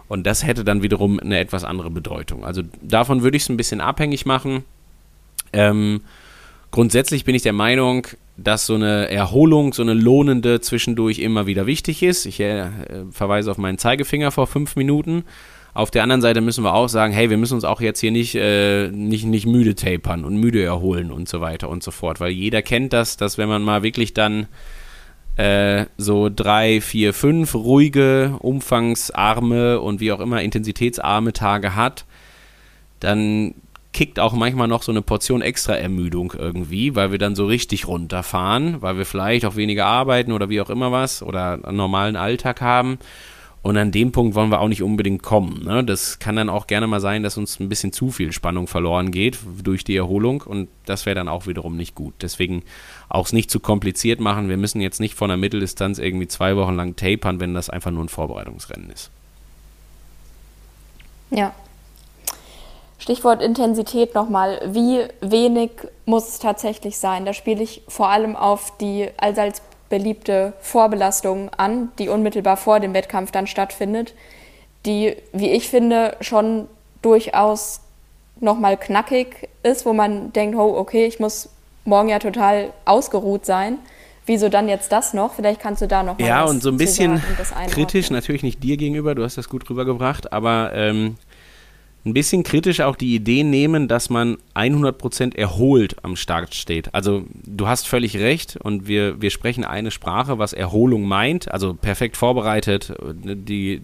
Und 0.07 0.27
das 0.27 0.45
hätte 0.45 0.65
dann 0.65 0.83
wiederum 0.83 1.19
eine 1.19 1.39
etwas 1.39 1.65
andere 1.65 1.91
Bedeutung. 1.91 2.45
Also 2.45 2.63
davon 2.83 3.23
würde 3.23 3.37
ich 3.37 3.45
es 3.45 3.49
ein 3.49 3.57
bisschen 3.57 3.81
abhängig 3.81 4.27
machen. 4.27 4.65
Ähm, 5.53 6.03
grundsätzlich 6.71 7.25
bin 7.25 7.35
ich 7.35 7.43
der 7.43 7.55
Meinung, 7.55 8.07
dass 8.37 8.67
so 8.67 8.75
eine 8.75 9.09
Erholung, 9.11 9.73
so 9.73 9.83
eine 9.83 9.95
lohnende 9.95 10.61
zwischendurch 10.61 11.21
immer 11.21 11.47
wieder 11.47 11.67
wichtig 11.67 12.03
ist. 12.03 12.27
Ich 12.27 12.41
äh, 12.41 12.67
verweise 13.11 13.51
auf 13.51 13.59
meinen 13.59 13.79
Zeigefinger 13.79 14.31
vor 14.31 14.47
fünf 14.47 14.77
Minuten. 14.77 15.25
Auf 15.73 15.91
der 15.91 16.05
anderen 16.05 16.23
Seite 16.23 16.41
müssen 16.41 16.63
wir 16.63 16.75
auch 16.75 16.89
sagen, 16.89 17.13
hey, 17.13 17.31
wir 17.31 17.37
müssen 17.37 17.55
uns 17.55 17.65
auch 17.65 17.81
jetzt 17.81 18.01
hier 18.01 18.13
nicht, 18.13 18.37
äh, 18.37 18.89
nicht, 18.91 19.25
nicht 19.25 19.47
müde 19.47 19.75
tapern 19.75 20.25
und 20.25 20.37
müde 20.37 20.63
erholen 20.63 21.11
und 21.11 21.29
so 21.29 21.41
weiter 21.41 21.69
und 21.69 21.83
so 21.83 21.91
fort. 21.91 22.21
Weil 22.21 22.31
jeder 22.31 22.63
kennt 22.63 22.93
das, 22.93 23.17
dass 23.17 23.39
wenn 23.39 23.49
man 23.49 23.63
mal 23.63 23.83
wirklich 23.83 24.15
dann 24.15 24.47
äh, 25.37 25.87
so 25.97 26.29
drei, 26.29 26.81
vier, 26.81 27.13
fünf 27.13 27.55
ruhige, 27.55 28.37
umfangsarme 28.39 29.81
und 29.81 30.01
wie 30.01 30.13
auch 30.13 30.21
immer 30.21 30.43
intensitätsarme 30.43 31.33
Tage 31.33 31.75
hat, 31.75 32.05
dann 33.01 33.55
kickt 33.95 34.19
auch 34.19 34.35
manchmal 34.35 34.69
noch 34.69 34.83
so 34.83 34.93
eine 34.93 35.01
Portion 35.01 35.41
extra 35.41 35.75
Ermüdung 35.75 36.35
irgendwie, 36.37 36.95
weil 36.97 37.13
wir 37.13 37.19
dann 37.19 37.37
so 37.37 37.47
richtig 37.47 37.87
runterfahren, 37.87 38.83
weil 38.83 38.99
wir 38.99 39.07
vielleicht 39.07 39.47
auch 39.47 39.57
weniger 39.57 39.87
arbeiten 39.87 40.33
oder 40.33 40.51
wie 40.51 40.61
auch 40.61 40.69
immer 40.69 40.93
was 40.93 41.23
oder 41.23 41.65
einen 41.65 41.77
normalen 41.77 42.17
Alltag 42.17 42.61
haben. 42.61 42.99
Und 43.63 43.79
an 43.79 43.93
dem 43.93 44.13
Punkt 44.13 44.35
wollen 44.35 44.51
wir 44.51 44.61
auch 44.61 44.69
nicht 44.69 44.83
unbedingt 44.83 45.23
kommen. 45.23 45.65
Ne? 45.65 45.83
Das 45.85 46.19
kann 46.19 46.37
dann 46.37 46.51
auch 46.51 46.67
gerne 46.67 46.87
mal 46.87 47.01
sein, 47.01 47.23
dass 47.23 47.39
uns 47.39 47.59
ein 47.61 47.71
bisschen 47.71 47.93
zu 47.95 48.11
viel 48.11 48.31
Spannung 48.33 48.67
verloren 48.67 49.11
geht 49.11 49.39
durch 49.63 49.85
die 49.85 49.97
Erholung 49.97 50.43
und 50.43 50.69
das 50.85 51.07
wäre 51.07 51.15
dann 51.15 51.29
auch 51.29 51.47
wiederum 51.47 51.75
nicht 51.77 51.95
gut. 51.95 52.13
Deswegen 52.21 52.63
auch 53.09 53.25
es 53.25 53.33
nicht 53.33 53.51
zu 53.51 53.61
kompliziert 53.61 54.21
machen. 54.21 54.51
Wir 54.51 54.59
müssen 54.59 54.83
jetzt 54.83 55.01
nicht 55.01 55.15
von 55.15 55.29
der 55.29 55.39
Mitteldistanz 55.39 55.99
irgendwie 55.99 56.29
zwei 56.29 56.57
Wochen 56.57 56.75
lang 56.75 56.97
tapern, 56.97 57.41
wenn 57.41 57.55
das 57.55 57.71
einfach 57.71 57.91
nur 57.91 58.05
ein 58.05 58.11
Vorbereitungsrennen 58.11 58.91
ist. 58.91 59.11
Ja. 61.31 61.55
Stichwort 63.05 63.43
Intensität 63.43 64.15
nochmal. 64.15 64.63
Wie 64.65 65.03
wenig 65.21 65.73
muss 66.07 66.27
es 66.27 66.39
tatsächlich 66.39 66.97
sein? 66.97 67.27
Da 67.27 67.35
spiele 67.35 67.63
ich 67.63 67.83
vor 67.87 68.09
allem 68.09 68.35
auf 68.35 68.79
die 68.79 69.11
allseits 69.19 69.61
beliebte 69.91 70.55
Vorbelastung 70.61 71.51
an, 71.51 71.91
die 71.99 72.09
unmittelbar 72.09 72.57
vor 72.57 72.81
dem 72.81 72.95
Wettkampf 72.95 73.31
dann 73.31 73.47
stattfindet, 73.47 74.15
die, 74.87 75.17
wie 75.35 75.51
ich 75.51 75.69
finde, 75.69 76.17
schon 76.23 76.67
durchaus 77.03 77.81
nochmal 78.41 78.79
knackig 78.79 79.51
ist, 79.63 79.85
wo 79.85 79.93
man 79.93 80.33
denkt, 80.33 80.57
oh, 80.57 80.75
okay, 80.75 81.05
ich 81.05 81.21
muss 81.21 81.51
morgen 81.85 82.09
ja 82.09 82.19
total 82.19 82.73
ausgeruht 82.87 83.45
sein. 83.45 83.77
Wieso 84.25 84.49
dann 84.49 84.67
jetzt 84.67 84.91
das 84.93 85.13
noch? 85.13 85.35
Vielleicht 85.35 85.61
kannst 85.61 85.83
du 85.83 85.87
da 85.87 86.03
noch 86.03 86.19
mal 86.19 86.27
Ja, 86.27 86.45
und 86.45 86.63
so 86.63 86.71
ein 86.71 86.79
bisschen 86.79 87.23
kritisch, 87.69 88.09
natürlich 88.09 88.43
nicht 88.43 88.63
dir 88.63 88.79
gegenüber, 88.79 89.15
du 89.15 89.23
hast 89.23 89.37
das 89.37 89.51
gut 89.51 89.69
rübergebracht, 89.69 90.33
aber 90.33 90.73
ähm, 90.75 91.19
ein 92.07 92.13
bisschen 92.13 92.43
kritisch 92.43 92.81
auch 92.81 92.97
die 92.97 93.15
Idee 93.15 93.45
nehmen, 93.45 93.89
dass 93.89 94.11
man 94.11 94.37
100% 94.55 95.37
erholt 95.37 95.97
am 96.05 96.17
Start 96.17 96.55
steht. 96.55 96.95
Also 96.95 97.25
du 97.45 97.67
hast 97.67 97.89
völlig 97.89 98.19
recht 98.19 98.59
und 98.59 98.87
wir, 98.87 99.23
wir 99.23 99.31
sprechen 99.31 99.65
eine 99.65 99.91
Sprache, 99.91 100.39
was 100.39 100.53
Erholung 100.53 101.05
meint, 101.05 101.51
also 101.51 101.73
perfekt 101.73 102.19
vorbereitet, 102.19 102.93
die 103.03 103.83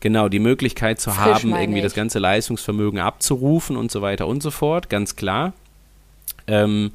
genau 0.00 0.28
die 0.28 0.40
Möglichkeit 0.40 1.00
zu 1.00 1.10
Frisch, 1.10 1.44
haben, 1.44 1.54
irgendwie 1.54 1.78
ich. 1.78 1.84
das 1.84 1.94
ganze 1.94 2.18
Leistungsvermögen 2.18 2.98
abzurufen 2.98 3.76
und 3.76 3.90
so 3.90 4.02
weiter 4.02 4.26
und 4.26 4.42
so 4.42 4.50
fort, 4.50 4.90
ganz 4.90 5.14
klar. 5.14 5.52
Ähm, 6.48 6.90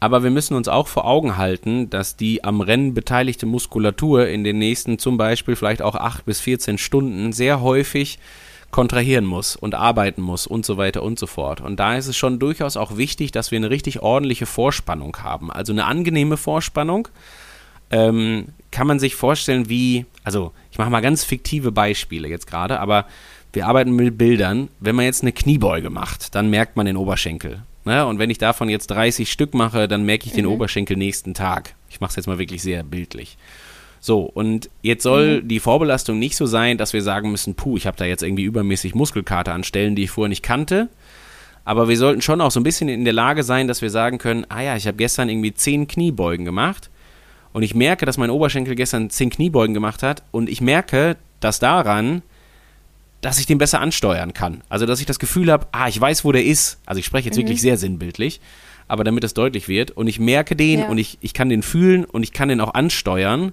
aber 0.00 0.22
wir 0.24 0.30
müssen 0.30 0.54
uns 0.54 0.68
auch 0.68 0.88
vor 0.88 1.06
Augen 1.06 1.36
halten, 1.36 1.88
dass 1.90 2.16
die 2.16 2.44
am 2.44 2.60
Rennen 2.60 2.92
beteiligte 2.92 3.46
Muskulatur 3.46 4.28
in 4.28 4.44
den 4.44 4.58
nächsten 4.58 4.98
zum 4.98 5.16
Beispiel 5.16 5.56
vielleicht 5.56 5.80
auch 5.80 5.94
8 5.94 6.26
bis 6.26 6.40
14 6.40 6.76
Stunden 6.76 7.32
sehr 7.32 7.60
häufig 7.60 8.18
kontrahieren 8.76 9.24
muss 9.24 9.56
und 9.56 9.74
arbeiten 9.74 10.20
muss 10.20 10.46
und 10.46 10.66
so 10.66 10.76
weiter 10.76 11.02
und 11.02 11.18
so 11.18 11.26
fort. 11.26 11.62
Und 11.62 11.80
da 11.80 11.96
ist 11.96 12.08
es 12.08 12.16
schon 12.18 12.38
durchaus 12.38 12.76
auch 12.76 12.98
wichtig, 12.98 13.32
dass 13.32 13.50
wir 13.50 13.56
eine 13.56 13.70
richtig 13.70 14.02
ordentliche 14.02 14.44
Vorspannung 14.44 15.16
haben. 15.22 15.50
Also 15.50 15.72
eine 15.72 15.86
angenehme 15.86 16.36
Vorspannung. 16.36 17.08
Ähm, 17.90 18.48
kann 18.72 18.86
man 18.86 18.98
sich 18.98 19.14
vorstellen, 19.14 19.70
wie, 19.70 20.04
also 20.24 20.52
ich 20.70 20.76
mache 20.76 20.90
mal 20.90 21.00
ganz 21.00 21.24
fiktive 21.24 21.72
Beispiele 21.72 22.28
jetzt 22.28 22.46
gerade, 22.46 22.78
aber 22.78 23.06
wir 23.54 23.66
arbeiten 23.66 23.96
mit 23.96 24.18
Bildern. 24.18 24.68
Wenn 24.78 24.94
man 24.94 25.06
jetzt 25.06 25.22
eine 25.22 25.32
Kniebeuge 25.32 25.88
macht, 25.88 26.34
dann 26.34 26.50
merkt 26.50 26.76
man 26.76 26.84
den 26.84 26.98
Oberschenkel. 26.98 27.62
Ne? 27.86 28.04
Und 28.04 28.18
wenn 28.18 28.28
ich 28.28 28.36
davon 28.36 28.68
jetzt 28.68 28.88
30 28.88 29.32
Stück 29.32 29.54
mache, 29.54 29.88
dann 29.88 30.04
merke 30.04 30.26
ich 30.26 30.32
mhm. 30.32 30.36
den 30.36 30.46
Oberschenkel 30.48 30.98
nächsten 30.98 31.32
Tag. 31.32 31.76
Ich 31.88 32.02
mache 32.02 32.10
es 32.10 32.16
jetzt 32.16 32.26
mal 32.26 32.38
wirklich 32.38 32.60
sehr 32.60 32.82
bildlich. 32.82 33.38
So, 34.06 34.20
und 34.20 34.70
jetzt 34.82 35.02
soll 35.02 35.42
mhm. 35.42 35.48
die 35.48 35.58
Vorbelastung 35.58 36.20
nicht 36.20 36.36
so 36.36 36.46
sein, 36.46 36.78
dass 36.78 36.92
wir 36.92 37.02
sagen 37.02 37.32
müssen, 37.32 37.56
puh, 37.56 37.76
ich 37.76 37.88
habe 37.88 37.96
da 37.96 38.04
jetzt 38.04 38.22
irgendwie 38.22 38.44
übermäßig 38.44 38.94
Muskelkater 38.94 39.52
an 39.52 39.64
Stellen, 39.64 39.96
die 39.96 40.04
ich 40.04 40.12
vorher 40.12 40.28
nicht 40.28 40.44
kannte. 40.44 40.88
Aber 41.64 41.88
wir 41.88 41.96
sollten 41.96 42.22
schon 42.22 42.40
auch 42.40 42.52
so 42.52 42.60
ein 42.60 42.62
bisschen 42.62 42.88
in 42.88 43.02
der 43.02 43.12
Lage 43.12 43.42
sein, 43.42 43.66
dass 43.66 43.82
wir 43.82 43.90
sagen 43.90 44.18
können, 44.18 44.46
ah 44.48 44.60
ja, 44.60 44.76
ich 44.76 44.86
habe 44.86 44.96
gestern 44.96 45.28
irgendwie 45.28 45.52
zehn 45.54 45.88
Kniebeugen 45.88 46.44
gemacht 46.44 46.88
und 47.52 47.64
ich 47.64 47.74
merke, 47.74 48.06
dass 48.06 48.16
mein 48.16 48.30
Oberschenkel 48.30 48.76
gestern 48.76 49.10
zehn 49.10 49.28
Kniebeugen 49.28 49.74
gemacht 49.74 50.04
hat 50.04 50.22
und 50.30 50.48
ich 50.48 50.60
merke, 50.60 51.16
dass 51.40 51.58
daran, 51.58 52.22
dass 53.22 53.40
ich 53.40 53.46
den 53.46 53.58
besser 53.58 53.80
ansteuern 53.80 54.32
kann. 54.34 54.62
Also, 54.68 54.86
dass 54.86 55.00
ich 55.00 55.06
das 55.06 55.18
Gefühl 55.18 55.50
habe, 55.50 55.66
ah, 55.72 55.88
ich 55.88 56.00
weiß, 56.00 56.24
wo 56.24 56.30
der 56.30 56.44
ist. 56.44 56.78
Also, 56.86 57.00
ich 57.00 57.06
spreche 57.06 57.26
jetzt 57.26 57.38
mhm. 57.38 57.40
wirklich 57.40 57.60
sehr 57.60 57.76
sinnbildlich, 57.76 58.40
aber 58.86 59.02
damit 59.02 59.24
es 59.24 59.34
deutlich 59.34 59.66
wird 59.66 59.90
und 59.90 60.06
ich 60.06 60.20
merke 60.20 60.54
den 60.54 60.78
ja. 60.78 60.86
und 60.86 60.98
ich, 60.98 61.18
ich 61.22 61.34
kann 61.34 61.48
den 61.48 61.64
fühlen 61.64 62.04
und 62.04 62.22
ich 62.22 62.32
kann 62.32 62.48
den 62.48 62.60
auch 62.60 62.74
ansteuern 62.74 63.52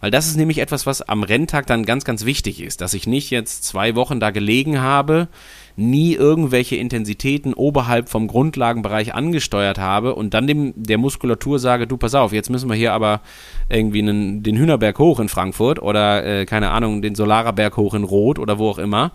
weil 0.00 0.10
das 0.10 0.26
ist 0.26 0.36
nämlich 0.36 0.58
etwas, 0.58 0.86
was 0.86 1.02
am 1.02 1.22
Renntag 1.22 1.66
dann 1.66 1.84
ganz, 1.84 2.04
ganz 2.04 2.24
wichtig 2.24 2.60
ist, 2.60 2.80
dass 2.80 2.94
ich 2.94 3.06
nicht 3.06 3.30
jetzt 3.30 3.64
zwei 3.64 3.94
Wochen 3.94 4.20
da 4.20 4.30
gelegen 4.30 4.80
habe, 4.80 5.28
nie 5.76 6.14
irgendwelche 6.14 6.76
Intensitäten 6.76 7.54
oberhalb 7.54 8.08
vom 8.08 8.26
Grundlagenbereich 8.26 9.14
angesteuert 9.14 9.78
habe 9.78 10.14
und 10.14 10.34
dann 10.34 10.46
dem, 10.46 10.72
der 10.76 10.98
Muskulatur 10.98 11.58
sage, 11.58 11.86
du 11.86 11.96
pass 11.96 12.14
auf, 12.14 12.32
jetzt 12.32 12.50
müssen 12.50 12.68
wir 12.68 12.76
hier 12.76 12.92
aber 12.92 13.20
irgendwie 13.68 14.00
einen, 14.00 14.42
den 14.42 14.56
Hühnerberg 14.56 14.98
hoch 14.98 15.20
in 15.20 15.28
Frankfurt 15.28 15.80
oder 15.80 16.24
äh, 16.24 16.46
keine 16.46 16.70
Ahnung, 16.70 17.00
den 17.02 17.14
Solarerberg 17.14 17.76
hoch 17.76 17.94
in 17.94 18.04
Rot 18.04 18.38
oder 18.38 18.58
wo 18.58 18.70
auch 18.70 18.78
immer. 18.78 19.12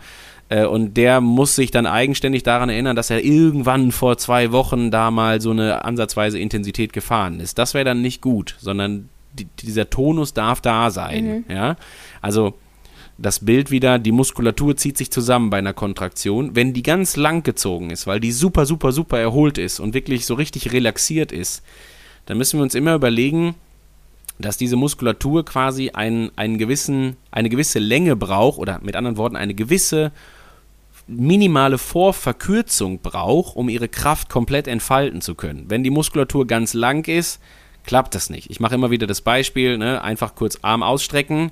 Äh, 0.50 0.66
und 0.66 0.96
der 0.96 1.22
muss 1.22 1.56
sich 1.56 1.72
dann 1.72 1.86
eigenständig 1.86 2.44
daran 2.44 2.70
erinnern, 2.70 2.96
dass 2.96 3.10
er 3.10 3.24
irgendwann 3.24 3.92
vor 3.92 4.18
zwei 4.18 4.52
Wochen 4.52 4.92
da 4.92 5.12
mal 5.12 5.42
so 5.42 5.52
eine 5.52 5.84
ansatzweise 5.84 6.40
Intensität 6.40 6.94
gefahren 6.94 7.40
ist. 7.40 7.58
Das 7.58 7.74
wäre 7.74 7.86
dann 7.86 8.02
nicht 8.02 8.22
gut, 8.22 8.56
sondern 8.60 9.10
die, 9.34 9.46
dieser 9.46 9.90
Tonus 9.90 10.34
darf 10.34 10.62
da 10.62 10.92
sein. 10.92 11.44
Mhm. 11.48 11.54
Ja? 11.54 11.76
Also 12.22 12.56
das 13.18 13.40
Bild 13.40 13.72
wieder, 13.72 14.00
die 14.00 14.12
Muskulatur 14.12 14.76
zieht 14.76 14.98
sich 14.98 15.12
zusammen 15.12 15.50
bei 15.50 15.58
einer 15.58 15.74
Kontraktion. 15.74 16.56
Wenn 16.56 16.74
die 16.74 16.84
ganz 16.84 17.16
lang 17.16 17.44
gezogen 17.44 17.90
ist, 17.90 18.08
weil 18.08 18.20
die 18.20 18.32
super, 18.32 18.66
super, 18.66 18.92
super 18.92 19.20
erholt 19.20 19.58
ist 19.58 19.80
und 19.80 19.94
wirklich 19.94 20.26
so 20.26 20.34
richtig 20.34 20.72
relaxiert 20.72 21.32
ist, 21.32 21.64
dann 22.26 22.38
müssen 22.38 22.60
wir 22.60 22.64
uns 22.64 22.76
immer 22.76 22.96
überlegen, 22.96 23.56
dass 24.40 24.58
diese 24.58 24.76
Muskulatur 24.76 25.46
quasi 25.46 25.92
einen, 25.92 26.32
einen 26.36 26.58
gewissen, 26.58 27.18
eine 27.32 27.50
gewisse 27.50 27.80
Länge 27.80 28.16
braucht 28.16 28.58
oder 28.58 28.80
mit 28.82 28.96
anderen 28.96 29.18
Worten 29.18 29.36
eine 29.36 29.54
gewisse 29.54 30.12
minimale 31.06 31.78
Vorverkürzung 31.78 33.00
braucht, 33.02 33.56
um 33.56 33.70
ihre 33.70 33.90
Kraft 33.90 34.30
komplett 34.30 34.68
entfalten 34.68 35.22
zu 35.22 35.36
können. 35.36 35.66
Wenn 35.68 35.84
die 35.84 35.90
Muskulatur 35.90 36.48
ganz 36.48 36.74
lang 36.74 37.08
ist, 37.08 37.40
klappt 37.84 38.16
das 38.16 38.30
nicht. 38.30 38.50
Ich 38.50 38.60
mache 38.60 38.76
immer 38.76 38.92
wieder 38.92 39.08
das 39.08 39.22
Beispiel, 39.22 39.78
ne? 39.78 40.02
einfach 40.02 40.36
kurz 40.36 40.60
Arm 40.62 40.84
ausstrecken. 40.84 41.52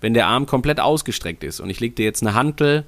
Wenn 0.00 0.14
der 0.14 0.26
Arm 0.26 0.46
komplett 0.46 0.80
ausgestreckt 0.80 1.44
ist 1.44 1.60
und 1.60 1.70
ich 1.70 1.80
lege 1.80 1.94
dir 1.94 2.04
jetzt 2.04 2.22
eine 2.22 2.34
Hantel 2.34 2.84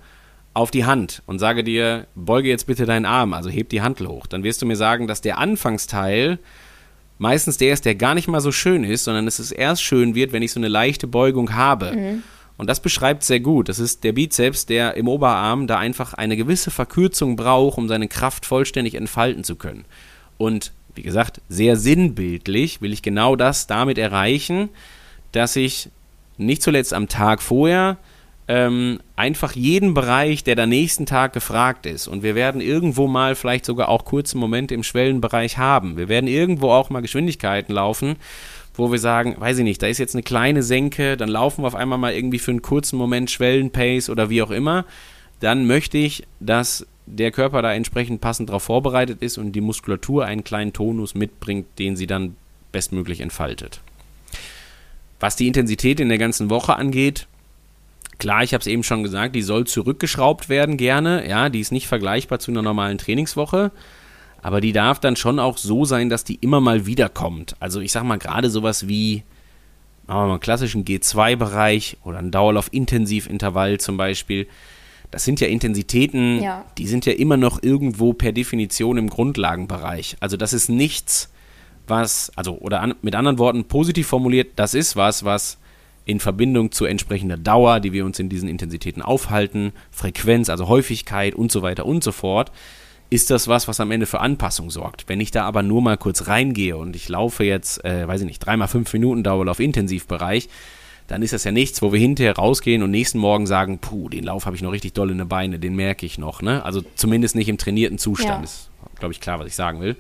auf 0.53 0.71
die 0.71 0.85
Hand 0.85 1.23
und 1.27 1.39
sage 1.39 1.65
dir, 1.65 2.07
beuge 2.15 2.49
jetzt 2.49 2.67
bitte 2.67 2.87
deinen 2.87 3.07
Arm, 3.07 3.35
also 3.35 3.51
heb 3.51 3.69
die 3.69 3.83
Hantel 3.83 4.09
hoch, 4.09 4.27
dann 4.27 4.45
wirst 4.45 4.63
du 4.63 4.67
mir 4.67 4.77
sagen, 4.77 5.07
dass 5.07 5.21
der 5.21 5.39
Anfangsteil 5.39 6.39
meistens 7.19 7.57
der 7.57 7.73
ist, 7.73 7.85
der 7.85 7.95
gar 7.95 8.15
nicht 8.15 8.29
mal 8.29 8.41
so 8.41 8.53
schön 8.53 8.85
ist, 8.85 9.05
sondern 9.05 9.25
dass 9.25 9.39
es 9.39 9.53
erst 9.53 9.83
schön 9.83 10.15
wird, 10.15 10.33
wenn 10.33 10.43
ich 10.43 10.53
so 10.53 10.61
eine 10.61 10.69
leichte 10.69 11.07
Beugung 11.07 11.55
habe. 11.55 11.93
Mhm. 11.93 12.23
Und 12.57 12.69
das 12.69 12.81
beschreibt 12.81 13.25
sehr 13.25 13.41
gut. 13.41 13.69
Das 13.69 13.81
ist 13.81 14.05
der 14.05 14.13
Bizeps, 14.13 14.67
der 14.67 14.97
im 14.97 15.09
Oberarm 15.09 15.67
da 15.67 15.79
einfach 15.79 16.15
eine 16.15 16.37
gewisse 16.37 16.71
Verkürzung 16.71 17.35
braucht, 17.35 17.79
um 17.79 17.89
seine 17.89 18.07
Kraft 18.07 18.47
vollständig 18.47 18.95
entfalten 18.95 19.43
zu 19.43 19.57
können. 19.57 19.85
Und 20.39 20.73
wie 20.95 21.03
gesagt, 21.03 21.41
sehr 21.49 21.77
sinnbildlich 21.77 22.81
will 22.81 22.93
ich 22.93 23.03
genau 23.03 23.37
das 23.37 23.67
damit 23.67 23.99
erreichen, 23.99 24.69
dass 25.33 25.57
ich 25.57 25.89
nicht 26.37 26.63
zuletzt 26.63 26.95
am 26.95 27.09
Tag 27.09 27.43
vorher 27.43 27.99
ähm, 28.47 29.01
einfach 29.17 29.53
jeden 29.53 29.95
Bereich, 29.95 30.45
der 30.45 30.55
der 30.55 30.67
nächsten 30.67 31.07
Tag 31.07 31.33
gefragt 31.33 31.87
ist. 31.87 32.07
Und 32.07 32.23
wir 32.23 32.35
werden 32.35 32.61
irgendwo 32.61 33.07
mal 33.07 33.35
vielleicht 33.35 33.65
sogar 33.65 33.89
auch 33.89 34.05
kurze 34.05 34.37
Momente 34.37 34.75
im 34.75 34.83
Schwellenbereich 34.83 35.57
haben. 35.57 35.97
Wir 35.97 36.09
werden 36.09 36.27
irgendwo 36.27 36.71
auch 36.71 36.91
mal 36.91 37.01
Geschwindigkeiten 37.01 37.73
laufen, 37.75 38.17
wo 38.75 38.91
wir 38.93 38.99
sagen, 38.99 39.37
weiß 39.39 39.59
ich 39.59 39.65
nicht, 39.65 39.83
da 39.83 39.87
ist 39.87 39.99
jetzt 39.99 40.15
eine 40.15 40.23
kleine 40.23 40.63
Senke, 40.63 41.17
dann 41.17 41.29
laufen 41.29 41.63
wir 41.63 41.69
auf 41.69 41.75
einmal 41.75 41.99
mal 41.99 42.13
irgendwie 42.13 42.39
für 42.39 42.51
einen 42.51 42.63
kurzen 42.63 42.99
Moment 42.99 43.31
Schwellenpace 43.31 44.11
oder 44.11 44.29
wie 44.29 44.43
auch 44.43 44.51
immer. 44.51 44.85
Dann 45.41 45.67
möchte 45.67 45.99
ich, 45.99 46.25
dass 46.41 46.87
der 47.07 47.31
Körper 47.31 47.63
da 47.63 47.73
entsprechend 47.73 48.21
passend 48.21 48.49
darauf 48.49 48.63
vorbereitet 48.63 49.23
ist 49.23 49.39
und 49.39 49.53
die 49.53 49.61
Muskulatur 49.61 50.25
einen 50.25 50.45
kleinen 50.45 50.73
Tonus 50.73 51.15
mitbringt, 51.15 51.67
den 51.79 51.97
sie 51.97 52.07
dann 52.07 52.37
bestmöglich 52.73 53.21
entfaltet. 53.21 53.81
was 55.21 55.37
die 55.37 55.47
Intensität 55.47 56.01
in 56.01 56.09
der 56.11 56.19
ganzen 56.19 56.51
Woche 56.51 56.77
angeht, 56.77 57.27
klar, 58.19 58.43
ich 58.43 58.53
habe 58.53 58.61
es 58.61 58.67
eben 58.67 58.83
schon 58.83 59.03
gesagt, 59.03 59.35
die 59.35 59.43
soll 59.43 59.67
zurückgeschraubt 59.67 60.49
werden 60.49 60.77
gerne. 60.77 61.27
Ja, 61.29 61.49
die 61.49 61.61
ist 61.61 61.73
nicht 61.73 61.87
vergleichbar 61.87 62.41
zu 62.41 62.51
einer 62.51 62.63
normalen 62.63 62.99
Trainingswoche. 62.99 63.71
Aber 64.43 64.61
die 64.61 64.73
darf 64.73 65.01
dann 65.01 65.17
schon 65.17 65.39
auch 65.39 65.57
so 65.57 65.87
sein, 65.87 66.11
dass 66.11 66.25
die 66.25 66.35
immer 66.35 66.61
mal 66.61 66.85
wiederkommt. 66.85 67.57
Also 67.61 67.81
ich 67.81 67.93
sag 67.93 68.05
mal 68.05 68.19
gerade 68.19 68.51
sowas 68.51 68.87
wie, 68.87 69.23
machen 70.07 70.19
wir 70.21 70.27
mal 70.27 70.31
einen 70.33 70.41
klassischen 70.41 70.85
G2-Bereich 70.85 71.97
oder 72.05 72.19
ein 72.19 72.31
Dauerlauf-Intensivintervall 72.31 73.81
zum 73.81 73.97
Beispiel. 73.97 74.47
Das 75.15 75.25
sind 75.25 75.39
ja 75.39 75.47
Intensitäten, 75.47 76.43
ja. 76.43 76.65
die 76.77 76.89
sind 76.89 77.07
ja 77.07 77.13
immer 77.13 77.37
noch 77.37 77.63
irgendwo 77.63 78.15
per 78.15 78.33
Definition 78.33 78.99
im 78.99 79.09
Grundlagenbereich. 79.09 80.17
Also 80.19 80.37
das 80.37 80.53
ist 80.53 80.69
nichts, 80.69 81.31
was, 81.87 82.33
also 82.35 82.59
oder 82.59 82.81
an, 82.81 82.97
mit 83.01 83.15
anderen 83.15 83.39
Worten 83.39 83.63
positiv 83.63 84.09
formuliert, 84.09 84.49
das 84.57 84.75
ist 84.75 84.97
was, 84.97 85.25
was 85.25 85.59
in 86.05 86.19
Verbindung 86.19 86.73
zur 86.73 86.89
entsprechenden 86.89 87.45
Dauer, 87.45 87.79
die 87.79 87.93
wir 87.93 88.05
uns 88.05 88.19
in 88.19 88.29
diesen 88.29 88.49
Intensitäten 88.49 89.03
aufhalten, 89.03 89.73
Frequenz, 89.93 90.51
also 90.51 90.67
Häufigkeit 90.67 91.37
und 91.37 91.53
so 91.53 91.63
weiter 91.63 91.87
und 91.87 92.03
so 92.03 92.11
fort, 92.11 92.51
ist 93.09 93.31
das 93.31 93.47
was, 93.47 93.69
was 93.69 93.79
am 93.79 93.93
Ende 93.93 94.07
für 94.07 94.19
Anpassung 94.19 94.69
sorgt. 94.69 95.09
Wenn 95.09 95.21
ich 95.21 95.31
da 95.31 95.45
aber 95.45 95.63
nur 95.63 95.81
mal 95.81 95.97
kurz 95.97 96.27
reingehe 96.27 96.77
und 96.77 96.97
ich 96.97 97.09
laufe 97.09 97.45
jetzt, 97.45 97.85
äh, 97.85 98.09
weiß 98.09 98.23
ich 98.23 98.27
nicht, 98.27 98.41
dreimal 98.41 98.67
fünf 98.67 98.93
Minuten 98.93 99.23
Dauerlauf 99.23 99.61
Intensivbereich, 99.61 100.49
dann 101.07 101.23
ist 101.23 101.33
das 101.33 101.45
ja 101.45 101.53
nichts, 101.53 101.83
wo 101.83 101.93
wir 101.93 102.01
hinterher 102.01 102.37
rausgehen 102.37 102.83
und 102.83 102.91
nächsten 102.91 103.19
Morgen 103.19 103.47
sagen, 103.47 103.79
puh, 103.79 104.09
den 104.09 104.25
Lauf 104.25 104.47
habe 104.47 104.57
ich 104.57 104.63
noch 104.63 104.73
richtig 104.73 104.95
doll 104.95 105.11
in 105.11 105.19
den 105.19 105.29
Beine, 105.29 105.59
den 105.59 105.77
merke 105.77 106.07
ich 106.07 106.19
noch. 106.19 106.41
Ne? 106.41 106.65
Also 106.65 106.83
zumindest 106.95 107.35
nicht 107.35 107.49
im 107.49 107.59
trainierten 107.59 107.99
Zustand. 107.99 108.39
Ja. 108.39 108.45
Ist, 108.45 108.71
glaube 108.99 109.13
ich, 109.13 109.21
klar, 109.21 109.39
was 109.39 109.47
ich 109.47 109.55
sagen 109.55 109.81
will. 109.81 109.97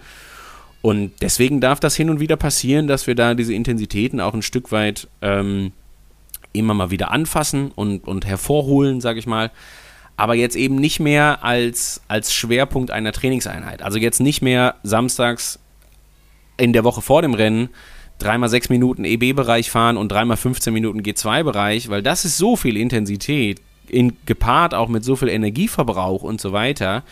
Und 0.81 1.13
deswegen 1.21 1.61
darf 1.61 1.81
das 1.81 1.95
hin 1.95 2.11
und 2.11 2.21
wieder 2.21 2.37
passieren, 2.37 2.87
dass 2.87 3.07
wir 3.07 3.15
da 3.15 3.35
diese 3.35 3.55
Intensitäten 3.55 4.21
auch 4.21 4.35
ein 4.35 4.43
Stück 4.43 4.73
weit 4.73 5.09
ähm, 5.23 5.73
immer 6.53 6.75
mal 6.75 6.91
wieder 6.91 7.11
anfassen 7.11 7.71
und, 7.75 8.07
und 8.07 8.27
hervorholen, 8.27 9.01
sage 9.01 9.19
ich 9.19 9.27
mal. 9.27 9.51
Aber 10.17 10.35
jetzt 10.35 10.57
eben 10.57 10.77
nicht 10.77 11.01
mehr 11.01 11.43
als, 11.45 12.01
als 12.07 12.33
Schwerpunkt 12.33 12.91
einer 12.91 13.13
Trainingseinheit. 13.13 13.83
Also 13.83 13.99
jetzt 13.99 14.21
nicht 14.21 14.43
mehr 14.43 14.77
samstags 14.83 15.59
in 16.57 16.73
der 16.73 16.85
Woche 16.85 17.03
vor 17.03 17.21
dem 17.23 17.35
Rennen 17.35 17.69
dreimal 18.19 18.49
sechs 18.49 18.69
Minuten 18.69 19.05
EB-Bereich 19.05 19.71
fahren 19.71 19.97
und 19.97 20.11
dreimal 20.11 20.37
15 20.37 20.73
Minuten 20.73 21.01
G2-Bereich, 21.01 21.89
weil 21.89 22.03
das 22.03 22.25
ist 22.25 22.39
so 22.39 22.57
viel 22.57 22.77
Intensität, 22.77 23.61
in, 23.89 24.17
gepaart 24.27 24.75
auch 24.75 24.89
mit 24.89 25.05
so 25.05 25.17
viel 25.17 25.29
Energieverbrauch 25.29 26.23
und 26.23 26.41
so 26.41 26.53
weiter, 26.53 27.03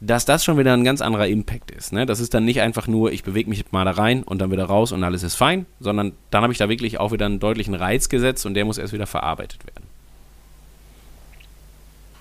dass 0.00 0.24
das 0.24 0.44
schon 0.44 0.58
wieder 0.58 0.72
ein 0.72 0.84
ganz 0.84 1.02
anderer 1.02 1.26
Impact 1.28 1.70
ist. 1.70 1.92
Ne? 1.92 2.06
Das 2.06 2.20
ist 2.20 2.32
dann 2.32 2.44
nicht 2.44 2.62
einfach 2.62 2.86
nur, 2.86 3.12
ich 3.12 3.22
bewege 3.22 3.50
mich 3.50 3.70
mal 3.70 3.84
da 3.84 3.92
rein 3.92 4.22
und 4.22 4.40
dann 4.40 4.50
wieder 4.50 4.64
raus 4.64 4.92
und 4.92 5.04
alles 5.04 5.22
ist 5.22 5.34
fein, 5.34 5.66
sondern 5.78 6.12
dann 6.30 6.42
habe 6.42 6.52
ich 6.52 6.58
da 6.58 6.68
wirklich 6.68 6.98
auch 6.98 7.12
wieder 7.12 7.26
einen 7.26 7.38
deutlichen 7.38 7.74
Reiz 7.74 8.08
gesetzt 8.08 8.46
und 8.46 8.54
der 8.54 8.64
muss 8.64 8.78
erst 8.78 8.94
wieder 8.94 9.06
verarbeitet 9.06 9.60
werden. 9.66 9.84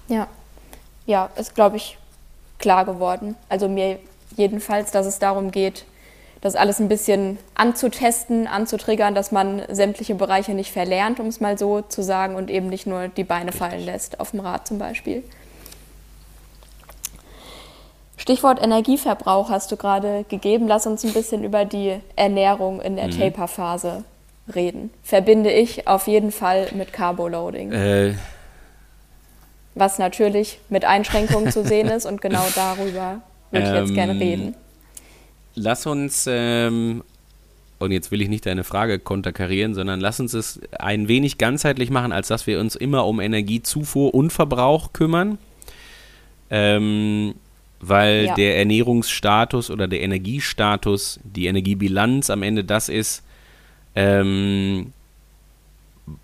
Ja, 0.10 0.28
ja, 1.06 1.30
ist, 1.38 1.56
glaube 1.56 1.78
ich, 1.78 1.98
klar 2.58 2.84
geworden. 2.84 3.36
Also 3.48 3.70
mir 3.70 4.00
jedenfalls, 4.36 4.92
dass 4.92 5.06
es 5.06 5.20
darum 5.20 5.52
geht, 5.52 5.86
das 6.42 6.56
alles 6.56 6.80
ein 6.80 6.88
bisschen 6.88 7.38
anzutesten, 7.56 8.48
anzutriggern, 8.48 9.14
dass 9.14 9.32
man 9.32 9.62
sämtliche 9.70 10.16
Bereiche 10.16 10.54
nicht 10.54 10.72
verlernt, 10.72 11.20
um 11.20 11.28
es 11.28 11.42
mal 11.42 11.58
so 11.58 11.82
zu 11.82 12.02
sagen, 12.02 12.36
und 12.36 12.50
eben 12.50 12.68
nicht 12.68 12.88
nur 12.88 13.10
die 13.10 13.24
Beine 13.26 13.52
fallen 13.52 13.84
lässt, 13.86 14.20
auf 14.20 14.32
dem 14.32 14.40
Rad 14.40 14.68
zum 14.68 14.78
Beispiel. 14.78 15.24
Stichwort 18.16 18.62
Energieverbrauch 18.62 19.50
hast 19.50 19.72
du 19.72 19.78
gerade 19.78 20.26
gegeben. 20.30 20.68
Lass 20.68 20.86
uns 20.86 21.04
ein 21.04 21.14
bisschen 21.14 21.44
über 21.44 21.66
die 21.66 22.00
Ernährung 22.16 22.82
in 22.82 22.96
der 22.96 23.08
mhm. 23.08 23.18
Taper-Phase 23.18 24.04
reden. 24.54 24.92
Verbinde 25.04 25.52
ich 25.52 25.88
auf 25.88 26.08
jeden 26.08 26.32
Fall 26.32 26.68
mit 26.74 26.94
Carboloading. 26.94 27.72
Äh. 27.72 28.14
Was 29.74 30.00
natürlich 30.00 30.60
mit 30.70 30.86
Einschränkungen 30.86 31.52
zu 31.52 31.64
sehen 31.64 31.88
ist 31.96 32.06
und 32.06 32.22
genau 32.22 32.46
darüber 32.56 33.22
würde 33.52 33.66
ich 33.66 33.74
ähm, 33.74 33.86
jetzt 33.86 33.94
gerne 33.94 34.20
reden. 34.20 34.56
Lass 35.62 35.86
uns, 35.86 36.26
ähm, 36.28 37.04
und 37.80 37.92
jetzt 37.92 38.12
will 38.12 38.22
ich 38.22 38.30
nicht 38.30 38.46
deine 38.46 38.64
Frage 38.64 38.98
konterkarieren, 38.98 39.74
sondern 39.74 40.00
lass 40.00 40.20
uns 40.20 40.34
es 40.34 40.62
ein 40.80 41.08
wenig 41.08 41.38
ganzheitlich 41.38 41.90
machen, 41.90 42.14
als 42.14 42.30
dass 42.30 42.48
wir 42.48 42.60
uns 42.60 42.76
immer 42.76 43.06
um 43.06 43.20
Energiezufuhr 43.20 44.14
und 44.14 44.32
Verbrauch 44.32 44.94
kümmern. 44.94 45.38
Ähm, 46.50 47.36
weil 47.82 48.26
ja. 48.26 48.36
der 48.36 48.58
Ernährungsstatus 48.58 49.70
oder 49.70 49.88
der 49.88 50.02
Energiestatus, 50.02 51.20
die 51.24 51.48
Energiebilanz 51.48 52.30
am 52.30 52.44
Ende 52.44 52.64
das 52.64 52.90
ist, 52.90 53.24
ähm, 53.96 54.94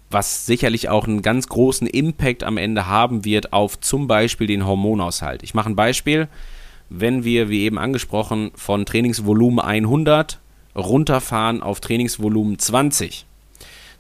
was 0.10 0.46
sicherlich 0.46 0.90
auch 0.90 1.08
einen 1.08 1.22
ganz 1.22 1.48
großen 1.48 1.88
Impact 1.88 2.44
am 2.44 2.58
Ende 2.58 2.88
haben 2.88 3.26
wird 3.26 3.54
auf 3.54 3.80
zum 3.80 4.08
Beispiel 4.08 4.48
den 4.48 4.66
Hormonaushalt. 4.66 5.44
Ich 5.44 5.54
mache 5.54 5.70
ein 5.70 5.76
Beispiel. 5.76 6.28
Wenn 6.90 7.24
wir, 7.24 7.50
wie 7.50 7.64
eben 7.64 7.78
angesprochen, 7.78 8.52
von 8.56 8.86
Trainingsvolumen 8.86 9.60
100 9.60 10.40
runterfahren 10.76 11.64
auf 11.64 11.80
Trainingsvolumen 11.80 12.60
20, 12.60 13.26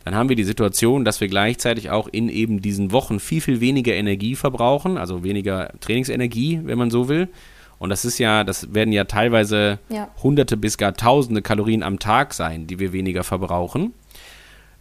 dann 0.03 0.13
haben 0.13 0.29
wir 0.29 0.35
die 0.35 0.43
Situation, 0.43 1.03
dass 1.03 1.19
wir 1.19 1.27
gleichzeitig 1.27 1.89
auch 1.89 2.07
in 2.07 2.29
eben 2.29 2.61
diesen 2.61 2.91
Wochen 2.91 3.19
viel, 3.19 3.41
viel 3.41 3.59
weniger 3.59 3.93
Energie 3.93 4.35
verbrauchen, 4.35 4.97
also 4.97 5.23
weniger 5.23 5.73
Trainingsenergie, 5.79 6.61
wenn 6.63 6.77
man 6.77 6.91
so 6.91 7.09
will. 7.09 7.27
Und 7.79 7.89
das 7.89 8.05
ist 8.05 8.19
ja, 8.19 8.43
das 8.43 8.73
werden 8.73 8.93
ja 8.93 9.05
teilweise 9.05 9.79
ja. 9.89 10.09
hunderte 10.21 10.57
bis 10.57 10.77
gar 10.77 10.93
tausende 10.93 11.41
Kalorien 11.41 11.83
am 11.83 11.97
Tag 11.99 12.33
sein, 12.33 12.67
die 12.67 12.79
wir 12.79 12.93
weniger 12.93 13.23
verbrauchen. 13.23 13.93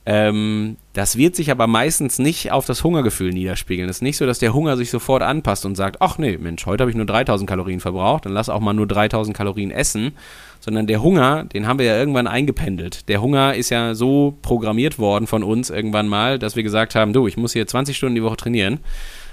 Ähm, 0.06 0.76
das 0.92 1.16
wird 1.16 1.34
sich 1.34 1.50
aber 1.50 1.66
meistens 1.66 2.18
nicht 2.18 2.52
auf 2.52 2.66
das 2.66 2.84
Hungergefühl 2.84 3.32
niederspiegeln. 3.32 3.88
Es 3.88 3.96
ist 3.96 4.02
nicht 4.02 4.18
so, 4.18 4.26
dass 4.26 4.38
der 4.38 4.52
Hunger 4.52 4.76
sich 4.76 4.90
sofort 4.90 5.22
anpasst 5.22 5.64
und 5.64 5.76
sagt, 5.76 5.96
ach 6.00 6.18
nee, 6.18 6.36
Mensch, 6.36 6.66
heute 6.66 6.82
habe 6.82 6.90
ich 6.90 6.96
nur 6.96 7.06
3000 7.06 7.48
Kalorien 7.48 7.80
verbraucht, 7.80 8.26
dann 8.26 8.32
lass 8.32 8.50
auch 8.50 8.60
mal 8.60 8.74
nur 8.74 8.86
3000 8.86 9.34
Kalorien 9.34 9.70
essen, 9.70 10.12
sondern 10.60 10.86
der 10.86 11.02
Hunger, 11.02 11.44
den 11.44 11.66
haben 11.66 11.78
wir 11.78 11.86
ja 11.86 11.98
irgendwann 11.98 12.26
eingependelt. 12.26 13.08
Der 13.08 13.22
Hunger 13.22 13.54
ist 13.54 13.70
ja 13.70 13.94
so 13.94 14.36
programmiert 14.42 14.98
worden 14.98 15.26
von 15.26 15.42
uns 15.42 15.70
irgendwann 15.70 16.06
mal, 16.06 16.38
dass 16.38 16.54
wir 16.54 16.62
gesagt 16.62 16.94
haben, 16.94 17.14
du, 17.14 17.26
ich 17.26 17.38
muss 17.38 17.54
hier 17.54 17.66
20 17.66 17.96
Stunden 17.96 18.14
die 18.14 18.22
Woche 18.22 18.36
trainieren. 18.36 18.80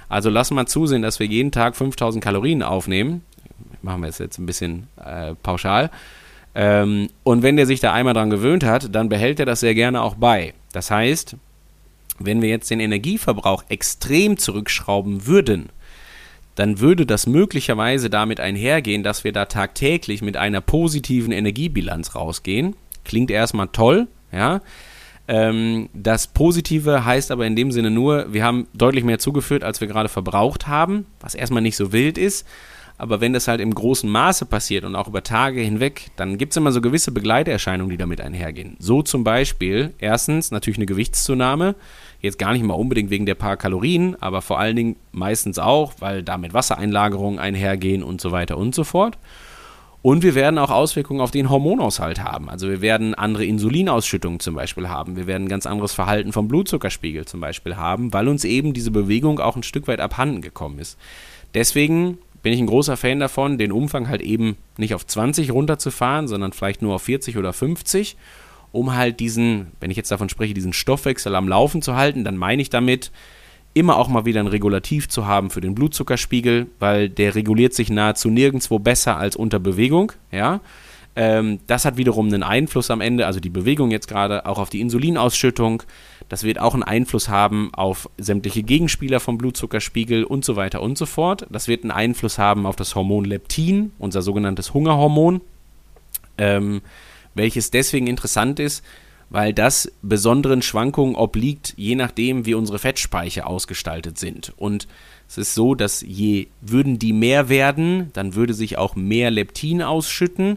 Also 0.08 0.30
lass 0.30 0.50
mal 0.50 0.66
zusehen, 0.66 1.02
dass 1.02 1.20
wir 1.20 1.26
jeden 1.26 1.52
Tag 1.52 1.76
5000 1.76 2.22
Kalorien 2.22 2.62
aufnehmen. 2.62 3.22
Machen 3.82 4.02
wir 4.02 4.08
es 4.08 4.18
jetzt 4.18 4.38
ein 4.38 4.46
bisschen 4.46 4.88
äh, 5.02 5.34
pauschal. 5.42 5.90
Ähm, 6.54 7.08
und 7.22 7.42
wenn 7.42 7.56
der 7.56 7.66
sich 7.66 7.80
da 7.80 7.92
einmal 7.92 8.14
dran 8.14 8.30
gewöhnt 8.30 8.64
hat, 8.64 8.94
dann 8.94 9.08
behält 9.08 9.40
er 9.40 9.46
das 9.46 9.60
sehr 9.60 9.74
gerne 9.74 10.02
auch 10.02 10.14
bei. 10.14 10.52
Das 10.72 10.90
heißt, 10.90 11.36
wenn 12.18 12.42
wir 12.42 12.48
jetzt 12.48 12.70
den 12.70 12.80
Energieverbrauch 12.80 13.64
extrem 13.68 14.38
zurückschrauben 14.38 15.26
würden, 15.26 15.70
dann 16.54 16.80
würde 16.80 17.06
das 17.06 17.26
möglicherweise 17.26 18.10
damit 18.10 18.38
einhergehen, 18.38 19.02
dass 19.02 19.24
wir 19.24 19.32
da 19.32 19.46
tagtäglich 19.46 20.20
mit 20.22 20.36
einer 20.36 20.60
positiven 20.60 21.32
Energiebilanz 21.32 22.14
rausgehen. 22.14 22.76
Klingt 23.04 23.30
erstmal 23.30 23.68
toll, 23.68 24.08
ja. 24.32 24.60
Ähm, 25.28 25.88
das 25.94 26.26
Positive 26.26 27.04
heißt 27.04 27.30
aber 27.30 27.46
in 27.46 27.56
dem 27.56 27.72
Sinne 27.72 27.90
nur, 27.90 28.32
wir 28.32 28.44
haben 28.44 28.66
deutlich 28.74 29.04
mehr 29.04 29.18
zugeführt, 29.18 29.64
als 29.64 29.80
wir 29.80 29.88
gerade 29.88 30.08
verbraucht 30.08 30.66
haben, 30.66 31.06
was 31.20 31.34
erstmal 31.34 31.62
nicht 31.62 31.76
so 31.76 31.92
wild 31.92 32.18
ist. 32.18 32.46
Aber 32.98 33.20
wenn 33.20 33.32
das 33.32 33.48
halt 33.48 33.60
im 33.60 33.74
großen 33.74 34.08
Maße 34.08 34.46
passiert 34.46 34.84
und 34.84 34.94
auch 34.94 35.08
über 35.08 35.22
Tage 35.22 35.60
hinweg, 35.60 36.10
dann 36.16 36.38
gibt 36.38 36.52
es 36.52 36.56
immer 36.56 36.72
so 36.72 36.80
gewisse 36.80 37.10
Begleiterscheinungen, 37.10 37.90
die 37.90 37.96
damit 37.96 38.20
einhergehen. 38.20 38.76
So 38.78 39.02
zum 39.02 39.24
Beispiel, 39.24 39.94
erstens 39.98 40.50
natürlich 40.50 40.78
eine 40.78 40.86
Gewichtszunahme. 40.86 41.74
Jetzt 42.20 42.38
gar 42.38 42.52
nicht 42.52 42.64
mal 42.64 42.74
unbedingt 42.74 43.10
wegen 43.10 43.26
der 43.26 43.34
paar 43.34 43.56
Kalorien, 43.56 44.16
aber 44.20 44.42
vor 44.42 44.60
allen 44.60 44.76
Dingen 44.76 44.96
meistens 45.10 45.58
auch, 45.58 45.94
weil 45.98 46.22
damit 46.22 46.54
Wassereinlagerungen 46.54 47.40
einhergehen 47.40 48.02
und 48.02 48.20
so 48.20 48.30
weiter 48.30 48.56
und 48.56 48.74
so 48.74 48.84
fort. 48.84 49.18
Und 50.02 50.24
wir 50.24 50.34
werden 50.34 50.58
auch 50.58 50.70
Auswirkungen 50.70 51.20
auf 51.20 51.30
den 51.30 51.48
Hormonaushalt 51.48 52.22
haben. 52.22 52.50
Also 52.50 52.68
wir 52.68 52.80
werden 52.80 53.14
andere 53.14 53.44
Insulinausschüttungen 53.44 54.40
zum 54.40 54.56
Beispiel 54.56 54.88
haben. 54.88 55.16
Wir 55.16 55.28
werden 55.28 55.44
ein 55.44 55.48
ganz 55.48 55.64
anderes 55.64 55.92
Verhalten 55.92 56.32
vom 56.32 56.48
Blutzuckerspiegel 56.48 57.24
zum 57.24 57.40
Beispiel 57.40 57.76
haben, 57.76 58.12
weil 58.12 58.26
uns 58.26 58.44
eben 58.44 58.72
diese 58.72 58.90
Bewegung 58.90 59.38
auch 59.38 59.54
ein 59.54 59.62
Stück 59.62 59.86
weit 59.86 60.00
abhanden 60.00 60.42
gekommen 60.42 60.80
ist. 60.80 60.98
Deswegen 61.54 62.18
bin 62.42 62.52
ich 62.52 62.60
ein 62.60 62.66
großer 62.66 62.96
Fan 62.96 63.20
davon, 63.20 63.58
den 63.58 63.72
Umfang 63.72 64.08
halt 64.08 64.22
eben 64.22 64.56
nicht 64.76 64.94
auf 64.94 65.06
20 65.06 65.52
runterzufahren, 65.52 66.28
sondern 66.28 66.52
vielleicht 66.52 66.82
nur 66.82 66.94
auf 66.94 67.02
40 67.02 67.36
oder 67.36 67.52
50, 67.52 68.16
um 68.72 68.94
halt 68.94 69.20
diesen, 69.20 69.68
wenn 69.80 69.90
ich 69.90 69.96
jetzt 69.96 70.10
davon 70.10 70.28
spreche, 70.28 70.54
diesen 70.54 70.72
Stoffwechsel 70.72 71.34
am 71.34 71.48
Laufen 71.48 71.82
zu 71.82 71.94
halten, 71.94 72.24
dann 72.24 72.36
meine 72.36 72.62
ich 72.62 72.70
damit, 72.70 73.10
immer 73.74 73.96
auch 73.96 74.08
mal 74.08 74.26
wieder 74.26 74.40
ein 74.40 74.48
Regulativ 74.48 75.08
zu 75.08 75.26
haben 75.26 75.50
für 75.50 75.60
den 75.60 75.74
Blutzuckerspiegel, 75.74 76.66
weil 76.78 77.08
der 77.08 77.34
reguliert 77.34 77.74
sich 77.74 77.90
nahezu 77.90 78.28
nirgendwo 78.28 78.78
besser 78.78 79.16
als 79.16 79.36
unter 79.36 79.58
Bewegung, 79.58 80.12
ja. 80.30 80.60
Ähm, 81.14 81.60
das 81.66 81.84
hat 81.84 81.98
wiederum 81.98 82.28
einen 82.28 82.42
Einfluss 82.42 82.90
am 82.90 83.02
Ende, 83.02 83.26
also 83.26 83.38
die 83.38 83.50
Bewegung 83.50 83.90
jetzt 83.90 84.08
gerade, 84.08 84.46
auch 84.46 84.58
auf 84.58 84.70
die 84.70 84.80
Insulinausschüttung. 84.80 85.82
Das 86.32 86.44
wird 86.44 86.58
auch 86.58 86.72
einen 86.72 86.82
Einfluss 86.82 87.28
haben 87.28 87.74
auf 87.74 88.08
sämtliche 88.16 88.62
Gegenspieler 88.62 89.20
vom 89.20 89.36
Blutzuckerspiegel 89.36 90.24
und 90.24 90.46
so 90.46 90.56
weiter 90.56 90.80
und 90.80 90.96
so 90.96 91.04
fort. 91.04 91.46
Das 91.50 91.68
wird 91.68 91.84
einen 91.84 91.90
Einfluss 91.90 92.38
haben 92.38 92.64
auf 92.64 92.74
das 92.74 92.94
Hormon 92.94 93.26
Leptin, 93.26 93.92
unser 93.98 94.22
sogenanntes 94.22 94.72
Hungerhormon, 94.72 95.42
ähm, 96.38 96.80
welches 97.34 97.70
deswegen 97.70 98.06
interessant 98.06 98.60
ist, 98.60 98.82
weil 99.28 99.52
das 99.52 99.92
besonderen 100.00 100.62
Schwankungen 100.62 101.16
obliegt, 101.16 101.74
je 101.76 101.96
nachdem, 101.96 102.46
wie 102.46 102.54
unsere 102.54 102.78
Fettspeicher 102.78 103.46
ausgestaltet 103.46 104.18
sind. 104.18 104.54
Und 104.56 104.88
es 105.28 105.36
ist 105.36 105.52
so, 105.52 105.74
dass 105.74 106.00
je 106.00 106.46
würden 106.62 106.98
die 106.98 107.12
mehr 107.12 107.50
werden, 107.50 108.08
dann 108.14 108.34
würde 108.34 108.54
sich 108.54 108.78
auch 108.78 108.96
mehr 108.96 109.30
Leptin 109.30 109.82
ausschütten 109.82 110.56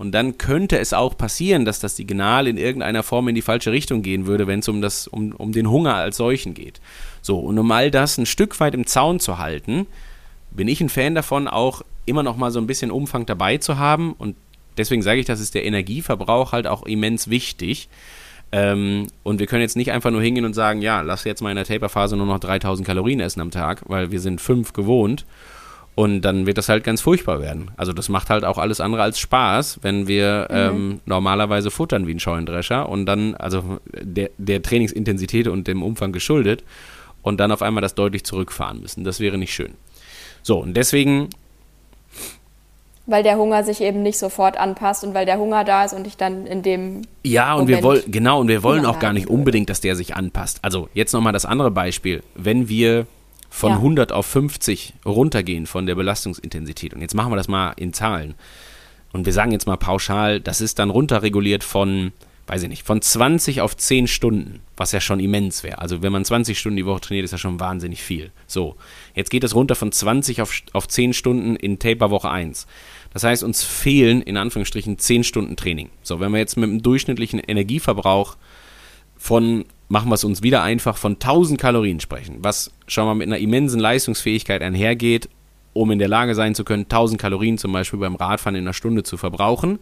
und 0.00 0.12
dann 0.12 0.38
könnte 0.38 0.78
es 0.78 0.94
auch 0.94 1.18
passieren, 1.18 1.66
dass 1.66 1.78
das 1.78 1.96
Signal 1.96 2.46
in 2.48 2.56
irgendeiner 2.56 3.02
Form 3.02 3.28
in 3.28 3.34
die 3.34 3.42
falsche 3.42 3.70
Richtung 3.70 4.00
gehen 4.00 4.24
würde, 4.24 4.46
wenn 4.46 4.60
es 4.60 4.68
um, 4.68 4.82
um, 5.10 5.32
um 5.32 5.52
den 5.52 5.68
Hunger 5.68 5.94
als 5.94 6.16
solchen 6.16 6.54
geht. 6.54 6.80
So, 7.20 7.38
und 7.38 7.58
um 7.58 7.70
all 7.70 7.90
das 7.90 8.16
ein 8.16 8.24
Stück 8.24 8.58
weit 8.60 8.72
im 8.72 8.86
Zaun 8.86 9.20
zu 9.20 9.36
halten, 9.36 9.86
bin 10.52 10.68
ich 10.68 10.80
ein 10.80 10.88
Fan 10.88 11.14
davon, 11.14 11.48
auch 11.48 11.82
immer 12.06 12.22
noch 12.22 12.38
mal 12.38 12.50
so 12.50 12.58
ein 12.58 12.66
bisschen 12.66 12.90
Umfang 12.90 13.26
dabei 13.26 13.58
zu 13.58 13.76
haben. 13.76 14.14
Und 14.14 14.36
deswegen 14.78 15.02
sage 15.02 15.20
ich, 15.20 15.26
das 15.26 15.38
ist 15.38 15.54
der 15.54 15.66
Energieverbrauch 15.66 16.52
halt 16.52 16.66
auch 16.66 16.86
immens 16.86 17.28
wichtig. 17.28 17.90
Ähm, 18.52 19.08
und 19.22 19.38
wir 19.38 19.46
können 19.46 19.60
jetzt 19.60 19.76
nicht 19.76 19.92
einfach 19.92 20.10
nur 20.10 20.22
hingehen 20.22 20.46
und 20.46 20.54
sagen, 20.54 20.80
ja, 20.80 21.02
lass 21.02 21.24
jetzt 21.24 21.42
mal 21.42 21.50
in 21.50 21.56
der 21.56 21.66
Taper-Phase 21.66 22.16
nur 22.16 22.24
noch 22.24 22.40
3000 22.40 22.86
Kalorien 22.86 23.20
essen 23.20 23.42
am 23.42 23.50
Tag, 23.50 23.82
weil 23.84 24.10
wir 24.10 24.20
sind 24.20 24.40
fünf 24.40 24.72
gewohnt. 24.72 25.26
Und 25.94 26.22
dann 26.22 26.46
wird 26.46 26.56
das 26.56 26.68
halt 26.68 26.84
ganz 26.84 27.00
furchtbar 27.00 27.40
werden. 27.40 27.72
Also 27.76 27.92
das 27.92 28.08
macht 28.08 28.30
halt 28.30 28.44
auch 28.44 28.58
alles 28.58 28.80
andere 28.80 29.02
als 29.02 29.18
Spaß, 29.18 29.80
wenn 29.82 30.06
wir 30.06 30.48
mhm. 30.50 30.56
ähm, 30.56 31.00
normalerweise 31.04 31.70
futtern 31.70 32.06
wie 32.06 32.14
ein 32.14 32.20
Scheunendrescher 32.20 32.88
und 32.88 33.06
dann, 33.06 33.34
also 33.34 33.78
der, 33.92 34.30
der 34.38 34.62
Trainingsintensität 34.62 35.48
und 35.48 35.66
dem 35.66 35.82
Umfang 35.82 36.12
geschuldet 36.12 36.64
und 37.22 37.38
dann 37.38 37.52
auf 37.52 37.60
einmal 37.60 37.82
das 37.82 37.94
deutlich 37.94 38.24
zurückfahren 38.24 38.80
müssen. 38.80 39.04
Das 39.04 39.20
wäre 39.20 39.36
nicht 39.36 39.52
schön. 39.52 39.74
So, 40.42 40.58
und 40.58 40.74
deswegen 40.74 41.28
weil 43.06 43.22
der 43.24 43.36
Hunger 43.36 43.64
sich 43.64 43.80
eben 43.80 44.02
nicht 44.02 44.18
sofort 44.18 44.56
anpasst 44.56 45.02
und 45.04 45.14
weil 45.14 45.26
der 45.26 45.38
Hunger 45.38 45.64
da 45.64 45.84
ist 45.84 45.92
und 45.92 46.06
ich 46.06 46.16
dann 46.16 46.46
in 46.46 46.62
dem 46.62 47.02
ja 47.24 47.54
und 47.54 47.62
Moment 47.62 47.78
wir 47.78 47.82
wollen 47.82 48.02
genau 48.06 48.40
und 48.40 48.48
wir 48.48 48.62
wollen 48.62 48.86
auch 48.86 49.00
gar 49.00 49.12
nicht 49.12 49.28
unbedingt, 49.28 49.68
dass 49.68 49.80
der 49.80 49.96
sich 49.96 50.14
anpasst. 50.14 50.60
Also 50.62 50.88
jetzt 50.94 51.12
nochmal 51.12 51.32
das 51.32 51.44
andere 51.44 51.72
Beispiel, 51.72 52.22
wenn 52.36 52.68
wir 52.68 53.06
von 53.50 53.70
ja. 53.70 53.76
100 53.76 54.12
auf 54.12 54.26
50 54.26 54.94
runtergehen 55.04 55.66
von 55.66 55.84
der 55.84 55.96
Belastungsintensität. 55.96 56.94
Und 56.94 57.02
jetzt 57.02 57.14
machen 57.14 57.32
wir 57.32 57.36
das 57.36 57.48
mal 57.48 57.72
in 57.72 57.92
Zahlen. 57.92 58.34
Und 59.12 59.26
wir 59.26 59.32
sagen 59.32 59.50
jetzt 59.50 59.66
mal 59.66 59.76
pauschal, 59.76 60.40
das 60.40 60.60
ist 60.60 60.78
dann 60.78 60.88
runterreguliert 60.88 61.64
von, 61.64 62.12
weiß 62.46 62.62
ich 62.62 62.68
nicht, 62.68 62.86
von 62.86 63.02
20 63.02 63.60
auf 63.60 63.76
10 63.76 64.06
Stunden, 64.06 64.60
was 64.76 64.92
ja 64.92 65.00
schon 65.00 65.18
immens 65.18 65.64
wäre. 65.64 65.78
Also 65.78 66.00
wenn 66.00 66.12
man 66.12 66.24
20 66.24 66.56
Stunden 66.58 66.76
die 66.76 66.86
Woche 66.86 67.00
trainiert, 67.00 67.24
ist 67.24 67.32
ja 67.32 67.38
schon 67.38 67.58
wahnsinnig 67.58 68.02
viel. 68.02 68.30
So, 68.46 68.76
jetzt 69.16 69.30
geht 69.30 69.42
es 69.42 69.56
runter 69.56 69.74
von 69.74 69.90
20 69.90 70.42
auf, 70.42 70.62
auf 70.72 70.86
10 70.86 71.12
Stunden 71.12 71.56
in 71.56 71.80
Taper 71.80 72.10
Woche 72.10 72.30
1. 72.30 72.68
Das 73.12 73.24
heißt, 73.24 73.42
uns 73.42 73.64
fehlen 73.64 74.22
in 74.22 74.36
Anführungsstrichen 74.36 74.96
10 74.96 75.24
Stunden 75.24 75.56
Training. 75.56 75.90
So, 76.02 76.20
wenn 76.20 76.30
wir 76.30 76.38
jetzt 76.38 76.56
mit 76.56 76.70
einem 76.70 76.82
durchschnittlichen 76.82 77.40
Energieverbrauch 77.40 78.36
von 79.16 79.64
machen 79.90 80.08
wir 80.08 80.14
es 80.14 80.24
uns 80.24 80.42
wieder 80.42 80.62
einfach 80.62 80.96
von 80.96 81.14
1000 81.14 81.60
Kalorien 81.60 81.98
sprechen, 81.98 82.38
was 82.40 82.70
schon 82.86 83.06
mal 83.06 83.14
mit 83.14 83.26
einer 83.26 83.38
immensen 83.38 83.80
Leistungsfähigkeit 83.80 84.62
einhergeht, 84.62 85.28
um 85.72 85.90
in 85.90 85.98
der 85.98 86.06
Lage 86.08 86.36
sein 86.36 86.54
zu 86.54 86.64
können, 86.64 86.84
1000 86.84 87.20
Kalorien 87.20 87.58
zum 87.58 87.72
Beispiel 87.72 87.98
beim 87.98 88.14
Radfahren 88.14 88.54
in 88.54 88.62
einer 88.62 88.72
Stunde 88.72 89.02
zu 89.02 89.16
verbrauchen. 89.16 89.80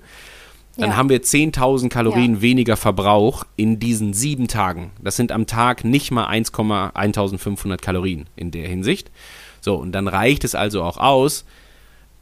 Dann 0.79 0.91
ja. 0.91 0.97
haben 0.97 1.11
wir 1.11 1.21
10.000 1.21 1.91
Kalorien 1.91 2.37
ja. 2.37 2.41
weniger 2.41 2.77
Verbrauch 2.77 3.45
in 3.57 3.81
diesen 3.81 4.15
sieben 4.15 4.49
Tagen. 4.49 4.93
Das 5.03 5.17
sind 5.17 5.31
am 5.31 5.47
Tag 5.47 5.85
nicht 5.85 6.11
mal 6.11 6.27
1,1500 6.29 7.77
Kalorien 7.77 8.27
in 8.35 8.51
der 8.51 8.67
Hinsicht. 8.67 9.11
So, 9.61 9.75
und 9.75 9.93
dann 9.93 10.09
reicht 10.09 10.45
es 10.45 10.55
also 10.55 10.83
auch 10.85 10.97
aus, 10.97 11.45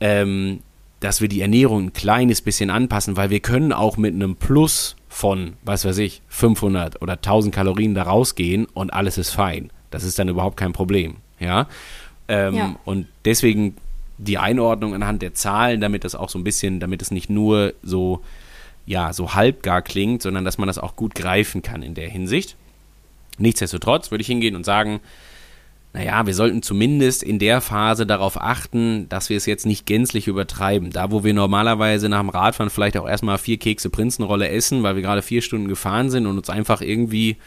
ähm, 0.01 0.61
dass 0.99 1.21
wir 1.21 1.29
die 1.29 1.41
Ernährung 1.41 1.85
ein 1.85 1.93
kleines 1.93 2.41
bisschen 2.41 2.71
anpassen, 2.71 3.17
weil 3.17 3.31
wir 3.31 3.41
können 3.41 3.73
auch 3.73 3.97
mit 3.97 4.15
einem 4.15 4.35
Plus 4.35 4.97
von, 5.17 5.55
was 5.63 5.87
weiß 5.87 5.97
ich, 5.97 6.21
500 6.29 7.01
oder 7.01 7.15
1000 7.15 7.55
Kalorien 7.55 7.95
da 7.95 8.03
rausgehen 8.03 8.67
und 8.67 8.93
alles 8.93 9.17
ist 9.17 9.31
fein. 9.31 9.71
Das 9.91 10.05
ist 10.05 10.19
dann 10.19 10.29
überhaupt 10.29 10.59
kein 10.59 10.75
Problem. 10.75 11.17
Ja. 11.41 11.69
Ähm, 12.29 12.55
ja. 12.55 12.77
Und 12.85 13.07
deswegen 13.25 13.79
die 14.19 14.37
Einordnung 14.37 14.95
anhand 14.95 15.23
der 15.23 15.33
Zahlen, 15.33 15.81
damit 15.81 16.05
das 16.05 16.15
auch 16.15 16.29
so 16.29 16.39
ein 16.39 16.45
bisschen, 16.45 16.81
damit 16.81 17.01
es 17.01 17.11
nicht 17.11 17.31
nur 17.31 17.73
so, 17.83 18.21
ja, 18.85 19.15
so 19.15 19.33
halbgar 19.33 19.81
klingt, 19.81 20.21
sondern 20.21 20.45
dass 20.45 20.59
man 20.59 20.67
das 20.67 20.77
auch 20.77 20.97
gut 20.97 21.15
greifen 21.15 21.63
kann 21.63 21.83
in 21.83 21.95
der 21.95 22.11
Hinsicht. 22.11 22.55
Nichtsdestotrotz 23.39 24.11
würde 24.11 24.21
ich 24.21 24.29
hingehen 24.29 24.55
und 24.55 24.65
sagen, 24.65 25.01
naja, 25.97 26.27
wir 26.27 26.35
sollten 26.35 26.61
zumindest 26.61 27.23
in 27.23 27.39
der 27.39 27.63
Phase 27.63 28.07
darauf 28.07 28.39
achten, 28.39 29.09
dass 29.09 29.31
wir 29.31 29.39
es 29.39 29.47
jetzt 29.47 29.65
nicht 29.65 29.87
gänzlich 29.87 30.29
übertreiben. 30.29 30.91
Da, 30.91 31.11
wo 31.11 31.25
wir 31.25 31.33
normalerweise 31.33 32.11
nach 32.11 32.21
dem 32.21 32.29
Radfahren 32.29 32.69
vielleicht 32.69 32.99
auch 32.99 33.09
erstmal 33.09 33.39
vier 33.39 33.57
Kekse 33.57 33.89
Prinzenrolle 33.89 34.51
essen, 34.51 34.83
weil 34.83 34.95
wir 34.95 35.01
gerade 35.01 35.23
vier 35.23 35.41
Stunden 35.41 35.69
gefahren 35.69 36.11
sind 36.11 36.27
und 36.27 36.37
uns 36.37 36.51
einfach 36.51 36.83
irgendwie 36.83 37.39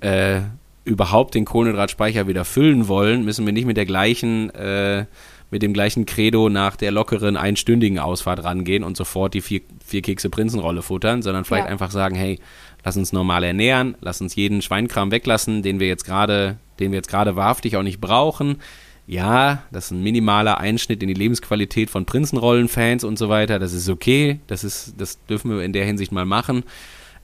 äh, 0.00 0.40
überhaupt 0.84 1.36
den 1.36 1.44
Kohlenhydratspeicher 1.44 2.26
wieder 2.26 2.44
füllen 2.44 2.88
wollen, 2.88 3.24
müssen 3.24 3.46
wir 3.46 3.52
nicht 3.52 3.66
mit 3.66 3.76
der 3.76 3.86
gleichen, 3.86 4.50
äh, 4.50 5.06
mit 5.52 5.62
dem 5.62 5.72
gleichen 5.72 6.06
Credo 6.06 6.48
nach 6.48 6.74
der 6.74 6.90
lockeren 6.90 7.36
einstündigen 7.36 8.00
Ausfahrt 8.00 8.42
rangehen 8.42 8.82
und 8.82 8.96
sofort 8.96 9.32
die 9.32 9.42
vier, 9.42 9.60
vier 9.86 10.02
Kekse 10.02 10.28
Prinzenrolle 10.28 10.82
futtern, 10.82 11.22
sondern 11.22 11.44
vielleicht 11.44 11.66
ja. 11.66 11.70
einfach 11.70 11.92
sagen, 11.92 12.16
hey, 12.16 12.40
lass 12.84 12.96
uns 12.96 13.12
normal 13.12 13.44
ernähren, 13.44 13.96
lass 14.00 14.20
uns 14.20 14.34
jeden 14.34 14.60
Schweinkram 14.60 15.12
weglassen, 15.12 15.62
den 15.62 15.78
wir 15.78 15.86
jetzt 15.86 16.04
gerade 16.04 16.58
den 16.78 16.92
wir 16.92 16.96
jetzt 16.96 17.08
gerade 17.08 17.36
wahrhaftig 17.36 17.76
auch 17.76 17.82
nicht 17.82 18.00
brauchen. 18.00 18.60
Ja, 19.06 19.62
das 19.70 19.86
ist 19.86 19.90
ein 19.92 20.02
minimaler 20.02 20.58
Einschnitt 20.58 21.02
in 21.02 21.08
die 21.08 21.14
Lebensqualität 21.14 21.90
von 21.90 22.06
Prinzenrollen-Fans 22.06 23.04
und 23.04 23.18
so 23.18 23.28
weiter. 23.28 23.58
Das 23.58 23.72
ist 23.72 23.88
okay. 23.88 24.40
Das, 24.48 24.64
ist, 24.64 24.94
das 24.98 25.24
dürfen 25.26 25.50
wir 25.52 25.62
in 25.62 25.72
der 25.72 25.84
Hinsicht 25.84 26.10
mal 26.10 26.24
machen. 26.24 26.64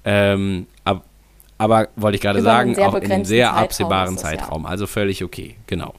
Ähm, 0.05 0.67
ab, 0.85 1.05
aber 1.59 1.89
wollte 1.97 2.17
ich 2.17 2.23
gerade 2.23 2.41
sagen, 2.43 2.79
auch 2.79 2.95
in 2.95 3.11
einem 3.11 3.25
sehr 3.25 3.49
Zeitraum 3.49 3.65
absehbaren 3.65 4.19
Zeitraum. 4.19 4.63
Ja. 4.65 4.69
Also 4.69 4.87
völlig 4.87 5.25
okay, 5.25 5.57
genau. 5.67 5.95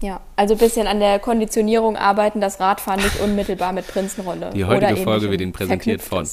Ja, 0.00 0.20
also 0.36 0.54
ein 0.54 0.58
bisschen 0.58 0.86
an 0.86 1.00
der 1.00 1.18
Konditionierung 1.18 1.96
arbeiten, 1.96 2.40
das 2.40 2.60
Radfahren 2.60 3.00
nicht 3.00 3.20
unmittelbar 3.20 3.72
mit 3.72 3.86
Prinzenrolle. 3.86 4.50
Die 4.54 4.64
heutige 4.64 4.96
Folge 4.96 5.30
wird 5.30 5.40
Ihnen 5.40 5.52
präsentiert 5.52 6.02
von. 6.02 6.28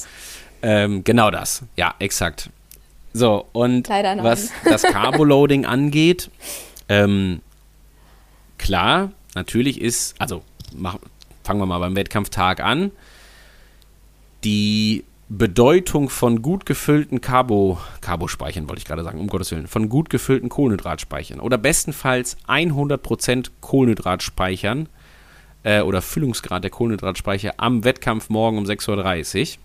Ähm, 0.62 1.02
genau 1.04 1.30
das. 1.30 1.62
Ja, 1.76 1.94
exakt. 1.98 2.50
So, 3.12 3.46
und 3.52 3.88
was 3.88 4.50
das 4.64 4.82
Carboloading 4.82 5.66
angeht, 5.66 6.30
ähm, 6.88 7.40
klar, 8.58 9.12
natürlich 9.34 9.80
ist, 9.80 10.14
also 10.18 10.42
mach, 10.74 10.98
fangen 11.44 11.60
wir 11.60 11.66
mal 11.66 11.78
beim 11.78 11.96
Wettkampftag 11.96 12.60
an. 12.60 12.90
Die 14.44 15.04
Bedeutung 15.28 16.10
von 16.10 16.42
gut 16.42 16.66
gefüllten 16.66 17.20
Carbo, 17.20 17.78
Carbospeichern 18.02 18.68
wollte 18.68 18.80
ich 18.80 18.84
gerade 18.84 19.04
sagen, 19.04 19.18
um 19.18 19.28
Gottes 19.28 19.50
Willen, 19.50 19.66
von 19.66 19.88
gut 19.88 20.10
gefüllten 20.10 20.48
Kohlenhydratspeichern 20.48 21.40
oder 21.40 21.56
bestenfalls 21.58 22.36
100% 22.48 23.50
Kohlenhydratspeichern 23.60 24.88
äh, 25.62 25.80
oder 25.80 26.02
Füllungsgrad 26.02 26.64
der 26.64 26.70
Kohlenhydratspeicher 26.70 27.54
am 27.56 27.84
Wettkampf 27.84 28.28
morgen 28.28 28.58
um 28.58 28.64
6.30 28.64 29.40
Uhr 29.40 29.62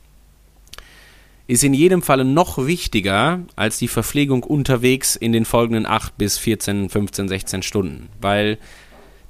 ist 1.47 1.63
in 1.63 1.73
jedem 1.73 2.01
Falle 2.01 2.25
noch 2.25 2.65
wichtiger 2.65 3.39
als 3.55 3.77
die 3.77 3.87
Verpflegung 3.87 4.43
unterwegs 4.43 5.15
in 5.15 5.31
den 5.31 5.45
folgenden 5.45 5.85
8 5.85 6.17
bis 6.17 6.37
14, 6.37 6.89
15, 6.89 7.29
16 7.29 7.63
Stunden. 7.63 8.09
Weil 8.19 8.57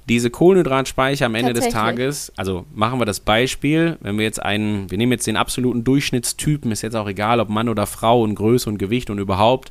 diese 0.08 0.30
Kohlenhydratspeicher 0.30 1.26
am 1.26 1.34
Ende 1.34 1.52
des 1.52 1.68
Tages, 1.68 2.32
also 2.36 2.64
machen 2.74 2.98
wir 2.98 3.04
das 3.04 3.20
Beispiel, 3.20 3.98
wenn 4.00 4.16
wir 4.16 4.24
jetzt 4.24 4.42
einen, 4.42 4.90
wir 4.90 4.98
nehmen 4.98 5.12
jetzt 5.12 5.26
den 5.26 5.36
absoluten 5.36 5.84
Durchschnittstypen, 5.84 6.72
ist 6.72 6.82
jetzt 6.82 6.96
auch 6.96 7.08
egal, 7.08 7.40
ob 7.40 7.50
Mann 7.50 7.68
oder 7.68 7.86
Frau 7.86 8.22
und 8.22 8.34
Größe 8.34 8.68
und 8.68 8.78
Gewicht 8.78 9.10
und 9.10 9.18
überhaupt, 9.18 9.70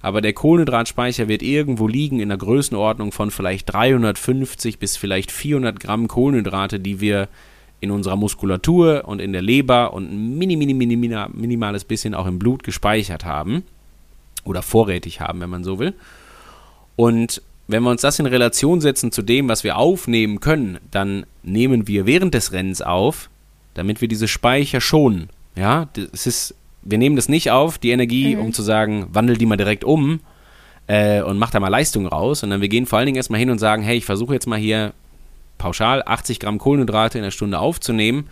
aber 0.00 0.20
der 0.20 0.32
Kohlenhydratspeicher 0.32 1.28
wird 1.28 1.42
irgendwo 1.42 1.88
liegen 1.88 2.20
in 2.20 2.28
der 2.28 2.38
Größenordnung 2.38 3.12
von 3.12 3.30
vielleicht 3.30 3.72
350 3.72 4.78
bis 4.78 4.96
vielleicht 4.96 5.30
400 5.30 5.78
Gramm 5.78 6.08
Kohlenhydrate, 6.08 6.80
die 6.80 7.00
wir 7.00 7.28
in 7.82 7.90
unserer 7.90 8.14
Muskulatur 8.14 9.02
und 9.06 9.20
in 9.20 9.32
der 9.32 9.42
Leber 9.42 9.92
und 9.92 10.10
ein 10.10 10.38
mini, 10.38 10.56
mini, 10.56 10.72
mini, 10.72 10.96
minimales 10.96 11.84
bisschen 11.84 12.14
auch 12.14 12.26
im 12.26 12.38
Blut 12.38 12.62
gespeichert 12.62 13.24
haben 13.24 13.64
oder 14.44 14.62
vorrätig 14.62 15.20
haben, 15.20 15.40
wenn 15.40 15.50
man 15.50 15.64
so 15.64 15.80
will. 15.80 15.92
Und 16.94 17.42
wenn 17.66 17.82
wir 17.82 17.90
uns 17.90 18.02
das 18.02 18.20
in 18.20 18.26
Relation 18.26 18.80
setzen 18.80 19.10
zu 19.10 19.22
dem, 19.22 19.48
was 19.48 19.64
wir 19.64 19.78
aufnehmen 19.78 20.38
können, 20.38 20.78
dann 20.92 21.26
nehmen 21.42 21.88
wir 21.88 22.06
während 22.06 22.34
des 22.34 22.52
Rennens 22.52 22.82
auf, 22.82 23.28
damit 23.74 24.00
wir 24.00 24.06
diese 24.06 24.28
Speicher 24.28 24.80
schonen. 24.80 25.28
Ja, 25.56 25.88
es 26.12 26.28
ist, 26.28 26.54
wir 26.82 26.98
nehmen 26.98 27.16
das 27.16 27.28
nicht 27.28 27.50
auf, 27.50 27.78
die 27.78 27.90
Energie, 27.90 28.36
mhm. 28.36 28.42
um 28.42 28.52
zu 28.52 28.62
sagen, 28.62 29.08
wandel 29.12 29.36
die 29.36 29.46
mal 29.46 29.56
direkt 29.56 29.82
um 29.82 30.20
äh, 30.86 31.20
und 31.20 31.36
mach 31.36 31.50
da 31.50 31.58
mal 31.58 31.68
Leistung 31.68 32.06
raus, 32.06 32.40
sondern 32.40 32.60
wir 32.60 32.68
gehen 32.68 32.86
vor 32.86 32.98
allen 33.00 33.06
Dingen 33.06 33.16
erstmal 33.16 33.40
hin 33.40 33.50
und 33.50 33.58
sagen, 33.58 33.82
hey, 33.82 33.96
ich 33.96 34.04
versuche 34.04 34.34
jetzt 34.34 34.46
mal 34.46 34.58
hier 34.58 34.92
pauschal 35.62 36.02
80 36.04 36.40
Gramm 36.40 36.58
Kohlenhydrate 36.58 37.18
in 37.18 37.24
der 37.24 37.30
Stunde 37.30 37.60
aufzunehmen, 37.60 38.28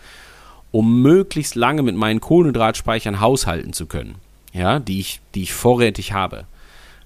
um 0.71 1.01
möglichst 1.01 1.55
lange 1.55 1.81
mit 1.81 1.95
meinen 1.95 2.19
Kohlenhydratspeichern 2.19 3.21
haushalten 3.21 3.71
zu 3.71 3.85
können, 3.85 4.15
ja, 4.51 4.79
die 4.79 4.99
ich, 4.99 5.21
die 5.33 5.43
ich 5.43 5.53
vorrätig 5.53 6.11
habe. 6.11 6.45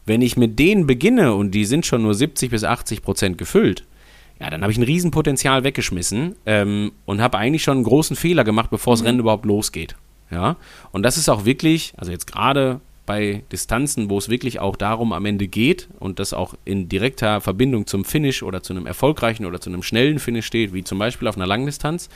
Wenn 0.08 0.22
ich 0.22 0.36
mit 0.36 0.58
denen 0.58 0.88
beginne 0.88 1.36
und 1.36 1.52
die 1.52 1.66
sind 1.66 1.86
schon 1.86 2.02
nur 2.02 2.16
70 2.16 2.50
bis 2.50 2.64
80 2.64 3.04
Prozent 3.04 3.38
gefüllt, 3.38 3.84
ja, 4.40 4.50
dann 4.50 4.64
habe 4.64 4.72
ich 4.72 4.80
ein 4.80 4.84
Riesenpotenzial 4.84 5.64
weggeschmissen 5.64 6.36
ähm, 6.46 6.92
und 7.06 7.22
habe 7.22 7.38
eigentlich 7.38 7.64
schon 7.64 7.78
einen 7.78 7.86
großen 7.86 8.16
Fehler 8.16 8.44
gemacht, 8.44 8.72
bevor 8.72 8.94
das 8.94 9.02
mhm. 9.02 9.08
Rennen 9.08 9.20
überhaupt 9.20 9.46
losgeht. 9.46 9.96
Ja, 10.32 10.56
und 10.92 11.04
das 11.04 11.18
ist 11.18 11.30
auch 11.30 11.46
wirklich, 11.46 11.94
also 11.98 12.12
jetzt 12.12 12.26
gerade 12.26 12.82
bei 13.06 13.44
Distanzen, 13.52 14.10
wo 14.10 14.18
es 14.18 14.30
wirklich 14.30 14.60
auch 14.60 14.76
darum 14.76 15.14
am 15.14 15.26
Ende 15.26 15.48
geht 15.48 15.88
und 16.00 16.20
das 16.20 16.34
auch 16.34 16.56
in 16.66 16.90
direkter 16.90 17.42
Verbindung 17.42 17.88
zum 17.88 18.06
Finish 18.06 18.44
oder 18.44 18.64
zu 18.64 18.74
einem 18.74 18.88
erfolgreichen 18.88 19.46
oder 19.46 19.62
zu 19.62 19.70
einem 19.70 19.84
schnellen 19.84 20.20
Finish 20.20 20.46
steht, 20.46 20.74
wie 20.74 20.84
zum 20.84 21.00
Beispiel 21.00 21.28
auf 21.28 21.36
einer 21.36 21.48
Langdistanz, 21.48 22.10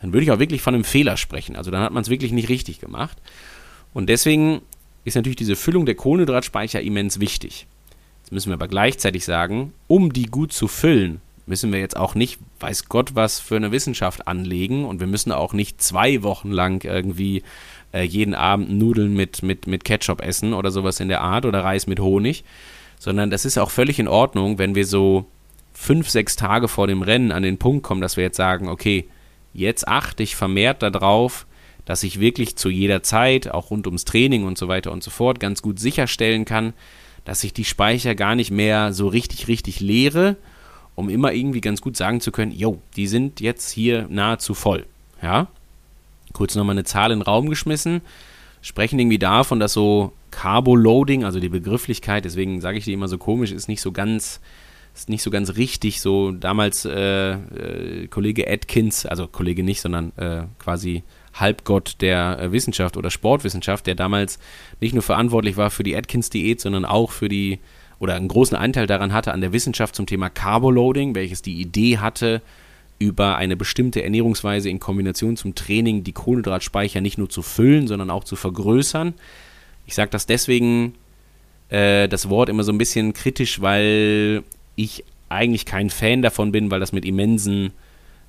dann 0.00 0.12
würde 0.12 0.24
ich 0.24 0.30
auch 0.30 0.38
wirklich 0.38 0.62
von 0.62 0.74
einem 0.74 0.84
Fehler 0.84 1.16
sprechen. 1.16 1.56
Also 1.56 1.70
dann 1.70 1.82
hat 1.82 1.92
man 1.92 2.02
es 2.02 2.10
wirklich 2.10 2.32
nicht 2.32 2.48
richtig 2.48 2.80
gemacht. 2.80 3.16
Und 3.94 4.08
deswegen 4.08 4.60
ist 5.04 5.14
natürlich 5.14 5.36
diese 5.36 5.56
Füllung 5.56 5.86
der 5.86 5.94
Kohlenhydratspeicher 5.94 6.80
immens 6.80 7.20
wichtig. 7.20 7.66
Jetzt 8.22 8.32
müssen 8.32 8.50
wir 8.50 8.54
aber 8.54 8.68
gleichzeitig 8.68 9.24
sagen, 9.24 9.72
um 9.86 10.12
die 10.12 10.26
gut 10.26 10.52
zu 10.52 10.66
füllen, 10.66 11.20
müssen 11.46 11.72
wir 11.72 11.78
jetzt 11.78 11.96
auch 11.96 12.16
nicht, 12.16 12.40
weiß 12.58 12.88
Gott, 12.88 13.14
was 13.14 13.38
für 13.38 13.56
eine 13.56 13.70
Wissenschaft 13.70 14.26
anlegen 14.26 14.84
und 14.84 14.98
wir 14.98 15.06
müssen 15.06 15.30
auch 15.30 15.52
nicht 15.52 15.80
zwei 15.80 16.22
Wochen 16.24 16.50
lang 16.50 16.84
irgendwie 16.84 17.44
äh, 17.92 18.02
jeden 18.02 18.34
Abend 18.34 18.70
Nudeln 18.70 19.14
mit, 19.14 19.42
mit, 19.42 19.66
mit 19.66 19.84
Ketchup 19.84 20.20
essen 20.22 20.52
oder 20.52 20.70
sowas 20.70 21.00
in 21.00 21.08
der 21.08 21.20
Art 21.20 21.44
oder 21.44 21.64
Reis 21.64 21.86
mit 21.86 22.00
Honig, 22.00 22.44
sondern 22.98 23.30
das 23.30 23.44
ist 23.44 23.58
auch 23.58 23.70
völlig 23.70 23.98
in 23.98 24.08
Ordnung, 24.08 24.58
wenn 24.58 24.74
wir 24.74 24.86
so 24.86 25.26
fünf, 25.72 26.08
sechs 26.08 26.36
Tage 26.36 26.68
vor 26.68 26.86
dem 26.86 27.02
Rennen 27.02 27.32
an 27.32 27.42
den 27.42 27.58
Punkt 27.58 27.82
kommen, 27.82 28.00
dass 28.00 28.16
wir 28.16 28.24
jetzt 28.24 28.36
sagen, 28.36 28.68
okay, 28.68 29.08
jetzt 29.52 29.86
achte 29.86 30.22
ich 30.22 30.36
vermehrt 30.36 30.82
darauf, 30.82 31.46
dass 31.84 32.02
ich 32.02 32.18
wirklich 32.18 32.56
zu 32.56 32.68
jeder 32.68 33.02
Zeit, 33.02 33.48
auch 33.48 33.70
rund 33.70 33.86
ums 33.86 34.04
Training 34.04 34.44
und 34.44 34.58
so 34.58 34.68
weiter 34.68 34.90
und 34.90 35.02
so 35.02 35.10
fort, 35.10 35.38
ganz 35.38 35.62
gut 35.62 35.78
sicherstellen 35.78 36.44
kann, 36.44 36.72
dass 37.24 37.44
ich 37.44 37.52
die 37.52 37.64
Speicher 37.64 38.14
gar 38.14 38.34
nicht 38.34 38.50
mehr 38.50 38.92
so 38.92 39.08
richtig, 39.08 39.48
richtig 39.48 39.80
leere, 39.80 40.36
um 40.94 41.08
immer 41.08 41.32
irgendwie 41.32 41.60
ganz 41.60 41.80
gut 41.80 41.96
sagen 41.96 42.20
zu 42.20 42.32
können, 42.32 42.52
jo, 42.52 42.80
die 42.96 43.06
sind 43.06 43.40
jetzt 43.40 43.70
hier 43.70 44.06
nahezu 44.08 44.54
voll. 44.54 44.86
Ja? 45.22 45.48
Kurz 46.36 46.54
nochmal 46.54 46.74
eine 46.74 46.84
Zahl 46.84 47.12
in 47.12 47.20
den 47.20 47.24
Raum 47.24 47.48
geschmissen. 47.48 48.02
Sprechen 48.60 48.98
irgendwie 48.98 49.18
davon, 49.18 49.58
dass 49.58 49.72
so 49.72 50.12
Carbo-Loading, 50.32 51.24
also 51.24 51.40
die 51.40 51.48
Begrifflichkeit, 51.48 52.26
deswegen 52.26 52.60
sage 52.60 52.76
ich 52.76 52.84
die 52.84 52.92
immer 52.92 53.08
so 53.08 53.16
komisch, 53.16 53.52
ist 53.52 53.68
nicht 53.68 53.80
so 53.80 53.90
ganz, 53.90 54.42
ist 54.94 55.08
nicht 55.08 55.22
so 55.22 55.30
ganz 55.30 55.56
richtig. 55.56 56.02
So 56.02 56.32
damals 56.32 56.84
äh, 56.84 57.30
äh, 57.32 58.06
Kollege 58.08 58.50
Atkins, 58.50 59.06
also 59.06 59.26
Kollege 59.26 59.62
nicht, 59.62 59.80
sondern 59.80 60.12
äh, 60.18 60.42
quasi 60.58 61.04
Halbgott 61.32 62.02
der 62.02 62.38
äh, 62.38 62.52
Wissenschaft 62.52 62.98
oder 62.98 63.10
Sportwissenschaft, 63.10 63.86
der 63.86 63.94
damals 63.94 64.38
nicht 64.82 64.92
nur 64.92 65.02
verantwortlich 65.02 65.56
war 65.56 65.70
für 65.70 65.84
die 65.84 65.96
Atkins-Diät, 65.96 66.60
sondern 66.60 66.84
auch 66.84 67.12
für 67.12 67.30
die 67.30 67.60
oder 67.98 68.14
einen 68.14 68.28
großen 68.28 68.58
Anteil 68.58 68.86
daran 68.86 69.14
hatte 69.14 69.32
an 69.32 69.40
der 69.40 69.54
Wissenschaft 69.54 69.94
zum 69.96 70.04
Thema 70.04 70.28
Carboloading, 70.28 71.14
welches 71.14 71.40
die 71.40 71.62
Idee 71.62 71.96
hatte, 71.96 72.42
über 72.98 73.36
eine 73.36 73.56
bestimmte 73.56 74.02
Ernährungsweise 74.02 74.70
in 74.70 74.80
Kombination 74.80 75.36
zum 75.36 75.54
Training 75.54 76.04
die 76.04 76.12
Kohlenhydratspeicher 76.12 77.00
nicht 77.00 77.18
nur 77.18 77.28
zu 77.28 77.42
füllen, 77.42 77.86
sondern 77.86 78.10
auch 78.10 78.24
zu 78.24 78.36
vergrößern. 78.36 79.14
Ich 79.86 79.94
sage 79.94 80.10
das 80.10 80.26
deswegen, 80.26 80.94
äh, 81.68 82.08
das 82.08 82.28
Wort 82.28 82.48
immer 82.48 82.64
so 82.64 82.72
ein 82.72 82.78
bisschen 82.78 83.12
kritisch, 83.12 83.60
weil 83.60 84.42
ich 84.76 85.04
eigentlich 85.28 85.66
kein 85.66 85.90
Fan 85.90 86.22
davon 86.22 86.52
bin, 86.52 86.70
weil 86.70 86.80
das 86.80 86.92
mit 86.92 87.04
immensen 87.04 87.72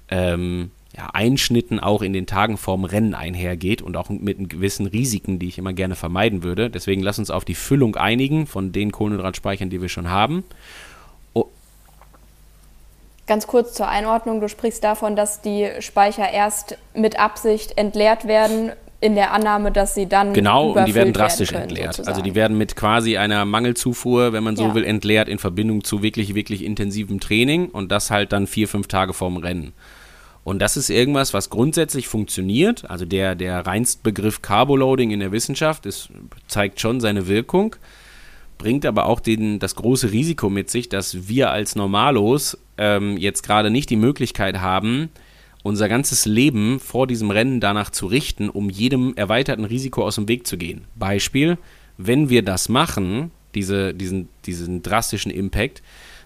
ähm, 0.10 0.72
ja, 0.96 1.10
Einschnitten 1.14 1.80
auch 1.80 2.02
in 2.02 2.14
den 2.14 2.26
Tagen 2.26 2.58
vorm 2.58 2.84
Rennen 2.84 3.14
einhergeht 3.14 3.82
und 3.82 3.96
auch 3.96 4.10
mit 4.10 4.50
gewissen 4.50 4.88
Risiken, 4.88 5.40
die 5.40 5.48
ich 5.48 5.58
immer 5.58 5.74
gerne 5.74 5.96
vermeiden 5.96 6.44
würde. 6.44 6.70
Deswegen 6.70 7.02
lass 7.02 7.20
uns 7.20 7.30
auf 7.30 7.46
die 7.46 7.56
Füllung 7.56 7.96
einigen 7.96 8.48
von 8.48 8.72
den 8.72 8.92
Kohlenhydratspeichern, 8.92 9.70
die 9.70 9.82
wir 9.82 9.90
schon 9.90 10.10
haben. 10.10 10.44
Ganz 13.28 13.46
kurz 13.46 13.74
zur 13.74 13.88
Einordnung, 13.88 14.40
du 14.40 14.48
sprichst 14.48 14.84
davon, 14.84 15.16
dass 15.16 15.42
die 15.42 15.70
Speicher 15.80 16.32
erst 16.32 16.78
mit 16.96 17.20
Absicht 17.20 17.78
entleert 17.78 18.28
werden, 18.28 18.72
in 19.00 19.16
der 19.16 19.32
Annahme, 19.32 19.72
dass 19.72 19.94
sie 19.94 20.08
dann 20.08 20.34
genau 20.34 20.72
und 20.72 20.88
die 20.88 20.96
werden 20.96 21.14
drastisch 21.14 21.52
werden 21.52 21.68
können, 21.68 21.70
entleert. 21.70 21.94
Sozusagen. 21.94 22.16
Also 22.16 22.22
die 22.22 22.36
werden 22.36 22.58
mit 22.58 22.76
quasi 22.76 23.18
einer 23.18 23.46
Mangelzufuhr, 23.46 24.34
wenn 24.34 24.44
man 24.44 24.56
so 24.56 24.64
ja. 24.64 24.76
will, 24.76 24.84
entleert 24.84 25.30
in 25.30 25.38
Verbindung 25.38 25.84
zu 25.84 26.02
wirklich 26.02 26.34
wirklich 26.34 26.64
intensivem 26.64 27.20
Training 27.20 27.70
und 27.70 27.92
das 27.92 28.10
halt 28.10 28.32
dann 28.32 28.48
vier 28.48 28.68
fünf 28.68 28.88
Tage 28.88 29.14
vorm 29.14 29.38
Rennen. 29.38 29.74
Und 30.44 30.60
das 30.60 30.78
ist 30.78 30.90
irgendwas, 30.90 31.34
was 31.34 31.50
grundsätzlich 31.50 32.08
funktioniert. 32.08 32.90
Also 32.90 33.06
der, 33.06 33.36
der 33.36 33.68
Reinstbegriff 33.68 34.42
Carboloading 34.42 35.12
in 35.12 35.20
der 35.20 35.32
Wissenschaft 35.34 35.86
ist, 35.86 36.10
zeigt 36.48 36.80
schon 36.80 37.02
seine 37.02 37.28
Wirkung, 37.28 37.76
bringt 38.58 38.86
aber 38.86 39.06
auch 39.06 39.20
den, 39.20 39.60
das 39.60 39.76
große 39.76 40.12
Risiko 40.12 40.50
mit 40.50 40.70
sich, 40.70 40.90
dass 40.90 41.28
wir 41.28 41.52
als 41.52 41.76
Normalos 41.76 42.58
ähm, 42.78 43.18
jetzt 43.18 43.44
gerade 43.44 43.70
nicht 43.70 43.90
die 43.90 43.96
Möglichkeit 43.96 44.60
haben, 44.60 45.10
unser 45.64 45.90
ganzes 45.90 46.26
Leben 46.26 46.80
vor 46.80 47.08
diesem 47.08 47.32
Rennen 47.32 47.60
danach 47.60 47.90
zu 47.90 48.08
richten, 48.08 48.50
um 48.50 48.70
jedem 48.70 49.14
erweiterten 49.16 49.66
Risiko 49.66 50.04
aus 50.04 50.16
dem 50.16 50.28
Weg 50.28 50.48
zu 50.48 50.58
gehen. 50.58 50.86
Beispiel, 50.96 51.58
wenn 51.98 52.30
wir 52.30 52.42
das 52.44 52.70
machen, 52.70 53.32
diese, 53.54 53.94
diesen, 53.94 54.30
diesen 54.46 54.82
drastischen 54.82 55.32
Impact, 55.32 55.82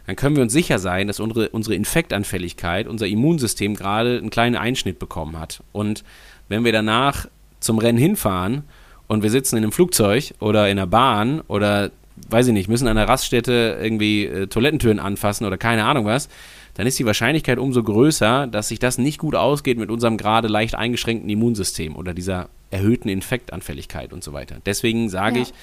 dann 0.06 0.16
können 0.16 0.36
wir 0.36 0.44
uns 0.44 0.54
sicher 0.54 0.80
sein, 0.80 1.08
dass 1.08 1.20
unsere, 1.20 1.50
unsere 1.50 1.76
Infektanfälligkeit, 1.76 2.88
unser 2.88 3.08
Immunsystem 3.08 3.76
gerade 3.76 4.18
einen 4.18 4.30
kleinen 4.30 4.56
Einschnitt 4.56 5.00
bekommen 5.00 5.40
hat. 5.40 5.64
Und 5.72 6.04
wenn 6.50 6.66
wir 6.66 6.72
danach 6.72 7.28
zum 7.60 7.78
Rennen 7.78 7.98
hinfahren 7.98 8.64
und 9.08 9.24
wir 9.24 9.30
sitzen 9.30 9.58
in 9.58 9.64
einem 9.64 9.72
Flugzeug 9.72 10.34
oder 10.40 10.70
in 10.70 10.78
einer 10.78 10.88
Bahn 10.88 11.42
oder 11.48 11.92
weiß 12.30 12.47
ich 12.47 12.53
nicht, 12.53 12.69
müssen 12.69 12.88
an 12.88 12.95
der 12.95 13.07
Raststätte 13.07 13.80
irgendwie 13.82 14.26
äh, 14.26 14.47
Toilettentüren 14.47 14.99
anfassen 14.99 15.45
oder 15.45 15.57
keine 15.57 15.86
Ahnung 15.86 16.05
was, 16.05 16.30
dann 16.76 16.88
ist 16.88 16.97
die 16.99 17.05
Wahrscheinlichkeit 17.05 17.57
umso 17.57 17.84
größer, 17.84 18.47
dass 18.47 18.69
sich 18.69 18.80
das 18.80 18.97
nicht 18.97 19.17
gut 19.17 19.36
ausgeht 19.36 19.78
mit 19.78 19.89
unserem 19.89 20.17
gerade 20.17 20.47
leicht 20.47 20.76
eingeschränkten 20.76 21.30
Immunsystem 21.30 21.95
oder 21.95 22.13
dieser 22.13 22.49
erhöhten 22.69 23.09
Infektanfälligkeit 23.09 24.13
und 24.13 24.24
so 24.24 24.34
weiter. 24.34 24.57
Deswegen 24.65 25.09
sage 25.09 25.38
ja. 25.38 25.41
ich, 25.43 25.53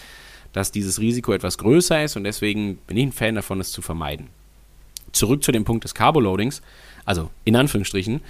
dass 0.53 0.73
dieses 0.73 1.01
Risiko 1.01 1.33
etwas 1.33 1.59
größer 1.59 2.05
ist 2.05 2.17
und 2.17 2.25
deswegen 2.25 2.77
bin 2.87 2.97
ich 2.97 3.07
ein 3.07 3.13
Fan 3.13 3.35
davon, 3.35 3.61
es 3.61 3.73
zu 3.73 3.83
vermeiden. 3.83 4.29
Zurück 5.13 5.43
zu 5.43 5.53
dem 5.53 5.65
Punkt 5.65 5.85
des 5.85 5.95
Carboloadings, 5.95 6.63
also 7.05 7.31
in 7.45 7.57
Anführungsstrichen. 7.57 8.21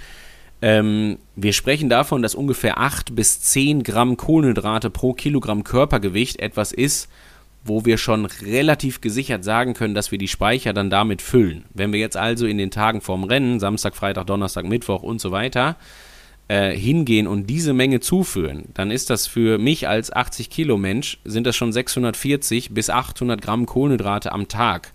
Ähm, 0.61 1.17
wir 1.35 1.53
sprechen 1.53 1.89
davon, 1.89 2.21
dass 2.21 2.35
ungefähr 2.35 2.79
8 2.79 3.15
bis 3.15 3.41
10 3.41 3.83
Gramm 3.83 4.17
Kohlenhydrate 4.17 4.89
pro 4.89 5.13
Kilogramm 5.13 5.63
Körpergewicht 5.63 6.39
etwas 6.39 6.71
ist, 6.71 7.09
wo 7.63 7.85
wir 7.85 7.97
schon 7.97 8.25
relativ 8.25 9.01
gesichert 9.01 9.43
sagen 9.43 9.73
können, 9.73 9.93
dass 9.93 10.11
wir 10.11 10.17
die 10.17 10.27
Speicher 10.27 10.73
dann 10.73 10.89
damit 10.89 11.21
füllen. 11.21 11.65
Wenn 11.73 11.93
wir 11.93 11.99
jetzt 11.99 12.17
also 12.17 12.45
in 12.45 12.57
den 12.57 12.71
Tagen 12.71 13.01
vorm 13.01 13.23
Rennen, 13.23 13.59
Samstag, 13.59 13.95
Freitag, 13.95 14.27
Donnerstag, 14.27 14.65
Mittwoch 14.65 15.03
und 15.03 15.19
so 15.19 15.31
weiter, 15.31 15.75
äh, 16.47 16.75
hingehen 16.75 17.27
und 17.27 17.47
diese 17.47 17.73
Menge 17.73 17.99
zuführen, 17.99 18.65
dann 18.73 18.91
ist 18.91 19.09
das 19.09 19.27
für 19.27 19.57
mich 19.57 19.87
als 19.87 20.11
80 20.11 20.49
Kilo 20.49 20.77
Mensch, 20.77 21.19
sind 21.23 21.45
das 21.45 21.55
schon 21.55 21.71
640 21.71 22.73
bis 22.73 22.89
800 22.89 23.41
Gramm 23.41 23.65
Kohlenhydrate 23.65 24.31
am 24.31 24.47
Tag. 24.47 24.93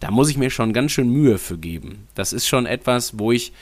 Da 0.00 0.10
muss 0.10 0.30
ich 0.30 0.38
mir 0.38 0.50
schon 0.50 0.72
ganz 0.72 0.92
schön 0.92 1.10
Mühe 1.10 1.38
für 1.38 1.58
geben. 1.58 2.08
Das 2.14 2.32
ist 2.32 2.48
schon 2.48 2.66
etwas, 2.66 3.18
wo 3.18 3.30
ich 3.30 3.52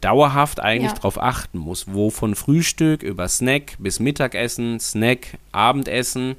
dauerhaft 0.00 0.60
eigentlich 0.60 0.92
ja. 0.92 0.98
drauf 0.98 1.22
achten 1.22 1.58
muss, 1.58 1.86
wo 1.92 2.10
von 2.10 2.34
Frühstück 2.34 3.02
über 3.02 3.28
Snack 3.28 3.76
bis 3.78 4.00
Mittagessen, 4.00 4.80
Snack, 4.80 5.38
Abendessen 5.52 6.36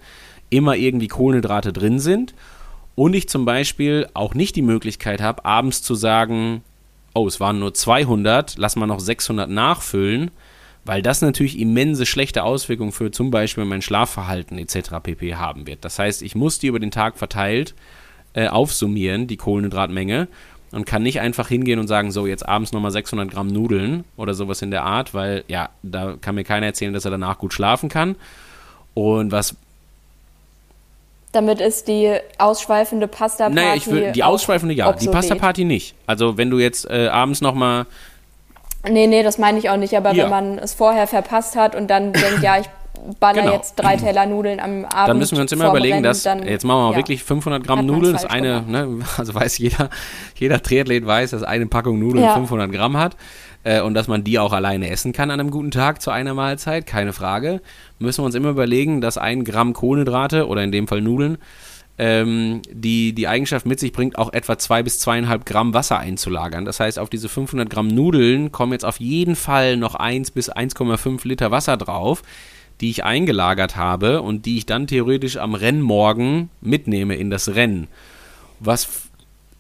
immer 0.54 0.76
irgendwie 0.76 1.08
Kohlenhydrate 1.08 1.74
drin 1.74 2.00
sind 2.00 2.34
und 2.96 3.14
ich 3.14 3.28
zum 3.28 3.46
Beispiel 3.46 4.08
auch 4.14 4.36
nicht 4.36 4.56
die 4.56 4.62
Möglichkeit 4.62 5.22
habe, 5.22 5.46
abends 5.46 5.82
zu 5.82 5.96
sagen, 5.96 6.64
oh, 7.14 7.28
es 7.28 7.40
waren 7.40 7.60
nur 7.60 7.74
200, 7.74 8.56
lass 8.58 8.76
mal 8.76 8.88
noch 8.88 9.00
600 9.00 9.50
nachfüllen, 9.50 10.32
weil 10.86 11.02
das 11.02 11.22
natürlich 11.22 11.60
immense 11.60 12.06
schlechte 12.06 12.44
Auswirkungen 12.44 12.92
für 12.92 13.12
zum 13.12 13.32
Beispiel 13.32 13.66
mein 13.66 13.82
Schlafverhalten 13.82 14.58
etc. 14.58 14.92
pp. 15.02 15.36
haben 15.36 15.66
wird. 15.66 15.86
Das 15.86 15.98
heißt, 15.98 16.22
ich 16.22 16.36
muss 16.36 16.60
die 16.60 16.68
über 16.68 16.80
den 16.80 16.92
Tag 16.92 17.18
verteilt 17.18 17.74
äh, 18.34 18.48
aufsummieren, 18.48 19.28
die 19.28 19.38
Kohlenhydratmenge, 19.38 20.28
und 20.72 20.86
kann 20.86 21.04
nicht 21.04 21.20
einfach 21.20 21.50
hingehen 21.50 21.78
und 21.78 21.88
sagen, 21.88 22.12
so, 22.12 22.26
jetzt 22.26 22.48
abends 22.48 22.72
nochmal 22.72 22.90
600 22.90 23.30
Gramm 23.30 23.48
Nudeln 23.48 24.06
oder 24.18 24.34
sowas 24.34 24.64
in 24.64 24.72
der 24.72 24.84
Art, 24.84 25.14
weil 25.14 25.44
ja, 25.48 25.70
da 25.84 26.16
kann 26.20 26.34
mir 26.34 26.44
keiner 26.44 26.66
erzählen, 26.66 26.94
dass 26.94 27.06
er 27.06 27.12
danach 27.12 27.38
gut 27.38 27.54
schlafen 27.54 27.90
kann. 27.90 28.16
Und 28.96 29.32
was 29.32 29.56
damit 31.34 31.60
ist 31.60 31.88
die 31.88 32.16
ausschweifende 32.38 33.08
Pasta-Party. 33.08 33.56
Naja, 33.56 33.76
ich 33.76 33.88
will, 33.88 34.12
die 34.14 34.24
ausschweifende 34.24 34.74
ja, 34.74 34.94
die 34.94 35.08
Pasta-Party 35.08 35.66
nicht. 35.66 35.96
Also, 36.08 36.38
wenn 36.38 36.50
du 36.50 36.60
jetzt 36.60 36.90
äh, 36.90 37.08
abends 37.08 37.42
nochmal. 37.42 37.86
Nee, 38.88 39.08
nee, 39.08 39.24
das 39.24 39.38
meine 39.38 39.58
ich 39.58 39.70
auch 39.70 39.78
nicht. 39.78 39.98
Aber 39.98 40.14
ja. 40.14 40.24
wenn 40.24 40.30
man 40.30 40.60
es 40.60 40.74
vorher 40.74 41.08
verpasst 41.08 41.56
hat 41.56 41.76
und 41.76 41.90
dann 41.90 42.14
denkt, 42.14 42.42
ja, 42.42 42.60
ich 42.60 42.68
baller 43.20 43.42
genau. 43.42 43.54
jetzt 43.54 43.76
drei 43.76 43.96
Teller 43.98 44.26
Nudeln 44.28 44.60
am 44.60 44.86
Abend. 44.86 45.10
Dann 45.10 45.18
müssen 45.18 45.36
wir 45.36 45.42
uns 45.42 45.52
immer 45.52 45.70
überlegen, 45.70 46.04
dass 46.04 46.24
dann, 46.24 46.48
jetzt 46.48 46.64
machen 46.64 46.78
wir 46.78 46.84
mal 46.84 46.92
ja, 46.92 46.98
wirklich 46.98 47.24
500 47.24 47.66
Gramm 47.66 47.86
Nudeln. 47.86 48.14
Das 48.14 48.26
eine, 48.26 48.62
ne, 48.68 49.00
also 49.18 49.34
weiß 49.34 49.58
jeder, 49.58 49.90
jeder 50.36 50.62
Triathlet 50.62 51.06
weiß, 51.06 51.32
dass 51.32 51.44
eine 51.44 51.66
Packung 51.66 52.00
Nudeln 52.00 52.24
ja. 52.24 52.36
500 52.36 52.72
Gramm 52.72 52.98
hat 52.98 53.16
äh, 53.64 53.82
und 53.82 53.94
dass 53.94 54.08
man 54.08 54.24
die 54.24 54.40
auch 54.40 54.54
alleine 54.54 54.90
essen 54.90 55.14
kann 55.14 55.32
an 55.32 55.40
einem 55.40 55.52
guten 55.52 55.72
Tag 55.72 56.02
zu 56.02 56.12
einer 56.12 56.34
Mahlzeit, 56.34 56.86
keine 56.86 57.14
Frage. 57.14 57.62
Müssen 58.00 58.22
wir 58.22 58.26
uns 58.26 58.36
immer 58.36 58.50
überlegen, 58.50 59.02
dass 59.02 59.18
ein 59.18 59.44
Gramm 59.44 59.74
Kohlenhydrate 59.74 60.48
oder 60.48 60.64
in 60.64 60.72
dem 60.72 60.88
Fall 60.88 61.02
Nudeln 61.02 61.38
ähm, 61.98 62.62
die 62.72 63.14
die 63.14 63.28
Eigenschaft 63.28 63.66
mit 63.66 63.80
sich 63.80 63.92
bringt, 63.92 64.18
auch 64.18 64.34
etwa 64.34 64.58
zwei 64.58 64.82
bis 64.82 65.00
zweieinhalb 65.00 65.46
Gramm 65.46 65.74
Wasser 65.74 66.00
einzulagern. 66.00 66.66
Das 66.66 66.80
heißt, 66.80 66.98
auf 66.98 67.10
diese 67.10 67.30
500 67.30 67.70
Gramm 67.70 67.88
Nudeln 67.88 68.52
kommen 68.52 68.72
jetzt 68.72 68.86
auf 68.86 69.00
jeden 69.00 69.36
Fall 69.36 69.78
noch 69.78 69.96
1 69.96 70.32
bis 70.32 70.52
1,5 70.52 71.28
Liter 71.28 71.52
Wasser 71.52 71.78
drauf. 71.78 72.24
die 72.82 72.90
ich 72.90 73.04
eingelagert 73.06 73.76
habe 73.78 74.24
und 74.24 74.48
die 74.48 74.58
ich 74.58 74.66
dann 74.66 74.88
theoretisch 74.88 75.38
am 75.38 75.54
Rennmorgen 75.54 76.50
mitnehme 76.60 77.16
in 77.16 77.30
das 77.30 77.54
Rennen. 77.54 77.88
Was 78.60 79.04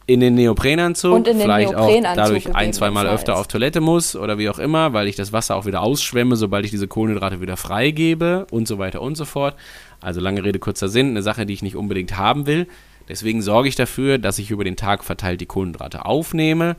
in 0.05 0.19
den 0.19 0.35
Neoprenanzug, 0.35 1.13
Und 1.13 1.27
in 1.27 1.37
den 1.37 1.43
vielleicht 1.43 1.75
auch 1.75 1.87
Neoprenanzug 1.87 2.25
dadurch 2.25 2.55
ein, 2.55 2.73
zweimal 2.73 3.07
öfter 3.07 3.37
auf 3.37 3.47
Toilette 3.47 3.81
muss 3.81 4.15
oder 4.15 4.37
wie 4.37 4.49
auch 4.49 4.59
immer, 4.59 4.93
weil 4.93 5.07
ich 5.07 5.15
das 5.15 5.31
Wasser 5.31 5.55
auch 5.55 5.65
wieder 5.65 5.81
ausschwemme, 5.81 6.35
sobald 6.35 6.65
ich 6.65 6.71
diese 6.71 6.87
Kohlenhydrate 6.87 7.41
wieder 7.41 7.57
freigebe 7.57 8.45
und 8.51 8.67
so 8.67 8.77
weiter 8.77 9.01
und 9.01 9.15
so 9.15 9.25
fort. 9.25 9.55
Also 10.01 10.19
lange 10.19 10.43
Rede, 10.43 10.59
kurzer 10.59 10.89
Sinn, 10.89 11.11
eine 11.11 11.23
Sache, 11.23 11.45
die 11.45 11.53
ich 11.53 11.61
nicht 11.61 11.75
unbedingt 11.75 12.17
haben 12.17 12.45
will. 12.45 12.67
Deswegen 13.07 13.41
sorge 13.41 13.69
ich 13.69 13.75
dafür, 13.75 14.17
dass 14.17 14.39
ich 14.39 14.51
über 14.51 14.63
den 14.63 14.75
Tag 14.75 15.03
verteilt 15.03 15.41
die 15.41 15.45
Kohlenhydrate 15.45 16.05
aufnehme. 16.05 16.75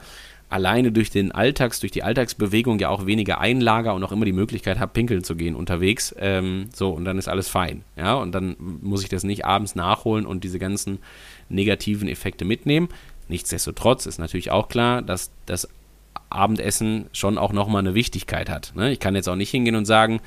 Alleine 0.51 0.93
durch 0.93 1.11
den 1.11 1.33
Alltags, 1.33 1.81
durch 1.81 1.91
die 1.91 2.03
Alltagsbewegung 2.03 2.79
ja 2.79 2.89
auch 2.89 3.07
weniger 3.07 3.41
einlager 3.41 3.95
und 3.95 4.05
auch 4.05 4.13
immer 4.13 4.25
die 4.25 4.33
Möglichkeit 4.33 4.79
habe, 4.79 4.93
pinkeln 4.93 5.25
zu 5.25 5.35
gehen 5.37 5.57
unterwegs. 5.57 6.15
Ähm, 6.19 6.67
so, 6.73 6.91
und 6.91 7.05
dann 7.05 7.19
ist 7.19 7.29
alles 7.29 7.49
fein. 7.49 7.83
Ja, 7.97 8.15
und 8.15 8.33
dann 8.33 8.57
muss 8.59 9.03
ich 9.03 9.09
das 9.09 9.25
nicht 9.25 9.45
abends 9.45 9.75
nachholen 9.75 10.27
und 10.27 10.45
diese 10.45 10.59
ganzen 10.59 10.99
negativen 11.49 12.09
Effekte 12.09 12.45
mitnehmen. 12.45 12.89
Nichtsdestotrotz 13.29 14.07
ist 14.07 14.19
natürlich 14.19 14.51
auch 14.51 14.69
klar, 14.69 15.03
dass 15.03 15.31
das 15.47 15.69
Abendessen 16.31 17.07
schon 17.13 17.39
auch 17.39 17.53
nochmal 17.53 17.81
eine 17.81 17.95
Wichtigkeit 17.95 18.51
hat. 18.51 18.73
Ne? 18.75 18.91
Ich 18.93 19.01
kann 19.01 19.15
jetzt 19.15 19.29
auch 19.29 19.37
nicht 19.37 19.51
hingehen 19.51 19.77
und 19.77 19.85
sagen, 19.85 20.21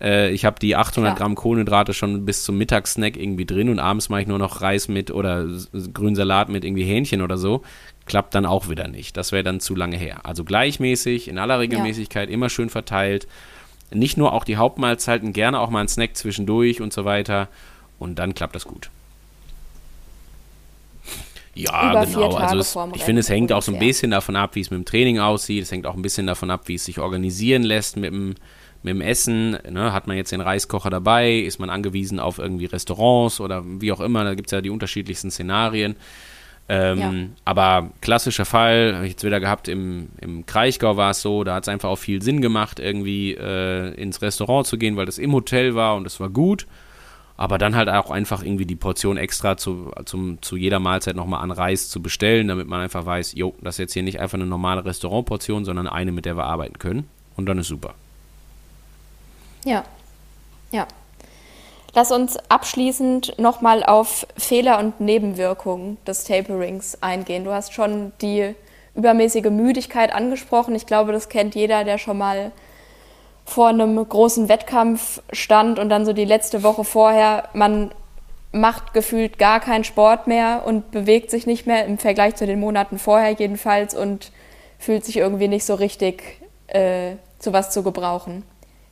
äh, 0.00 0.30
ich 0.30 0.44
habe 0.44 0.58
die 0.58 0.76
800 0.76 1.10
Klar. 1.14 1.18
Gramm 1.18 1.34
Kohlenhydrate 1.34 1.94
schon 1.94 2.24
bis 2.24 2.44
zum 2.44 2.58
Mittagssnack 2.58 3.16
irgendwie 3.16 3.44
drin 3.44 3.68
und 3.68 3.78
abends 3.78 4.08
mache 4.08 4.22
ich 4.22 4.26
nur 4.26 4.38
noch 4.38 4.62
Reis 4.62 4.88
mit 4.88 5.10
oder 5.10 5.44
S- 5.44 5.70
grünen 5.92 6.16
Salat 6.16 6.48
mit 6.48 6.64
irgendwie 6.64 6.84
Hähnchen 6.84 7.22
oder 7.22 7.36
so. 7.36 7.62
Klappt 8.06 8.34
dann 8.34 8.46
auch 8.46 8.68
wieder 8.68 8.88
nicht. 8.88 9.16
Das 9.16 9.30
wäre 9.30 9.44
dann 9.44 9.60
zu 9.60 9.76
lange 9.76 9.96
her. 9.96 10.24
Also 10.24 10.42
gleichmäßig, 10.44 11.28
in 11.28 11.38
aller 11.38 11.60
Regelmäßigkeit, 11.60 12.30
immer 12.30 12.48
schön 12.48 12.68
verteilt. 12.70 13.28
Nicht 13.92 14.16
nur 14.16 14.32
auch 14.32 14.44
die 14.44 14.56
Hauptmahlzeiten, 14.56 15.32
gerne 15.32 15.60
auch 15.60 15.70
mal 15.70 15.80
ein 15.82 15.88
Snack 15.88 16.16
zwischendurch 16.16 16.80
und 16.80 16.92
so 16.92 17.04
weiter. 17.04 17.48
Und 17.98 18.18
dann 18.18 18.34
klappt 18.34 18.56
das 18.56 18.64
gut. 18.64 18.90
Ja, 21.54 21.90
Über 21.90 22.06
genau. 22.06 22.34
Also 22.34 22.58
es, 22.58 22.96
ich 22.96 23.02
finde, 23.02 23.20
es 23.20 23.28
hängt 23.28 23.52
auch 23.52 23.62
so 23.62 23.72
ein 23.72 23.78
bisschen 23.78 24.10
davon 24.10 24.36
ab, 24.36 24.54
wie 24.54 24.60
es 24.60 24.70
mit 24.70 24.78
dem 24.78 24.84
Training 24.84 25.18
aussieht. 25.18 25.62
Es 25.62 25.70
hängt 25.70 25.86
auch 25.86 25.94
ein 25.94 26.02
bisschen 26.02 26.26
davon 26.26 26.50
ab, 26.50 26.62
wie 26.66 26.76
es 26.76 26.84
sich 26.84 26.98
organisieren 26.98 27.62
lässt 27.62 27.96
mit 27.96 28.10
dem, 28.10 28.34
mit 28.82 28.94
dem 28.94 29.00
Essen. 29.02 29.58
Ne? 29.70 29.92
Hat 29.92 30.06
man 30.06 30.16
jetzt 30.16 30.32
den 30.32 30.40
Reiskocher 30.40 30.88
dabei? 30.88 31.38
Ist 31.40 31.58
man 31.58 31.68
angewiesen 31.68 32.20
auf 32.20 32.38
irgendwie 32.38 32.66
Restaurants 32.66 33.40
oder 33.40 33.62
wie 33.66 33.92
auch 33.92 34.00
immer? 34.00 34.24
Da 34.24 34.34
gibt 34.34 34.48
es 34.48 34.52
ja 34.52 34.62
die 34.62 34.70
unterschiedlichsten 34.70 35.30
Szenarien. 35.30 35.96
Ähm, 36.68 36.98
Ja. 36.98 37.12
Aber 37.44 37.90
klassischer 38.00 38.44
Fall, 38.46 38.94
habe 38.94 39.04
ich 39.04 39.12
jetzt 39.12 39.24
wieder 39.24 39.40
gehabt, 39.40 39.68
im, 39.68 40.08
im 40.20 40.46
Kraichgau 40.46 40.96
war 40.96 41.10
es 41.10 41.20
so, 41.20 41.44
da 41.44 41.56
hat 41.56 41.64
es 41.64 41.68
einfach 41.68 41.90
auch 41.90 41.96
viel 41.96 42.22
Sinn 42.22 42.40
gemacht, 42.40 42.78
irgendwie 42.80 43.32
äh, 43.34 43.92
ins 43.94 44.22
Restaurant 44.22 44.66
zu 44.66 44.78
gehen, 44.78 44.96
weil 44.96 45.04
das 45.06 45.18
im 45.18 45.32
Hotel 45.32 45.74
war 45.74 45.96
und 45.96 46.06
es 46.06 46.18
war 46.18 46.30
gut. 46.30 46.66
Aber 47.42 47.58
dann 47.58 47.74
halt 47.74 47.88
auch 47.88 48.12
einfach 48.12 48.44
irgendwie 48.44 48.66
die 48.66 48.76
Portion 48.76 49.16
extra 49.16 49.56
zu, 49.56 49.90
zum, 50.04 50.40
zu 50.42 50.56
jeder 50.56 50.78
Mahlzeit 50.78 51.16
nochmal 51.16 51.42
an 51.42 51.50
Reis 51.50 51.88
zu 51.88 52.00
bestellen, 52.00 52.46
damit 52.46 52.68
man 52.68 52.80
einfach 52.80 53.04
weiß, 53.04 53.32
jo, 53.34 53.52
das 53.60 53.74
ist 53.74 53.78
jetzt 53.78 53.94
hier 53.94 54.04
nicht 54.04 54.20
einfach 54.20 54.38
eine 54.38 54.46
normale 54.46 54.84
Restaurantportion, 54.84 55.64
sondern 55.64 55.88
eine, 55.88 56.12
mit 56.12 56.24
der 56.24 56.36
wir 56.36 56.44
arbeiten 56.44 56.78
können. 56.78 57.08
Und 57.36 57.46
dann 57.46 57.58
ist 57.58 57.66
super. 57.66 57.94
Ja, 59.64 59.82
ja. 60.70 60.86
Lass 61.94 62.12
uns 62.12 62.36
abschließend 62.48 63.36
nochmal 63.40 63.82
auf 63.82 64.24
Fehler 64.38 64.78
und 64.78 65.00
Nebenwirkungen 65.00 65.96
des 66.06 66.22
Taperings 66.22 67.02
eingehen. 67.02 67.42
Du 67.42 67.50
hast 67.50 67.74
schon 67.74 68.12
die 68.22 68.54
übermäßige 68.94 69.50
Müdigkeit 69.50 70.14
angesprochen. 70.14 70.76
Ich 70.76 70.86
glaube, 70.86 71.10
das 71.10 71.28
kennt 71.28 71.56
jeder, 71.56 71.82
der 71.82 71.98
schon 71.98 72.18
mal 72.18 72.52
vor 73.44 73.68
einem 73.68 73.96
großen 74.08 74.48
Wettkampf 74.48 75.20
stand 75.32 75.78
und 75.78 75.88
dann 75.88 76.06
so 76.06 76.12
die 76.12 76.24
letzte 76.24 76.62
Woche 76.62 76.84
vorher, 76.84 77.48
man 77.54 77.90
macht 78.52 78.92
gefühlt 78.92 79.38
gar 79.38 79.60
keinen 79.60 79.84
Sport 79.84 80.26
mehr 80.26 80.62
und 80.66 80.90
bewegt 80.90 81.30
sich 81.30 81.46
nicht 81.46 81.66
mehr 81.66 81.86
im 81.86 81.98
Vergleich 81.98 82.36
zu 82.36 82.46
den 82.46 82.60
Monaten 82.60 82.98
vorher 82.98 83.32
jedenfalls 83.32 83.94
und 83.94 84.30
fühlt 84.78 85.04
sich 85.04 85.16
irgendwie 85.16 85.48
nicht 85.48 85.64
so 85.64 85.74
richtig 85.74 86.22
äh, 86.68 87.12
zu 87.38 87.52
was 87.52 87.70
zu 87.70 87.82
gebrauchen. 87.82 88.44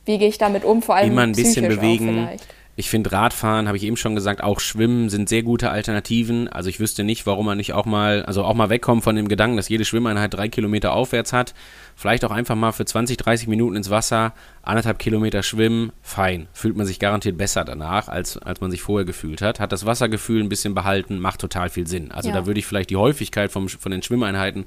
Wie 0.05 0.17
gehe 0.17 0.27
ich 0.27 0.37
damit 0.37 0.65
um? 0.65 0.81
Vor 0.81 0.95
allem 0.95 1.11
Immer 1.11 1.23
ein 1.23 1.33
bisschen 1.33 1.67
bewegen. 1.67 2.07
vielleicht. 2.07 2.47
Ich 2.77 2.89
finde 2.89 3.11
Radfahren, 3.11 3.67
habe 3.67 3.75
ich 3.75 3.83
eben 3.83 3.97
schon 3.97 4.15
gesagt, 4.15 4.41
auch 4.41 4.61
Schwimmen 4.61 5.09
sind 5.09 5.27
sehr 5.27 5.43
gute 5.43 5.71
Alternativen. 5.71 6.47
Also 6.47 6.69
ich 6.69 6.79
wüsste 6.79 7.03
nicht, 7.03 7.25
warum 7.25 7.45
man 7.45 7.57
nicht 7.57 7.73
auch 7.73 7.85
mal, 7.85 8.23
also 8.23 8.45
auch 8.45 8.53
mal 8.53 8.69
wegkommt 8.69 9.03
von 9.03 9.15
dem 9.15 9.27
Gedanken, 9.27 9.57
dass 9.57 9.67
jede 9.67 9.83
Schwimmeinheit 9.83 10.33
drei 10.33 10.47
Kilometer 10.47 10.93
aufwärts 10.93 11.33
hat. 11.33 11.53
Vielleicht 11.97 12.23
auch 12.23 12.31
einfach 12.31 12.55
mal 12.55 12.71
für 12.71 12.85
20, 12.85 13.17
30 13.17 13.47
Minuten 13.49 13.75
ins 13.75 13.89
Wasser, 13.89 14.33
anderthalb 14.63 14.99
Kilometer 14.99 15.43
schwimmen, 15.43 15.91
fein. 16.01 16.47
Fühlt 16.53 16.77
man 16.77 16.85
sich 16.85 16.97
garantiert 16.99 17.37
besser 17.37 17.65
danach, 17.65 18.07
als, 18.07 18.37
als 18.37 18.61
man 18.61 18.71
sich 18.71 18.81
vorher 18.81 19.05
gefühlt 19.05 19.41
hat. 19.41 19.59
Hat 19.59 19.73
das 19.73 19.85
Wassergefühl 19.85 20.41
ein 20.41 20.49
bisschen 20.49 20.73
behalten, 20.73 21.19
macht 21.19 21.41
total 21.41 21.69
viel 21.69 21.87
Sinn. 21.87 22.11
Also 22.11 22.29
Ja. 22.29 22.35
da 22.35 22.45
würde 22.45 22.59
ich 22.59 22.65
vielleicht 22.65 22.89
die 22.89 22.95
Häufigkeit 22.97 23.51
vom, 23.51 23.67
von 23.67 23.91
den 23.91 24.01
Schwimmeinheiten 24.01 24.65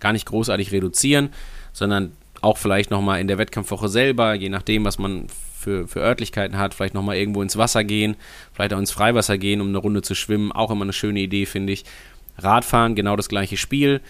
gar 0.00 0.12
nicht 0.12 0.26
großartig 0.26 0.72
reduzieren, 0.72 1.30
sondern 1.72 2.12
auch 2.40 2.58
vielleicht 2.58 2.90
nochmal 2.90 3.20
in 3.20 3.28
der 3.28 3.38
Wettkampfwoche 3.38 3.88
selber, 3.88 4.34
je 4.34 4.48
nachdem, 4.48 4.84
was 4.84 4.98
man 4.98 5.28
für, 5.64 5.88
für 5.88 6.00
Örtlichkeiten 6.00 6.58
hat, 6.58 6.74
vielleicht 6.74 6.94
nochmal 6.94 7.16
irgendwo 7.16 7.42
ins 7.42 7.56
Wasser 7.56 7.82
gehen, 7.82 8.16
vielleicht 8.52 8.72
auch 8.72 8.78
ins 8.78 8.92
Freiwasser 8.92 9.38
gehen, 9.38 9.60
um 9.60 9.68
eine 9.68 9.78
Runde 9.78 10.02
zu 10.02 10.14
schwimmen. 10.14 10.52
Auch 10.52 10.70
immer 10.70 10.84
eine 10.84 10.92
schöne 10.92 11.20
Idee, 11.20 11.46
finde 11.46 11.72
ich. 11.72 11.84
Radfahren, 12.38 12.94
genau 12.94 13.16
das 13.16 13.28
gleiche 13.28 13.56
Spiel. 13.56 14.00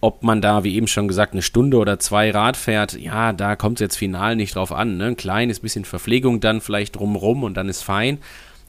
Ob 0.00 0.22
man 0.22 0.40
da, 0.40 0.62
wie 0.64 0.74
eben 0.74 0.88
schon 0.88 1.08
gesagt, 1.08 1.32
eine 1.32 1.42
Stunde 1.42 1.78
oder 1.78 1.98
zwei 1.98 2.30
Rad 2.30 2.56
fährt, 2.56 2.94
ja, 2.94 3.32
da 3.32 3.56
kommt 3.56 3.78
es 3.78 3.80
jetzt 3.80 3.96
final 3.96 4.36
nicht 4.36 4.54
drauf 4.54 4.72
an. 4.72 4.96
Ne? 4.96 5.06
Ein 5.06 5.16
kleines 5.16 5.60
bisschen 5.60 5.84
Verpflegung 5.84 6.40
dann 6.40 6.60
vielleicht 6.60 6.96
drumrum 6.96 7.44
und 7.44 7.56
dann 7.56 7.68
ist 7.68 7.82
fein. 7.82 8.18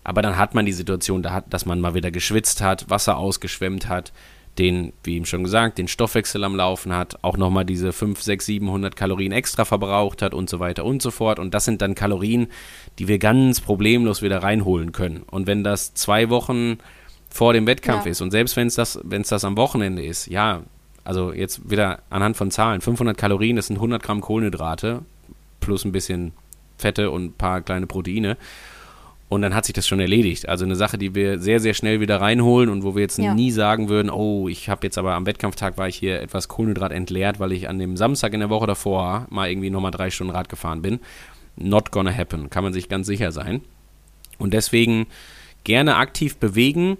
Aber 0.03 0.21
dann 0.21 0.38
hat 0.38 0.55
man 0.55 0.65
die 0.65 0.73
Situation, 0.73 1.28
dass 1.49 1.65
man 1.65 1.82
mal 1.82 1.93
wieder 1.93 2.11
geschwitzt 2.11 2.61
hat, 2.61 2.89
Wasser 2.89 3.17
ausgeschwemmt 3.17 3.89
hat, 3.89 4.13
den, 4.59 4.93
wie 5.03 5.15
eben 5.15 5.25
schon 5.25 5.43
gesagt, 5.43 5.77
den 5.77 5.87
Stoffwechsel 5.87 6.43
am 6.43 6.55
Laufen 6.55 6.93
hat, 6.93 7.19
auch 7.21 7.37
nochmal 7.37 7.65
diese 7.65 7.93
5, 7.93 8.21
6, 8.21 8.45
700 8.45 8.95
Kalorien 8.95 9.31
extra 9.31 9.65
verbraucht 9.65 10.21
hat 10.21 10.33
und 10.33 10.49
so 10.49 10.59
weiter 10.59 10.85
und 10.85 11.01
so 11.01 11.11
fort. 11.11 11.39
Und 11.39 11.53
das 11.53 11.65
sind 11.65 11.81
dann 11.81 11.95
Kalorien, 11.95 12.47
die 12.99 13.07
wir 13.07 13.19
ganz 13.19 13.61
problemlos 13.61 14.21
wieder 14.21 14.41
reinholen 14.41 14.91
können. 14.91 15.23
Und 15.29 15.47
wenn 15.47 15.63
das 15.63 15.93
zwei 15.93 16.29
Wochen 16.29 16.77
vor 17.29 17.53
dem 17.53 17.67
Wettkampf 17.67 18.05
Ja. 18.05 18.11
ist 18.11 18.21
und 18.21 18.31
selbst 18.31 18.55
wenn 18.55 18.67
es 18.67 18.75
das, 18.75 18.99
wenn 19.03 19.21
es 19.21 19.27
das 19.29 19.43
am 19.45 19.57
Wochenende 19.57 20.03
ist, 20.03 20.27
ja, 20.27 20.63
also 21.03 21.31
jetzt 21.31 21.69
wieder 21.69 21.99
anhand 22.09 22.35
von 22.35 22.51
Zahlen, 22.51 22.81
500 22.81 23.17
Kalorien, 23.17 23.55
das 23.55 23.67
sind 23.67 23.77
100 23.77 24.01
Gramm 24.01 24.21
Kohlenhydrate 24.21 25.01
plus 25.59 25.85
ein 25.85 25.91
bisschen 25.91 26.33
Fette 26.77 27.11
und 27.11 27.25
ein 27.25 27.33
paar 27.33 27.61
kleine 27.61 27.87
Proteine. 27.87 28.37
Und 29.30 29.41
dann 29.41 29.53
hat 29.53 29.65
sich 29.65 29.73
das 29.73 29.86
schon 29.88 29.99
erledigt. 29.99 30.47
Also 30.47 30.63
eine 30.63 30.78
Sache, 30.78 30.97
die 30.97 31.13
wir 31.13 31.38
sehr, 31.39 31.59
sehr 31.59 31.73
schnell 31.73 31.99
wieder 31.99 32.21
reinholen 32.21 32.69
und 32.69 32.84
wo 32.84 32.95
wir 32.95 33.01
jetzt 33.01 33.17
Ja. 33.19 33.34
nie 33.34 33.51
sagen 33.51 33.89
würden, 33.89 34.09
oh, 34.09 34.47
ich 34.47 34.69
habe 34.69 34.88
jetzt 34.88 34.97
aber 34.97 35.15
am 35.15 35.25
Wettkampftag 35.25 35.78
war 35.78 35.88
ich 35.89 35.97
hier 35.97 36.21
etwas 36.21 36.47
Kohlenhydrat 36.47 36.93
entleert, 36.93 37.39
weil 37.39 37.51
ich 37.51 37.67
an 37.67 37.78
dem 37.78 37.97
Samstag 37.97 38.34
in 38.34 38.39
der 38.39 38.49
Woche 38.49 38.67
davor 38.67 39.28
mal 39.30 39.49
irgendwie 39.49 39.69
nochmal 39.69 39.91
drei 39.91 40.09
Stunden 40.11 40.32
Rad 40.34 40.47
gefahren 40.47 40.82
bin. 40.82 40.99
Not 41.57 41.91
gonna 41.91 42.13
happen, 42.15 42.49
kann 42.49 42.63
man 42.63 42.71
sich 42.71 42.88
ganz 42.88 43.05
sicher 43.07 43.34
sein. 43.34 43.61
Und 44.38 44.53
deswegen 44.53 45.07
gerne 45.65 45.95
aktiv 45.97 46.38
bewegen. 46.38 46.97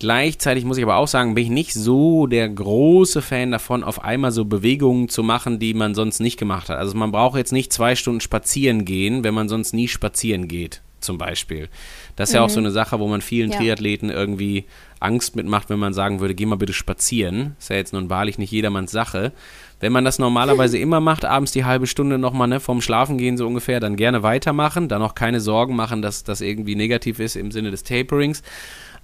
Gleichzeitig 0.00 0.64
muss 0.64 0.76
ich 0.76 0.84
aber 0.84 0.96
auch 0.96 1.08
sagen, 1.08 1.34
bin 1.34 1.44
ich 1.44 1.50
nicht 1.50 1.72
so 1.74 2.26
der 2.26 2.48
große 2.48 3.20
Fan 3.22 3.50
davon, 3.50 3.82
auf 3.82 4.04
einmal 4.04 4.30
so 4.30 4.44
Bewegungen 4.44 5.08
zu 5.08 5.22
machen, 5.24 5.58
die 5.58 5.74
man 5.74 5.94
sonst 5.94 6.20
nicht 6.20 6.38
gemacht 6.38 6.68
hat. 6.68 6.78
Also 6.78 6.96
man 6.96 7.10
braucht 7.10 7.36
jetzt 7.36 7.52
nicht 7.52 7.72
zwei 7.72 7.96
Stunden 7.96 8.20
spazieren 8.20 8.84
gehen, 8.84 9.24
wenn 9.24 9.34
man 9.34 9.48
sonst 9.48 9.72
nie 9.72 9.88
spazieren 9.88 10.46
geht, 10.46 10.82
zum 11.00 11.18
Beispiel. 11.18 11.68
Das 12.16 12.30
ist 12.30 12.34
ja 12.34 12.42
auch 12.42 12.50
so 12.50 12.60
eine 12.60 12.70
Sache, 12.70 12.98
wo 12.98 13.06
man 13.08 13.20
vielen 13.20 13.50
Ja. 13.50 13.58
Triathleten 13.58 14.10
irgendwie 14.10 14.64
Angst 15.00 15.36
mitmacht, 15.36 15.70
wenn 15.70 15.78
man 15.78 15.94
sagen 15.94 16.20
würde, 16.20 16.34
geh 16.34 16.46
mal 16.46 16.56
bitte 16.56 16.72
spazieren. 16.72 17.54
Ist 17.58 17.70
ja 17.70 17.76
jetzt 17.76 17.92
nun 17.92 18.10
wahrlich 18.10 18.38
nicht 18.38 18.50
jedermanns 18.50 18.90
Sache. 18.90 19.32
Wenn 19.80 19.92
man 19.92 20.04
das 20.04 20.18
normalerweise 20.18 20.78
immer 20.78 21.00
macht, 21.00 21.24
abends 21.24 21.52
die 21.52 21.64
halbe 21.64 21.86
Stunde 21.86 22.18
nochmal 22.18 22.48
ne, 22.48 22.60
vorm 22.60 22.80
Schlafengehen 22.80 23.36
so 23.36 23.46
ungefähr, 23.46 23.78
dann 23.80 23.96
gerne 23.96 24.22
weitermachen, 24.22 24.88
dann 24.88 25.02
auch 25.02 25.14
keine 25.14 25.40
Sorgen 25.40 25.76
machen, 25.76 26.02
dass 26.02 26.24
das 26.24 26.40
irgendwie 26.40 26.74
negativ 26.74 27.20
ist 27.20 27.36
im 27.36 27.50
Sinne 27.52 27.70
des 27.70 27.84
Taperings. 27.84 28.42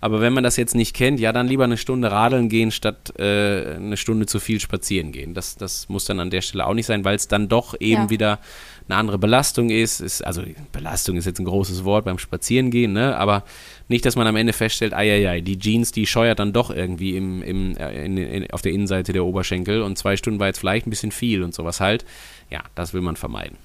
Aber 0.04 0.20
wenn 0.20 0.34
man 0.34 0.44
das 0.44 0.58
jetzt 0.58 0.74
nicht 0.74 0.94
kennt, 0.94 1.18
ja, 1.18 1.32
dann 1.32 1.48
lieber 1.48 1.64
eine 1.64 1.78
Stunde 1.78 2.12
radeln 2.12 2.50
gehen, 2.50 2.70
statt 2.70 3.18
äh, 3.18 3.76
eine 3.76 3.96
Stunde 3.96 4.26
zu 4.26 4.38
viel 4.38 4.60
spazieren 4.60 5.12
gehen. 5.12 5.32
Das, 5.32 5.56
das 5.56 5.88
muss 5.88 6.04
dann 6.04 6.20
an 6.20 6.28
der 6.28 6.42
Stelle 6.42 6.66
auch 6.66 6.74
nicht 6.74 6.84
sein, 6.84 7.06
weil 7.06 7.16
es 7.16 7.26
dann 7.26 7.48
doch 7.48 7.74
eben 7.80 8.02
Ja. 8.02 8.10
wieder 8.10 8.38
eine 8.86 8.98
andere 8.98 9.16
Belastung 9.18 9.70
ist. 9.70 10.00
ist. 10.00 10.20
Also 10.20 10.42
Belastung 10.72 11.16
ist 11.16 11.24
jetzt 11.24 11.38
ein 11.38 11.46
großes 11.46 11.84
Wort 11.84 12.04
beim 12.04 12.18
Spazierengehen, 12.18 12.92
ne? 12.92 13.16
aber 13.16 13.44
nicht, 13.88 14.04
dass 14.04 14.14
man 14.14 14.26
am 14.26 14.36
Ende 14.36 14.52
feststellt, 14.52 14.92
ei, 14.92 15.40
die 15.40 15.58
Jeans, 15.58 15.90
die 15.90 16.06
scheuert 16.06 16.38
dann 16.38 16.52
doch 16.52 16.68
irgendwie 16.68 17.16
im, 17.16 17.42
im, 17.42 17.74
äh, 17.78 18.04
in, 18.04 18.18
in, 18.18 18.50
auf 18.50 18.60
der 18.60 18.72
Innenseite 18.72 19.14
der 19.14 19.24
Oberschenkel 19.24 19.80
und 19.80 19.96
zwei 19.96 20.18
Stunden 20.18 20.38
war 20.38 20.48
jetzt 20.48 20.58
vielleicht 20.58 20.86
ein 20.86 20.90
bisschen 20.90 21.12
viel 21.12 21.42
und 21.42 21.54
sowas 21.54 21.80
halt. 21.80 22.04
Ja, 22.50 22.62
das 22.74 22.92
will 22.92 23.00
man 23.00 23.16
vermeiden. 23.16 23.56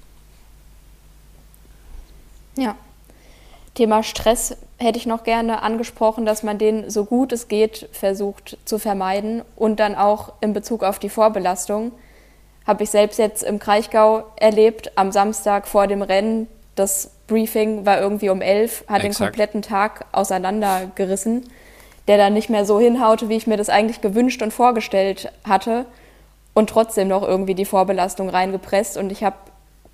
Ja. 2.56 2.76
Thema 3.74 4.02
Stress 4.02 4.56
hätte 4.78 4.98
ich 4.98 5.06
noch 5.06 5.22
gerne 5.22 5.62
angesprochen, 5.62 6.26
dass 6.26 6.42
man 6.42 6.58
den 6.58 6.90
so 6.90 7.04
gut 7.04 7.32
es 7.32 7.48
geht 7.48 7.88
versucht 7.92 8.58
zu 8.64 8.78
vermeiden 8.78 9.42
und 9.56 9.78
dann 9.78 9.94
auch 9.94 10.32
in 10.40 10.52
Bezug 10.52 10.82
auf 10.82 10.98
die 10.98 11.08
Vorbelastung. 11.08 11.92
Habe 12.66 12.82
ich 12.82 12.90
selbst 12.90 13.18
jetzt 13.18 13.42
im 13.42 13.58
Kraichgau 13.58 14.24
erlebt, 14.36 14.92
am 14.96 15.12
Samstag 15.12 15.68
vor 15.68 15.86
dem 15.86 16.02
Rennen. 16.02 16.48
Das 16.74 17.10
Briefing 17.26 17.86
war 17.86 18.00
irgendwie 18.00 18.30
um 18.30 18.42
elf, 18.42 18.84
hat 18.88 19.04
Exakt. 19.04 19.04
den 19.04 19.26
kompletten 19.26 19.62
Tag 19.62 20.06
auseinandergerissen, 20.12 21.44
der 22.08 22.16
dann 22.16 22.32
nicht 22.32 22.50
mehr 22.50 22.64
so 22.64 22.80
hinhaute, 22.80 23.28
wie 23.28 23.36
ich 23.36 23.46
mir 23.46 23.56
das 23.56 23.68
eigentlich 23.68 24.00
gewünscht 24.00 24.42
und 24.42 24.52
vorgestellt 24.52 25.32
hatte 25.44 25.86
und 26.54 26.70
trotzdem 26.70 27.08
noch 27.08 27.22
irgendwie 27.22 27.54
die 27.54 27.64
Vorbelastung 27.64 28.28
reingepresst 28.28 28.96
und 28.96 29.12
ich 29.12 29.22
habe 29.22 29.36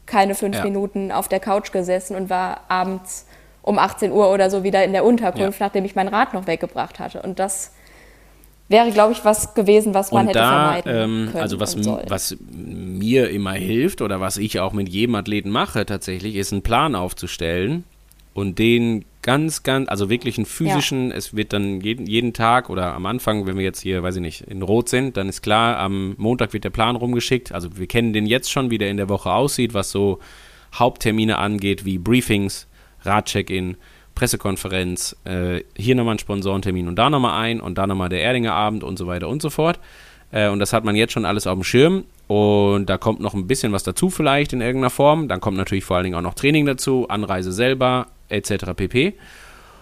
keine 0.06 0.34
fünf 0.34 0.56
ja. 0.56 0.64
Minuten 0.64 1.12
auf 1.12 1.28
der 1.28 1.40
Couch 1.40 1.72
gesessen 1.72 2.16
und 2.16 2.30
war 2.30 2.60
abends 2.68 3.26
um 3.66 3.80
18 3.80 4.12
Uhr 4.12 4.32
oder 4.32 4.48
so 4.48 4.62
wieder 4.62 4.84
in 4.84 4.92
der 4.92 5.04
Unterkunft, 5.04 5.58
ja. 5.58 5.66
nachdem 5.66 5.84
ich 5.84 5.96
mein 5.96 6.08
Rad 6.08 6.32
noch 6.32 6.46
weggebracht 6.46 7.00
hatte. 7.00 7.20
Und 7.20 7.40
das 7.40 7.72
wäre, 8.68 8.90
glaube 8.92 9.12
ich, 9.12 9.24
was 9.24 9.54
gewesen, 9.54 9.92
was 9.92 10.12
man 10.12 10.22
und 10.22 10.28
hätte 10.28 10.38
da, 10.38 10.48
vermeiden 10.48 10.92
ähm, 10.94 11.28
können. 11.32 11.42
Also 11.42 11.58
was, 11.58 11.76
was 11.84 12.36
mir 12.48 13.28
immer 13.28 13.52
hilft 13.52 14.02
oder 14.02 14.20
was 14.20 14.36
ich 14.36 14.60
auch 14.60 14.72
mit 14.72 14.88
jedem 14.88 15.16
Athleten 15.16 15.50
mache 15.50 15.84
tatsächlich, 15.84 16.36
ist 16.36 16.52
einen 16.52 16.62
Plan 16.62 16.94
aufzustellen 16.94 17.82
und 18.34 18.60
den 18.60 19.04
ganz, 19.22 19.64
ganz, 19.64 19.88
also 19.88 20.08
wirklich 20.08 20.38
einen 20.38 20.46
physischen, 20.46 21.10
ja. 21.10 21.16
es 21.16 21.34
wird 21.34 21.52
dann 21.52 21.80
jeden, 21.80 22.06
jeden 22.06 22.34
Tag 22.34 22.70
oder 22.70 22.94
am 22.94 23.04
Anfang, 23.06 23.46
wenn 23.46 23.56
wir 23.56 23.64
jetzt 23.64 23.80
hier, 23.80 24.04
weiß 24.04 24.14
ich 24.14 24.22
nicht, 24.22 24.42
in 24.42 24.62
Rot 24.62 24.88
sind, 24.88 25.16
dann 25.16 25.28
ist 25.28 25.42
klar, 25.42 25.78
am 25.78 26.14
Montag 26.18 26.52
wird 26.52 26.62
der 26.62 26.70
Plan 26.70 26.94
rumgeschickt. 26.94 27.50
Also 27.50 27.76
wir 27.76 27.88
kennen 27.88 28.12
den 28.12 28.26
jetzt 28.26 28.52
schon, 28.52 28.70
wie 28.70 28.78
der 28.78 28.90
in 28.90 28.96
der 28.96 29.08
Woche 29.08 29.32
aussieht, 29.32 29.74
was 29.74 29.90
so 29.90 30.20
Haupttermine 30.72 31.38
angeht, 31.38 31.84
wie 31.84 31.98
Briefings, 31.98 32.68
Radcheck-In, 33.06 33.76
Pressekonferenz, 34.14 35.16
äh, 35.24 35.62
hier 35.76 35.94
nochmal 35.94 36.16
ein 36.16 36.18
Sponsorentermin 36.18 36.88
und 36.88 36.96
da 36.96 37.10
nochmal 37.10 37.40
ein 37.40 37.60
und 37.60 37.76
da 37.78 37.86
nochmal 37.86 38.08
der 38.08 38.22
Erdinger 38.22 38.54
Abend 38.54 38.82
und 38.82 38.98
so 38.98 39.06
weiter 39.06 39.28
und 39.28 39.42
so 39.42 39.50
fort. 39.50 39.78
Äh, 40.32 40.48
und 40.48 40.58
das 40.58 40.72
hat 40.72 40.84
man 40.84 40.96
jetzt 40.96 41.12
schon 41.12 41.24
alles 41.24 41.46
auf 41.46 41.54
dem 41.54 41.64
Schirm. 41.64 42.04
Und 42.26 42.86
da 42.86 42.98
kommt 42.98 43.20
noch 43.20 43.34
ein 43.34 43.46
bisschen 43.46 43.72
was 43.72 43.84
dazu 43.84 44.10
vielleicht 44.10 44.52
in 44.52 44.60
irgendeiner 44.60 44.90
Form. 44.90 45.28
Dann 45.28 45.40
kommt 45.40 45.56
natürlich 45.56 45.84
vor 45.84 45.96
allen 45.96 46.04
Dingen 46.04 46.16
auch 46.16 46.22
noch 46.22 46.34
Training 46.34 46.66
dazu, 46.66 47.06
Anreise 47.08 47.52
selber, 47.52 48.08
etc. 48.28 48.72
pp. 48.74 49.14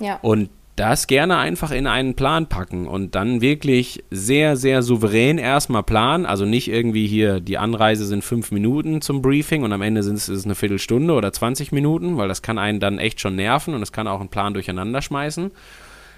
Ja. 0.01 0.18
Und 0.20 0.51
das 0.77 1.07
gerne 1.07 1.39
einfach 1.39 1.70
in 1.70 1.87
einen 1.87 2.14
Plan 2.14 2.49
packen 2.49 2.89
und 2.89 3.14
dann 3.14 3.41
wirklich 3.41 4.03
sehr, 4.11 4.57
sehr 4.57 4.83
souverän 4.83 5.39
erstmal 5.39 5.85
planen. 5.85 6.27
Also 6.27 6.47
nicht 6.47 6.68
irgendwie 6.68 7.07
hier, 7.07 7.39
die 7.41 7.59
Anreise 7.59 8.05
sind 8.07 8.25
fünf 8.25 8.51
Minuten 8.51 9.01
zum 9.01 9.22
Briefing 9.22 9.62
und 9.62 9.72
am 9.72 9.83
Ende 9.83 10.03
sind 10.03 10.16
es, 10.16 10.29
ist 10.29 10.39
es 10.39 10.45
eine 10.45 10.57
Viertelstunde 10.57 11.14
oder 11.14 11.33
20 11.33 11.70
Minuten, 11.70 12.16
weil 12.16 12.27
das 12.27 12.43
kann 12.43 12.59
einen 12.59 12.81
dann 12.81 12.99
echt 12.99 13.20
schon 13.20 13.37
nerven 13.37 13.75
und 13.75 13.83
es 13.83 13.93
kann 13.93 14.09
auch 14.09 14.18
einen 14.18 14.31
Plan 14.31 14.53
durcheinander 14.55 15.01
schmeißen. 15.01 15.53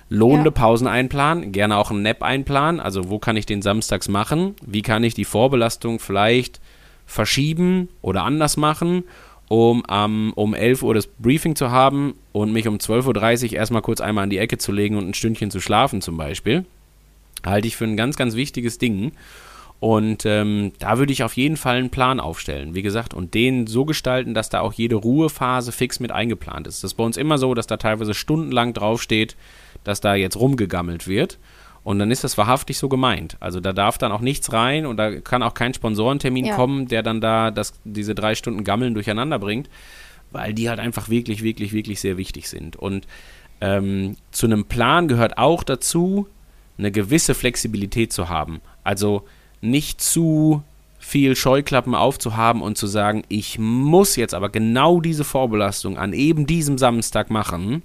Lohnende 0.08 0.50
ja. 0.50 0.54
Pausen 0.54 0.86
einplanen, 0.86 1.52
gerne 1.52 1.76
auch 1.76 1.90
einen 1.90 2.02
Nap 2.02 2.22
einplanen. 2.22 2.80
Also 2.80 3.10
wo 3.10 3.18
kann 3.18 3.36
ich 3.36 3.44
den 3.44 3.60
samstags 3.60 4.08
machen? 4.08 4.54
Wie 4.64 4.82
kann 4.82 5.04
ich 5.04 5.12
die 5.12 5.24
Vorbelastung 5.24 5.98
vielleicht 5.98 6.60
verschieben 7.04 7.88
oder 8.00 8.22
anders 8.22 8.56
machen? 8.56 9.04
Um 9.48 9.84
ähm, 9.88 10.32
um 10.34 10.54
11 10.54 10.82
Uhr 10.82 10.94
das 10.94 11.06
Briefing 11.06 11.54
zu 11.56 11.70
haben 11.70 12.14
und 12.32 12.52
mich 12.52 12.66
um 12.66 12.76
12.30 12.76 13.46
Uhr 13.46 13.52
erstmal 13.52 13.82
kurz 13.82 14.00
einmal 14.00 14.24
an 14.24 14.30
die 14.30 14.38
Ecke 14.38 14.58
zu 14.58 14.72
legen 14.72 14.96
und 14.96 15.08
ein 15.08 15.14
Stündchen 15.14 15.50
zu 15.50 15.60
schlafen 15.60 16.00
zum 16.02 16.16
Beispiel. 16.16 16.64
Halte 17.44 17.68
ich 17.68 17.76
für 17.76 17.84
ein 17.84 17.96
ganz, 17.96 18.16
ganz 18.16 18.34
wichtiges 18.34 18.78
Ding. 18.78 19.12
Und 19.78 20.24
ähm, 20.24 20.72
da 20.78 20.98
würde 20.98 21.12
ich 21.12 21.22
auf 21.22 21.36
jeden 21.36 21.58
Fall 21.58 21.76
einen 21.76 21.90
Plan 21.90 22.18
aufstellen, 22.18 22.74
wie 22.74 22.82
gesagt, 22.82 23.12
und 23.12 23.34
den 23.34 23.66
so 23.66 23.84
gestalten, 23.84 24.32
dass 24.32 24.48
da 24.48 24.60
auch 24.60 24.72
jede 24.72 24.96
Ruhephase 24.96 25.70
fix 25.70 26.00
mit 26.00 26.10
eingeplant 26.10 26.66
ist. 26.66 26.82
Das 26.82 26.92
ist 26.92 26.96
bei 26.96 27.04
uns 27.04 27.18
immer 27.18 27.36
so, 27.36 27.52
dass 27.52 27.66
da 27.66 27.76
teilweise 27.76 28.14
stundenlang 28.14 28.72
draufsteht, 28.72 29.36
dass 29.84 30.00
da 30.00 30.14
jetzt 30.14 30.36
rumgegammelt 30.36 31.06
wird. 31.06 31.38
Und 31.86 32.00
dann 32.00 32.10
ist 32.10 32.24
das 32.24 32.36
wahrhaftig 32.36 32.78
so 32.78 32.88
gemeint. 32.88 33.36
Also 33.38 33.60
da 33.60 33.72
darf 33.72 33.96
dann 33.96 34.10
auch 34.10 34.20
nichts 34.20 34.52
rein 34.52 34.86
und 34.86 34.96
da 34.96 35.20
kann 35.20 35.44
auch 35.44 35.54
kein 35.54 35.72
Sponsorentermin 35.72 36.46
ja. 36.46 36.56
kommen, 36.56 36.88
der 36.88 37.04
dann 37.04 37.20
da 37.20 37.52
das, 37.52 37.74
diese 37.84 38.12
drei 38.12 38.34
Stunden 38.34 38.64
Gammeln 38.64 38.92
durcheinander 38.94 39.38
bringt, 39.38 39.70
weil 40.32 40.52
die 40.52 40.68
halt 40.68 40.80
einfach 40.80 41.10
wirklich, 41.10 41.44
wirklich, 41.44 41.72
wirklich 41.72 42.00
sehr 42.00 42.16
wichtig 42.16 42.48
sind. 42.48 42.74
Und 42.74 43.06
ähm, 43.60 44.16
zu 44.32 44.46
einem 44.46 44.64
Plan 44.64 45.06
gehört 45.06 45.38
auch 45.38 45.62
dazu, 45.62 46.26
eine 46.76 46.90
gewisse 46.90 47.36
Flexibilität 47.36 48.12
zu 48.12 48.28
haben. 48.28 48.60
Also 48.82 49.22
nicht 49.60 50.00
zu 50.00 50.64
viel 50.98 51.36
Scheuklappen 51.36 51.94
aufzuhaben 51.94 52.62
und 52.62 52.76
zu 52.76 52.88
sagen, 52.88 53.22
ich 53.28 53.60
muss 53.60 54.16
jetzt 54.16 54.34
aber 54.34 54.48
genau 54.48 55.00
diese 55.00 55.22
Vorbelastung 55.22 55.98
an 55.98 56.14
eben 56.14 56.48
diesem 56.48 56.78
Samstag 56.78 57.30
machen 57.30 57.84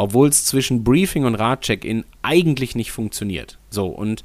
obwohl 0.00 0.28
es 0.28 0.44
zwischen 0.44 0.82
Briefing 0.82 1.24
und 1.24 1.34
Radcheck-In 1.34 2.04
eigentlich 2.22 2.74
nicht 2.74 2.90
funktioniert. 2.90 3.58
So, 3.68 3.86
und 3.86 4.22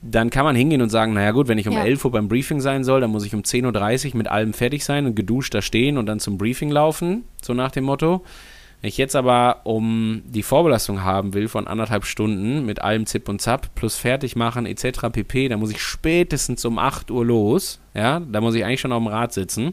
dann 0.00 0.30
kann 0.30 0.44
man 0.44 0.56
hingehen 0.56 0.82
und 0.82 0.90
sagen, 0.90 1.14
naja 1.14 1.30
gut, 1.32 1.48
wenn 1.48 1.58
ich 1.58 1.68
um 1.68 1.74
ja. 1.74 1.84
11 1.84 2.04
Uhr 2.04 2.10
beim 2.10 2.28
Briefing 2.28 2.60
sein 2.60 2.84
soll, 2.84 3.00
dann 3.00 3.10
muss 3.10 3.24
ich 3.24 3.34
um 3.34 3.42
10.30 3.42 4.10
Uhr 4.10 4.16
mit 4.16 4.28
allem 4.28 4.52
fertig 4.52 4.84
sein 4.84 5.06
und 5.06 5.14
geduscht 5.14 5.54
da 5.54 5.62
stehen 5.62 5.98
und 5.98 6.06
dann 6.06 6.20
zum 6.20 6.38
Briefing 6.38 6.70
laufen, 6.70 7.24
so 7.42 7.54
nach 7.54 7.70
dem 7.70 7.84
Motto. 7.84 8.24
Wenn 8.80 8.88
ich 8.88 8.98
jetzt 8.98 9.16
aber 9.16 9.60
um 9.64 10.22
die 10.26 10.42
Vorbelastung 10.42 11.02
haben 11.02 11.32
will 11.32 11.48
von 11.48 11.66
anderthalb 11.66 12.04
Stunden 12.04 12.66
mit 12.66 12.82
allem 12.82 13.06
Zip 13.06 13.28
und 13.28 13.40
Zap 13.40 13.74
plus 13.74 13.96
fertig 13.96 14.36
machen 14.36 14.66
etc. 14.66 15.08
pp, 15.10 15.48
dann 15.48 15.60
muss 15.60 15.70
ich 15.70 15.80
spätestens 15.80 16.64
um 16.66 16.78
8 16.78 17.10
Uhr 17.10 17.24
los. 17.24 17.80
Ja, 17.94 18.20
da 18.20 18.42
muss 18.42 18.54
ich 18.54 18.64
eigentlich 18.64 18.80
schon 18.80 18.92
auf 18.92 19.02
dem 19.02 19.08
Rad 19.08 19.32
sitzen. 19.32 19.72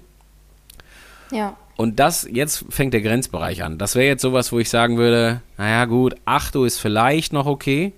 Ja. 1.32 1.57
Und 1.78 1.99
das, 1.99 2.28
jetzt 2.32 2.65
fängt 2.69 2.93
der 2.93 3.01
Grenzbereich 3.01 3.63
an. 3.63 3.78
Das 3.78 3.95
wäre 3.95 4.07
jetzt 4.07 4.22
sowas, 4.22 4.51
wo 4.51 4.59
ich 4.59 4.69
sagen 4.69 4.97
würde, 4.97 5.41
naja 5.57 5.86
gut, 5.86 6.15
8 6.26 6.55
Uhr 6.55 6.67
ist 6.67 6.80
vielleicht 6.80 7.34
noch 7.34 7.45
okay, 7.45 7.93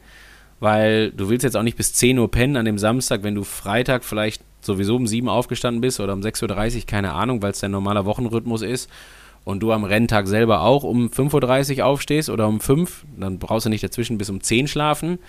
weil 0.59 1.11
du 1.11 1.29
willst 1.29 1.43
jetzt 1.43 1.57
auch 1.57 1.63
nicht 1.63 1.77
bis 1.77 1.93
10 1.93 2.19
Uhr 2.19 2.31
pennen 2.31 2.55
an 2.55 2.65
dem 2.65 2.77
Samstag, 2.77 3.23
wenn 3.23 3.35
du 3.35 3.43
Freitag 3.43 4.03
vielleicht 4.03 4.41
sowieso 4.61 4.95
um 4.95 5.07
7 5.07 5.27
Uhr 5.27 5.33
aufgestanden 5.33 5.81
bist 5.81 5.99
oder 5.99 6.13
um 6.13 6.21
6.30 6.21 6.75
Uhr, 6.75 6.85
keine 6.85 7.13
Ahnung, 7.13 7.41
weil 7.41 7.51
es 7.51 7.59
dein 7.59 7.71
normaler 7.71 8.05
Wochenrhythmus 8.05 8.61
ist 8.61 8.89
und 9.43 9.61
du 9.61 9.71
am 9.71 9.83
Renntag 9.83 10.27
selber 10.27 10.61
auch 10.61 10.83
um 10.83 11.07
5.30 11.07 11.79
Uhr 11.79 11.85
aufstehst 11.85 12.29
oder 12.29 12.47
um 12.47 12.59
5, 12.59 13.05
dann 13.17 13.39
brauchst 13.39 13.65
du 13.65 13.69
nicht 13.69 13.83
dazwischen 13.83 14.17
bis 14.17 14.29
um 14.29 14.41
10 14.41 14.67
schlafen. 14.67 15.19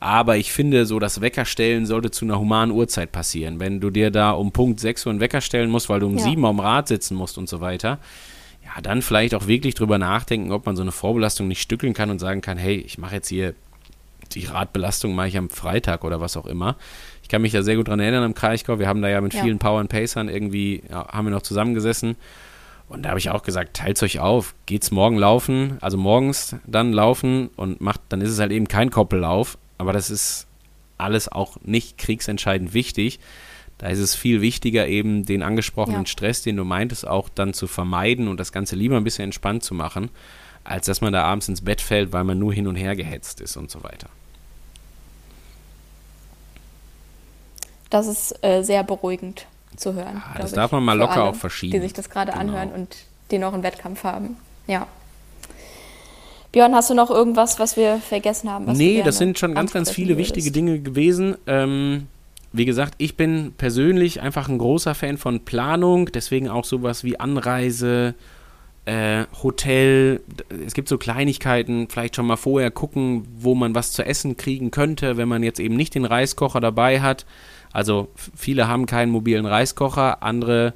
Aber 0.00 0.38
ich 0.38 0.52
finde, 0.52 0.86
so 0.86 0.98
das 0.98 1.20
Weckerstellen 1.20 1.84
sollte 1.84 2.10
zu 2.10 2.24
einer 2.24 2.38
humanen 2.38 2.72
Uhrzeit 2.72 3.12
passieren. 3.12 3.60
Wenn 3.60 3.80
du 3.80 3.90
dir 3.90 4.10
da 4.10 4.30
um 4.30 4.50
Punkt 4.50 4.80
6 4.80 5.06
Uhr 5.06 5.10
einen 5.10 5.20
Wecker 5.20 5.42
stellen 5.42 5.70
musst, 5.70 5.90
weil 5.90 6.00
du 6.00 6.06
um 6.06 6.16
ja. 6.16 6.24
7 6.24 6.42
Uhr 6.42 6.48
am 6.48 6.60
Rad 6.60 6.88
sitzen 6.88 7.14
musst 7.14 7.36
und 7.36 7.48
so 7.48 7.60
weiter, 7.60 7.98
ja, 8.64 8.80
dann 8.80 9.02
vielleicht 9.02 9.34
auch 9.34 9.46
wirklich 9.46 9.74
drüber 9.74 9.98
nachdenken, 9.98 10.52
ob 10.52 10.64
man 10.64 10.74
so 10.74 10.82
eine 10.82 10.92
Vorbelastung 10.92 11.48
nicht 11.48 11.60
stückeln 11.60 11.92
kann 11.92 12.10
und 12.10 12.18
sagen 12.18 12.40
kann, 12.40 12.56
hey, 12.56 12.76
ich 12.76 12.96
mache 12.96 13.16
jetzt 13.16 13.28
hier 13.28 13.54
die 14.34 14.46
Radbelastung 14.46 15.14
mache 15.14 15.28
ich 15.28 15.36
am 15.36 15.50
Freitag 15.50 16.04
oder 16.04 16.20
was 16.20 16.36
auch 16.36 16.46
immer. 16.46 16.76
Ich 17.22 17.28
kann 17.28 17.42
mich 17.42 17.52
da 17.52 17.62
sehr 17.62 17.76
gut 17.76 17.88
dran 17.88 18.00
erinnern 18.00 18.24
am 18.24 18.34
Kraichgau. 18.34 18.78
Wir 18.78 18.88
haben 18.88 19.02
da 19.02 19.08
ja 19.08 19.20
mit 19.20 19.34
ja. 19.34 19.42
vielen 19.42 19.58
Power 19.58 19.80
and 19.80 19.90
Pacern 19.90 20.28
irgendwie, 20.28 20.82
ja, 20.88 21.08
haben 21.08 21.26
wir 21.26 21.32
noch 21.32 21.42
zusammengesessen. 21.42 22.16
Und 22.88 23.04
da 23.04 23.10
habe 23.10 23.20
ich 23.20 23.30
auch 23.30 23.44
gesagt, 23.44 23.76
teilt 23.76 24.02
euch 24.02 24.18
auf, 24.18 24.54
geht's 24.66 24.90
morgen 24.90 25.16
laufen, 25.16 25.78
also 25.80 25.96
morgens 25.96 26.56
dann 26.66 26.92
laufen 26.92 27.48
und 27.54 27.80
macht, 27.80 28.00
dann 28.08 28.20
ist 28.20 28.30
es 28.30 28.40
halt 28.40 28.50
eben 28.50 28.66
kein 28.66 28.90
Koppellauf, 28.90 29.58
aber 29.80 29.92
das 29.94 30.10
ist 30.10 30.46
alles 30.98 31.28
auch 31.28 31.56
nicht 31.62 31.96
kriegsentscheidend 31.96 32.74
wichtig. 32.74 33.18
Da 33.78 33.88
ist 33.88 33.98
es 33.98 34.14
viel 34.14 34.42
wichtiger, 34.42 34.86
eben 34.86 35.24
den 35.24 35.42
angesprochenen 35.42 36.02
ja. 36.02 36.06
Stress, 36.06 36.42
den 36.42 36.56
du 36.56 36.64
meintest, 36.64 37.08
auch 37.08 37.30
dann 37.30 37.54
zu 37.54 37.66
vermeiden 37.66 38.28
und 38.28 38.38
das 38.38 38.52
Ganze 38.52 38.76
lieber 38.76 38.98
ein 38.98 39.04
bisschen 39.04 39.24
entspannt 39.24 39.64
zu 39.64 39.74
machen, 39.74 40.10
als 40.64 40.84
dass 40.84 41.00
man 41.00 41.14
da 41.14 41.24
abends 41.24 41.48
ins 41.48 41.62
Bett 41.62 41.80
fällt, 41.80 42.12
weil 42.12 42.24
man 42.24 42.38
nur 42.38 42.52
hin 42.52 42.66
und 42.66 42.76
her 42.76 42.94
gehetzt 42.94 43.40
ist 43.40 43.56
und 43.56 43.70
so 43.70 43.82
weiter. 43.82 44.08
Das 47.88 48.06
ist 48.06 48.44
äh, 48.44 48.62
sehr 48.62 48.84
beruhigend 48.84 49.46
zu 49.76 49.94
hören. 49.94 50.22
Ah, 50.22 50.38
das 50.38 50.52
darf 50.52 50.72
man 50.72 50.84
mal 50.84 50.98
locker 50.98 51.14
alle, 51.14 51.24
auch 51.24 51.34
verschieben. 51.34 51.72
Die 51.72 51.80
sich 51.80 51.94
das 51.94 52.10
gerade 52.10 52.32
genau. 52.32 52.42
anhören 52.42 52.72
und 52.72 52.96
die 53.30 53.38
noch 53.38 53.54
einen 53.54 53.62
Wettkampf 53.62 54.04
haben. 54.04 54.36
Ja. 54.66 54.86
Björn, 56.52 56.74
hast 56.74 56.90
du 56.90 56.94
noch 56.94 57.10
irgendwas, 57.10 57.58
was 57.58 57.76
wir 57.76 57.98
vergessen 57.98 58.50
haben? 58.50 58.64
nee, 58.72 59.02
das 59.04 59.18
sind 59.18 59.38
schon 59.38 59.54
ganz, 59.54 59.72
ganz 59.72 59.90
viele 59.90 60.16
würdest? 60.16 60.36
wichtige 60.36 60.50
Dinge 60.50 60.80
gewesen. 60.80 61.36
Ähm, 61.46 62.08
wie 62.52 62.64
gesagt, 62.64 62.94
ich 62.98 63.16
bin 63.16 63.52
persönlich 63.56 64.20
einfach 64.20 64.48
ein 64.48 64.58
großer 64.58 64.94
Fan 64.94 65.18
von 65.18 65.44
Planung, 65.44 66.10
deswegen 66.12 66.48
auch 66.48 66.64
sowas 66.64 67.04
wie 67.04 67.20
Anreise, 67.20 68.14
äh, 68.86 69.24
Hotel. 69.42 70.20
Es 70.66 70.74
gibt 70.74 70.88
so 70.88 70.98
Kleinigkeiten, 70.98 71.88
vielleicht 71.88 72.16
schon 72.16 72.26
mal 72.26 72.36
vorher 72.36 72.72
gucken, 72.72 73.28
wo 73.38 73.54
man 73.54 73.74
was 73.76 73.92
zu 73.92 74.04
essen 74.04 74.36
kriegen 74.36 74.72
könnte, 74.72 75.16
wenn 75.16 75.28
man 75.28 75.44
jetzt 75.44 75.60
eben 75.60 75.76
nicht 75.76 75.94
den 75.94 76.04
Reiskocher 76.04 76.60
dabei 76.60 77.00
hat. 77.00 77.24
Also 77.72 78.08
viele 78.34 78.66
haben 78.66 78.86
keinen 78.86 79.12
mobilen 79.12 79.46
Reiskocher, 79.46 80.24
andere 80.24 80.74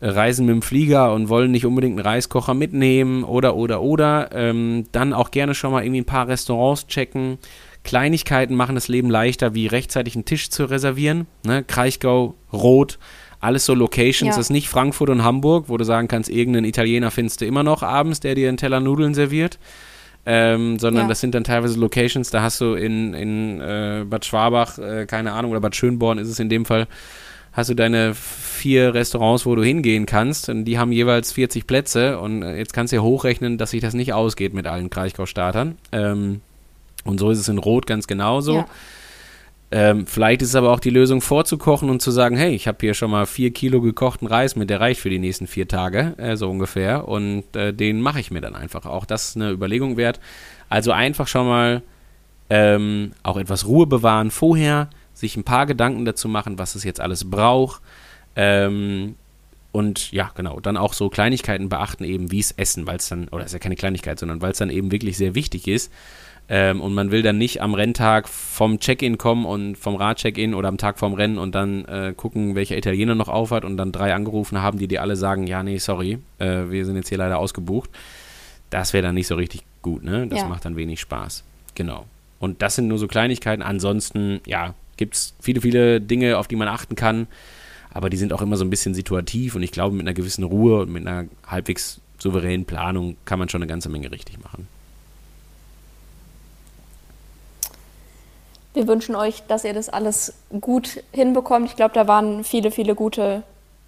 reisen 0.00 0.46
mit 0.46 0.54
dem 0.54 0.62
Flieger 0.62 1.12
und 1.12 1.28
wollen 1.28 1.50
nicht 1.50 1.66
unbedingt 1.66 1.98
einen 1.98 2.06
Reiskocher 2.06 2.54
mitnehmen 2.54 3.24
oder, 3.24 3.56
oder, 3.56 3.82
oder, 3.82 4.30
ähm, 4.32 4.84
dann 4.92 5.12
auch 5.12 5.30
gerne 5.30 5.54
schon 5.54 5.72
mal 5.72 5.84
irgendwie 5.84 6.00
ein 6.00 6.06
paar 6.06 6.28
Restaurants 6.28 6.86
checken. 6.86 7.38
Kleinigkeiten 7.82 8.54
machen 8.54 8.74
das 8.74 8.88
Leben 8.88 9.10
leichter, 9.10 9.54
wie 9.54 9.66
rechtzeitig 9.66 10.14
einen 10.14 10.24
Tisch 10.24 10.50
zu 10.50 10.64
reservieren. 10.64 11.26
Ne? 11.44 11.64
Kraichgau, 11.64 12.34
Rot, 12.52 12.98
alles 13.40 13.64
so 13.64 13.74
Locations. 13.74 14.28
Ja. 14.28 14.36
Das 14.36 14.38
ist 14.38 14.50
nicht 14.50 14.68
Frankfurt 14.68 15.10
und 15.10 15.24
Hamburg, 15.24 15.68
wo 15.68 15.76
du 15.76 15.84
sagen 15.84 16.08
kannst, 16.08 16.28
irgendeinen 16.28 16.66
Italiener 16.66 17.10
findest 17.10 17.40
du 17.40 17.46
immer 17.46 17.62
noch 17.62 17.82
abends, 17.82 18.20
der 18.20 18.34
dir 18.34 18.48
einen 18.48 18.58
Teller 18.58 18.80
Nudeln 18.80 19.14
serviert. 19.14 19.58
Ähm, 20.26 20.78
sondern 20.78 21.04
ja. 21.04 21.08
das 21.08 21.20
sind 21.20 21.34
dann 21.34 21.44
teilweise 21.44 21.80
Locations, 21.80 22.28
da 22.28 22.42
hast 22.42 22.60
du 22.60 22.74
in, 22.74 23.14
in 23.14 23.58
äh, 23.62 24.04
Bad 24.06 24.26
Schwabach, 24.26 24.78
äh, 24.78 25.06
keine 25.06 25.32
Ahnung, 25.32 25.52
oder 25.52 25.60
Bad 25.60 25.74
Schönborn 25.74 26.18
ist 26.18 26.28
es 26.28 26.38
in 26.38 26.50
dem 26.50 26.66
Fall, 26.66 26.88
hast 27.52 27.70
du 27.70 27.74
deine 27.74 28.14
vier 28.14 28.94
Restaurants, 28.94 29.46
wo 29.46 29.54
du 29.54 29.62
hingehen 29.62 30.06
kannst 30.06 30.48
und 30.48 30.64
die 30.64 30.78
haben 30.78 30.92
jeweils 30.92 31.32
40 31.32 31.66
Plätze 31.66 32.18
und 32.18 32.42
äh, 32.42 32.56
jetzt 32.56 32.72
kannst 32.72 32.92
du 32.92 32.96
ja 32.96 33.02
hochrechnen, 33.02 33.58
dass 33.58 33.70
sich 33.70 33.80
das 33.80 33.94
nicht 33.94 34.12
ausgeht 34.12 34.54
mit 34.54 34.66
allen 34.66 34.90
Kraichgau-Startern. 34.90 35.76
Ähm, 35.92 36.40
und 37.04 37.18
so 37.18 37.30
ist 37.30 37.38
es 37.38 37.48
in 37.48 37.58
Rot 37.58 37.86
ganz 37.86 38.06
genauso. 38.06 38.56
Ja. 38.56 38.66
Ähm, 39.72 40.06
vielleicht 40.06 40.42
ist 40.42 40.48
es 40.48 40.54
aber 40.56 40.72
auch 40.72 40.80
die 40.80 40.90
Lösung 40.90 41.20
vorzukochen 41.20 41.90
und 41.90 42.02
zu 42.02 42.10
sagen, 42.10 42.36
hey, 42.36 42.52
ich 42.54 42.66
habe 42.66 42.78
hier 42.80 42.94
schon 42.94 43.10
mal 43.10 43.26
vier 43.26 43.52
Kilo 43.52 43.80
gekochten 43.80 44.26
Reis 44.26 44.56
mit, 44.56 44.68
der 44.68 44.80
reicht 44.80 45.00
für 45.00 45.10
die 45.10 45.20
nächsten 45.20 45.46
vier 45.46 45.68
Tage, 45.68 46.14
äh, 46.18 46.36
so 46.36 46.50
ungefähr. 46.50 47.06
Und 47.06 47.44
äh, 47.54 47.72
den 47.72 48.00
mache 48.00 48.18
ich 48.18 48.32
mir 48.32 48.40
dann 48.40 48.56
einfach. 48.56 48.84
Auch 48.84 49.04
das 49.04 49.28
ist 49.28 49.36
eine 49.36 49.50
Überlegung 49.50 49.96
wert. 49.96 50.18
Also 50.68 50.90
einfach 50.90 51.28
schon 51.28 51.46
mal 51.46 51.82
ähm, 52.48 53.12
auch 53.22 53.36
etwas 53.36 53.66
Ruhe 53.66 53.86
bewahren 53.86 54.32
vorher, 54.32 54.90
sich 55.20 55.36
ein 55.36 55.44
paar 55.44 55.66
Gedanken 55.66 56.04
dazu 56.04 56.28
machen, 56.28 56.58
was 56.58 56.74
es 56.74 56.84
jetzt 56.84 57.00
alles 57.00 57.30
braucht. 57.30 57.80
Ähm, 58.36 59.14
und 59.72 60.10
ja, 60.10 60.30
genau, 60.34 60.58
dann 60.58 60.76
auch 60.76 60.94
so 60.94 61.08
Kleinigkeiten 61.10 61.68
beachten, 61.68 62.04
eben 62.04 62.32
wie 62.32 62.40
es 62.40 62.50
Essen, 62.52 62.86
weil 62.86 62.96
es 62.96 63.08
dann, 63.08 63.28
oder 63.28 63.44
es 63.44 63.50
ist 63.50 63.52
ja 63.52 63.58
keine 63.60 63.76
Kleinigkeit, 63.76 64.18
sondern 64.18 64.42
weil 64.42 64.52
es 64.52 64.58
dann 64.58 64.70
eben 64.70 64.90
wirklich 64.90 65.16
sehr 65.16 65.34
wichtig 65.34 65.68
ist. 65.68 65.92
Ähm, 66.48 66.80
und 66.80 66.94
man 66.94 67.12
will 67.12 67.22
dann 67.22 67.38
nicht 67.38 67.62
am 67.62 67.74
Renntag 67.74 68.28
vom 68.28 68.80
Check-in 68.80 69.18
kommen 69.18 69.46
und 69.46 69.76
vom 69.76 69.94
Rad-Check-in 69.94 70.54
oder 70.54 70.68
am 70.68 70.78
Tag 70.78 70.98
vorm 70.98 71.14
Rennen 71.14 71.38
und 71.38 71.54
dann 71.54 71.84
äh, 71.84 72.12
gucken, 72.16 72.56
welcher 72.56 72.76
Italiener 72.76 73.14
noch 73.14 73.28
aufhat 73.28 73.64
und 73.64 73.76
dann 73.76 73.92
drei 73.92 74.12
angerufen 74.12 74.60
haben, 74.60 74.76
die 74.76 74.88
dir 74.88 75.02
alle 75.02 75.14
sagen, 75.14 75.46
ja, 75.46 75.62
nee, 75.62 75.78
sorry, 75.78 76.18
äh, 76.38 76.62
wir 76.68 76.84
sind 76.84 76.96
jetzt 76.96 77.08
hier 77.08 77.18
leider 77.18 77.38
ausgebucht. 77.38 77.88
Das 78.70 78.92
wäre 78.92 79.04
dann 79.04 79.14
nicht 79.14 79.28
so 79.28 79.36
richtig 79.36 79.62
gut, 79.82 80.02
ne? 80.02 80.26
Das 80.26 80.40
ja. 80.40 80.48
macht 80.48 80.64
dann 80.64 80.74
wenig 80.74 81.00
Spaß. 81.00 81.44
Genau. 81.76 82.06
Und 82.40 82.62
das 82.62 82.74
sind 82.74 82.88
nur 82.88 82.98
so 82.98 83.06
Kleinigkeiten. 83.06 83.62
Ansonsten, 83.62 84.40
ja, 84.44 84.74
gibt 85.00 85.14
es 85.14 85.34
viele, 85.40 85.62
viele 85.62 86.00
Dinge, 86.00 86.36
auf 86.38 86.46
die 86.46 86.56
man 86.56 86.68
achten 86.68 86.94
kann. 86.94 87.26
Aber 87.92 88.10
die 88.10 88.18
sind 88.18 88.32
auch 88.32 88.42
immer 88.42 88.56
so 88.56 88.64
ein 88.64 88.70
bisschen 88.70 88.94
situativ 88.94 89.56
und 89.56 89.64
ich 89.64 89.72
glaube, 89.72 89.96
mit 89.96 90.06
einer 90.06 90.14
gewissen 90.14 90.44
Ruhe 90.44 90.82
und 90.82 90.92
mit 90.92 91.04
einer 91.06 91.26
halbwegs 91.44 92.00
souveränen 92.18 92.66
Planung 92.66 93.16
kann 93.24 93.38
man 93.38 93.48
schon 93.48 93.62
eine 93.62 93.68
ganze 93.68 93.88
Menge 93.88 94.12
richtig 94.12 94.38
machen. 94.44 94.68
Wir 98.74 98.86
wünschen 98.86 99.16
euch, 99.16 99.42
dass 99.48 99.64
ihr 99.64 99.72
das 99.72 99.88
alles 99.88 100.34
gut 100.60 101.02
hinbekommt. 101.12 101.66
Ich 101.66 101.76
glaube, 101.76 101.94
da 101.94 102.06
waren 102.06 102.44
viele, 102.44 102.70
viele 102.70 102.94
gute 102.94 103.42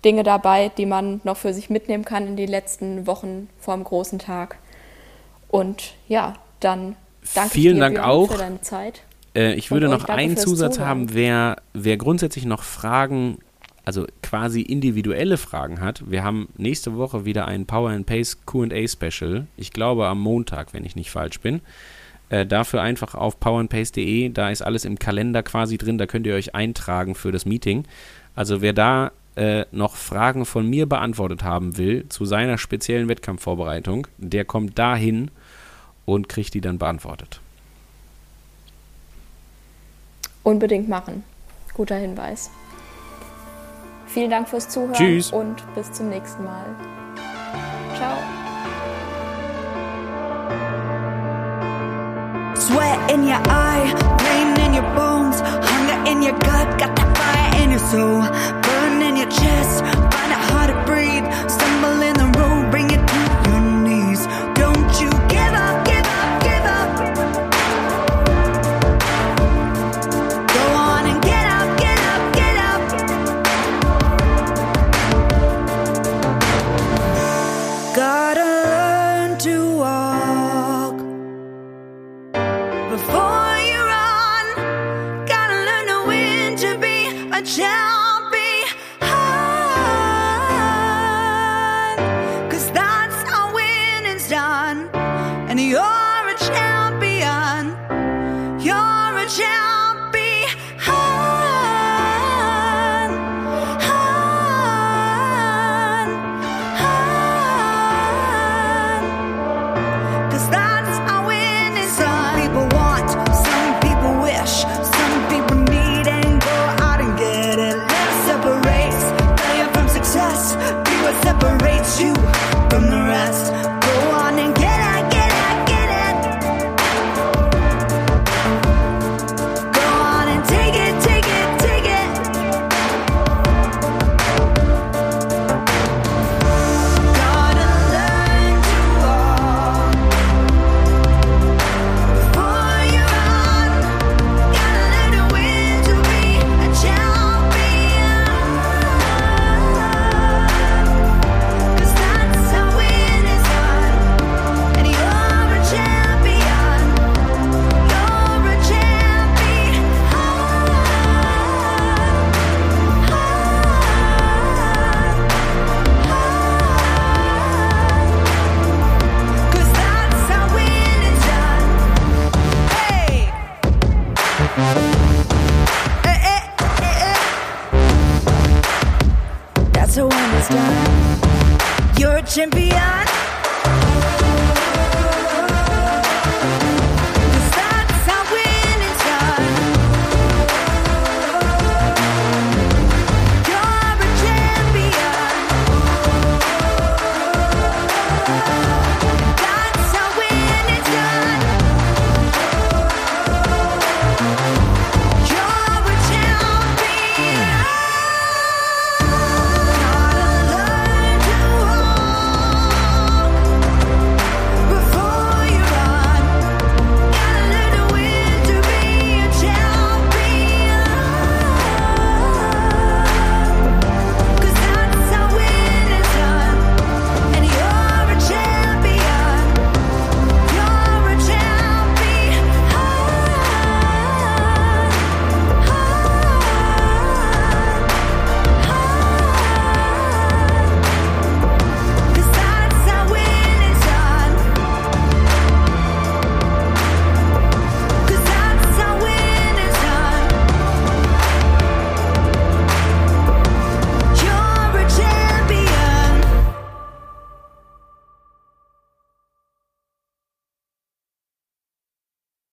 Dinge 0.05 0.25
dabei, 0.25 0.73
die 0.77 0.87
man 0.87 1.21
noch 1.25 1.37
für 1.37 1.55
sich 1.55 1.71
mitnehmen 1.71 2.05
kann 2.05 2.27
in 2.27 2.37
die 2.37 2.47
letzten 2.47 3.07
Wochen 3.07 3.49
vor 3.61 3.75
dem 3.75 3.85
großen 3.85 4.19
Tag. 4.19 4.59
Und 5.49 5.95
ja, 6.09 6.35
dann 6.59 6.97
danke 7.35 7.51
Vielen 7.51 7.77
dir, 7.77 7.81
Dank 7.81 7.95
Björn, 7.97 8.09
auch. 8.09 8.33
für 8.33 8.39
deine 8.39 8.63
Zeit. 8.63 9.03
Äh, 9.35 9.55
ich 9.55 9.71
würde 9.71 9.89
noch 9.89 10.05
einen 10.07 10.37
Zusatz 10.37 10.75
Zuhören. 10.75 10.91
haben, 10.91 11.15
wer, 11.15 11.57
wer 11.75 11.97
grundsätzlich 11.97 12.45
noch 12.45 12.63
Fragen, 12.63 13.39
also 13.85 14.07
quasi 14.23 14.63
individuelle 14.63 15.37
Fragen 15.37 15.81
hat. 15.81 16.11
Wir 16.11 16.23
haben 16.23 16.49
nächste 16.57 16.97
Woche 16.97 17.25
wieder 17.25 17.47
ein 17.47 17.67
Power 17.67 17.91
and 17.91 18.07
Pace 18.07 18.39
QA 18.47 18.87
Special. 18.87 19.47
Ich 19.57 19.73
glaube 19.73 20.07
am 20.07 20.21
Montag, 20.21 20.73
wenn 20.73 20.85
ich 20.85 20.97
nicht 20.97 21.11
falsch 21.11 21.41
bin. 21.41 21.61
Äh, 22.33 22.47
dafür 22.47 22.81
einfach 22.81 23.15
auf 23.15 23.39
powerandpace.de, 23.41 24.31
da 24.31 24.49
ist 24.49 24.63
alles 24.63 24.87
im 24.87 24.99
Kalender 24.99 25.43
quasi 25.43 25.77
drin, 25.77 25.99
da 25.99 26.07
könnt 26.07 26.27
ihr 26.27 26.35
euch 26.35 26.55
eintragen 26.55 27.15
für 27.15 27.31
das 27.31 27.45
Meeting. 27.45 27.85
Also 28.35 28.63
wer 28.63 28.73
da 28.73 29.13
äh, 29.37 29.67
noch 29.71 29.97
Fragen 29.97 30.47
von 30.47 30.67
mir 30.67 30.87
beantwortet 30.87 31.43
haben 31.43 31.77
will 31.77 32.09
zu 32.09 32.25
seiner 32.25 32.57
speziellen 32.57 33.09
Wettkampfvorbereitung, 33.09 34.07
der 34.17 34.47
kommt 34.47 34.79
dahin 34.79 35.31
und 36.07 36.31
kriegt 36.31 36.55
die 36.55 36.63
dann 36.63 36.79
beantwortet. 36.79 37.42
Unbedingt 40.43 40.89
machen. 40.89 41.25
Guter 41.75 41.97
Hinweis. 41.97 42.51
Vielen 44.07 44.31
Dank 44.31 44.49
fürs 44.49 44.69
Zuhören 44.69 44.95
Tschüss. 44.95 45.33
und 45.33 45.57
bis 45.75 45.91
zum 45.93 46.09
nächsten 46.11 46.45
Mal. 46.45 46.67
Ciao. 47.97 48.17
Sweat 52.55 53.11
in 53.11 53.25
your 53.25 53.41
eye, 53.49 53.95
pain 54.19 54.55
in 54.67 54.75
your 54.75 54.89
bones, 54.95 55.41
hunger 55.41 56.11
in 56.11 56.23
your 56.23 56.39
gut, 56.41 56.79
got 56.79 56.95
that 56.95 57.17
fire 57.17 57.63
in 57.63 57.71
your 57.71 57.81
soul, 57.91 58.23
burn 58.63 59.03
in 59.03 59.17
your 59.17 59.29
chest, 59.31 59.81
find 60.13 60.31
it 60.31 60.43
hard 60.51 60.69
to 60.71 60.77
breathe, 60.85 61.25
stumble 61.49 62.03
in 62.03 62.15
the 62.15 62.32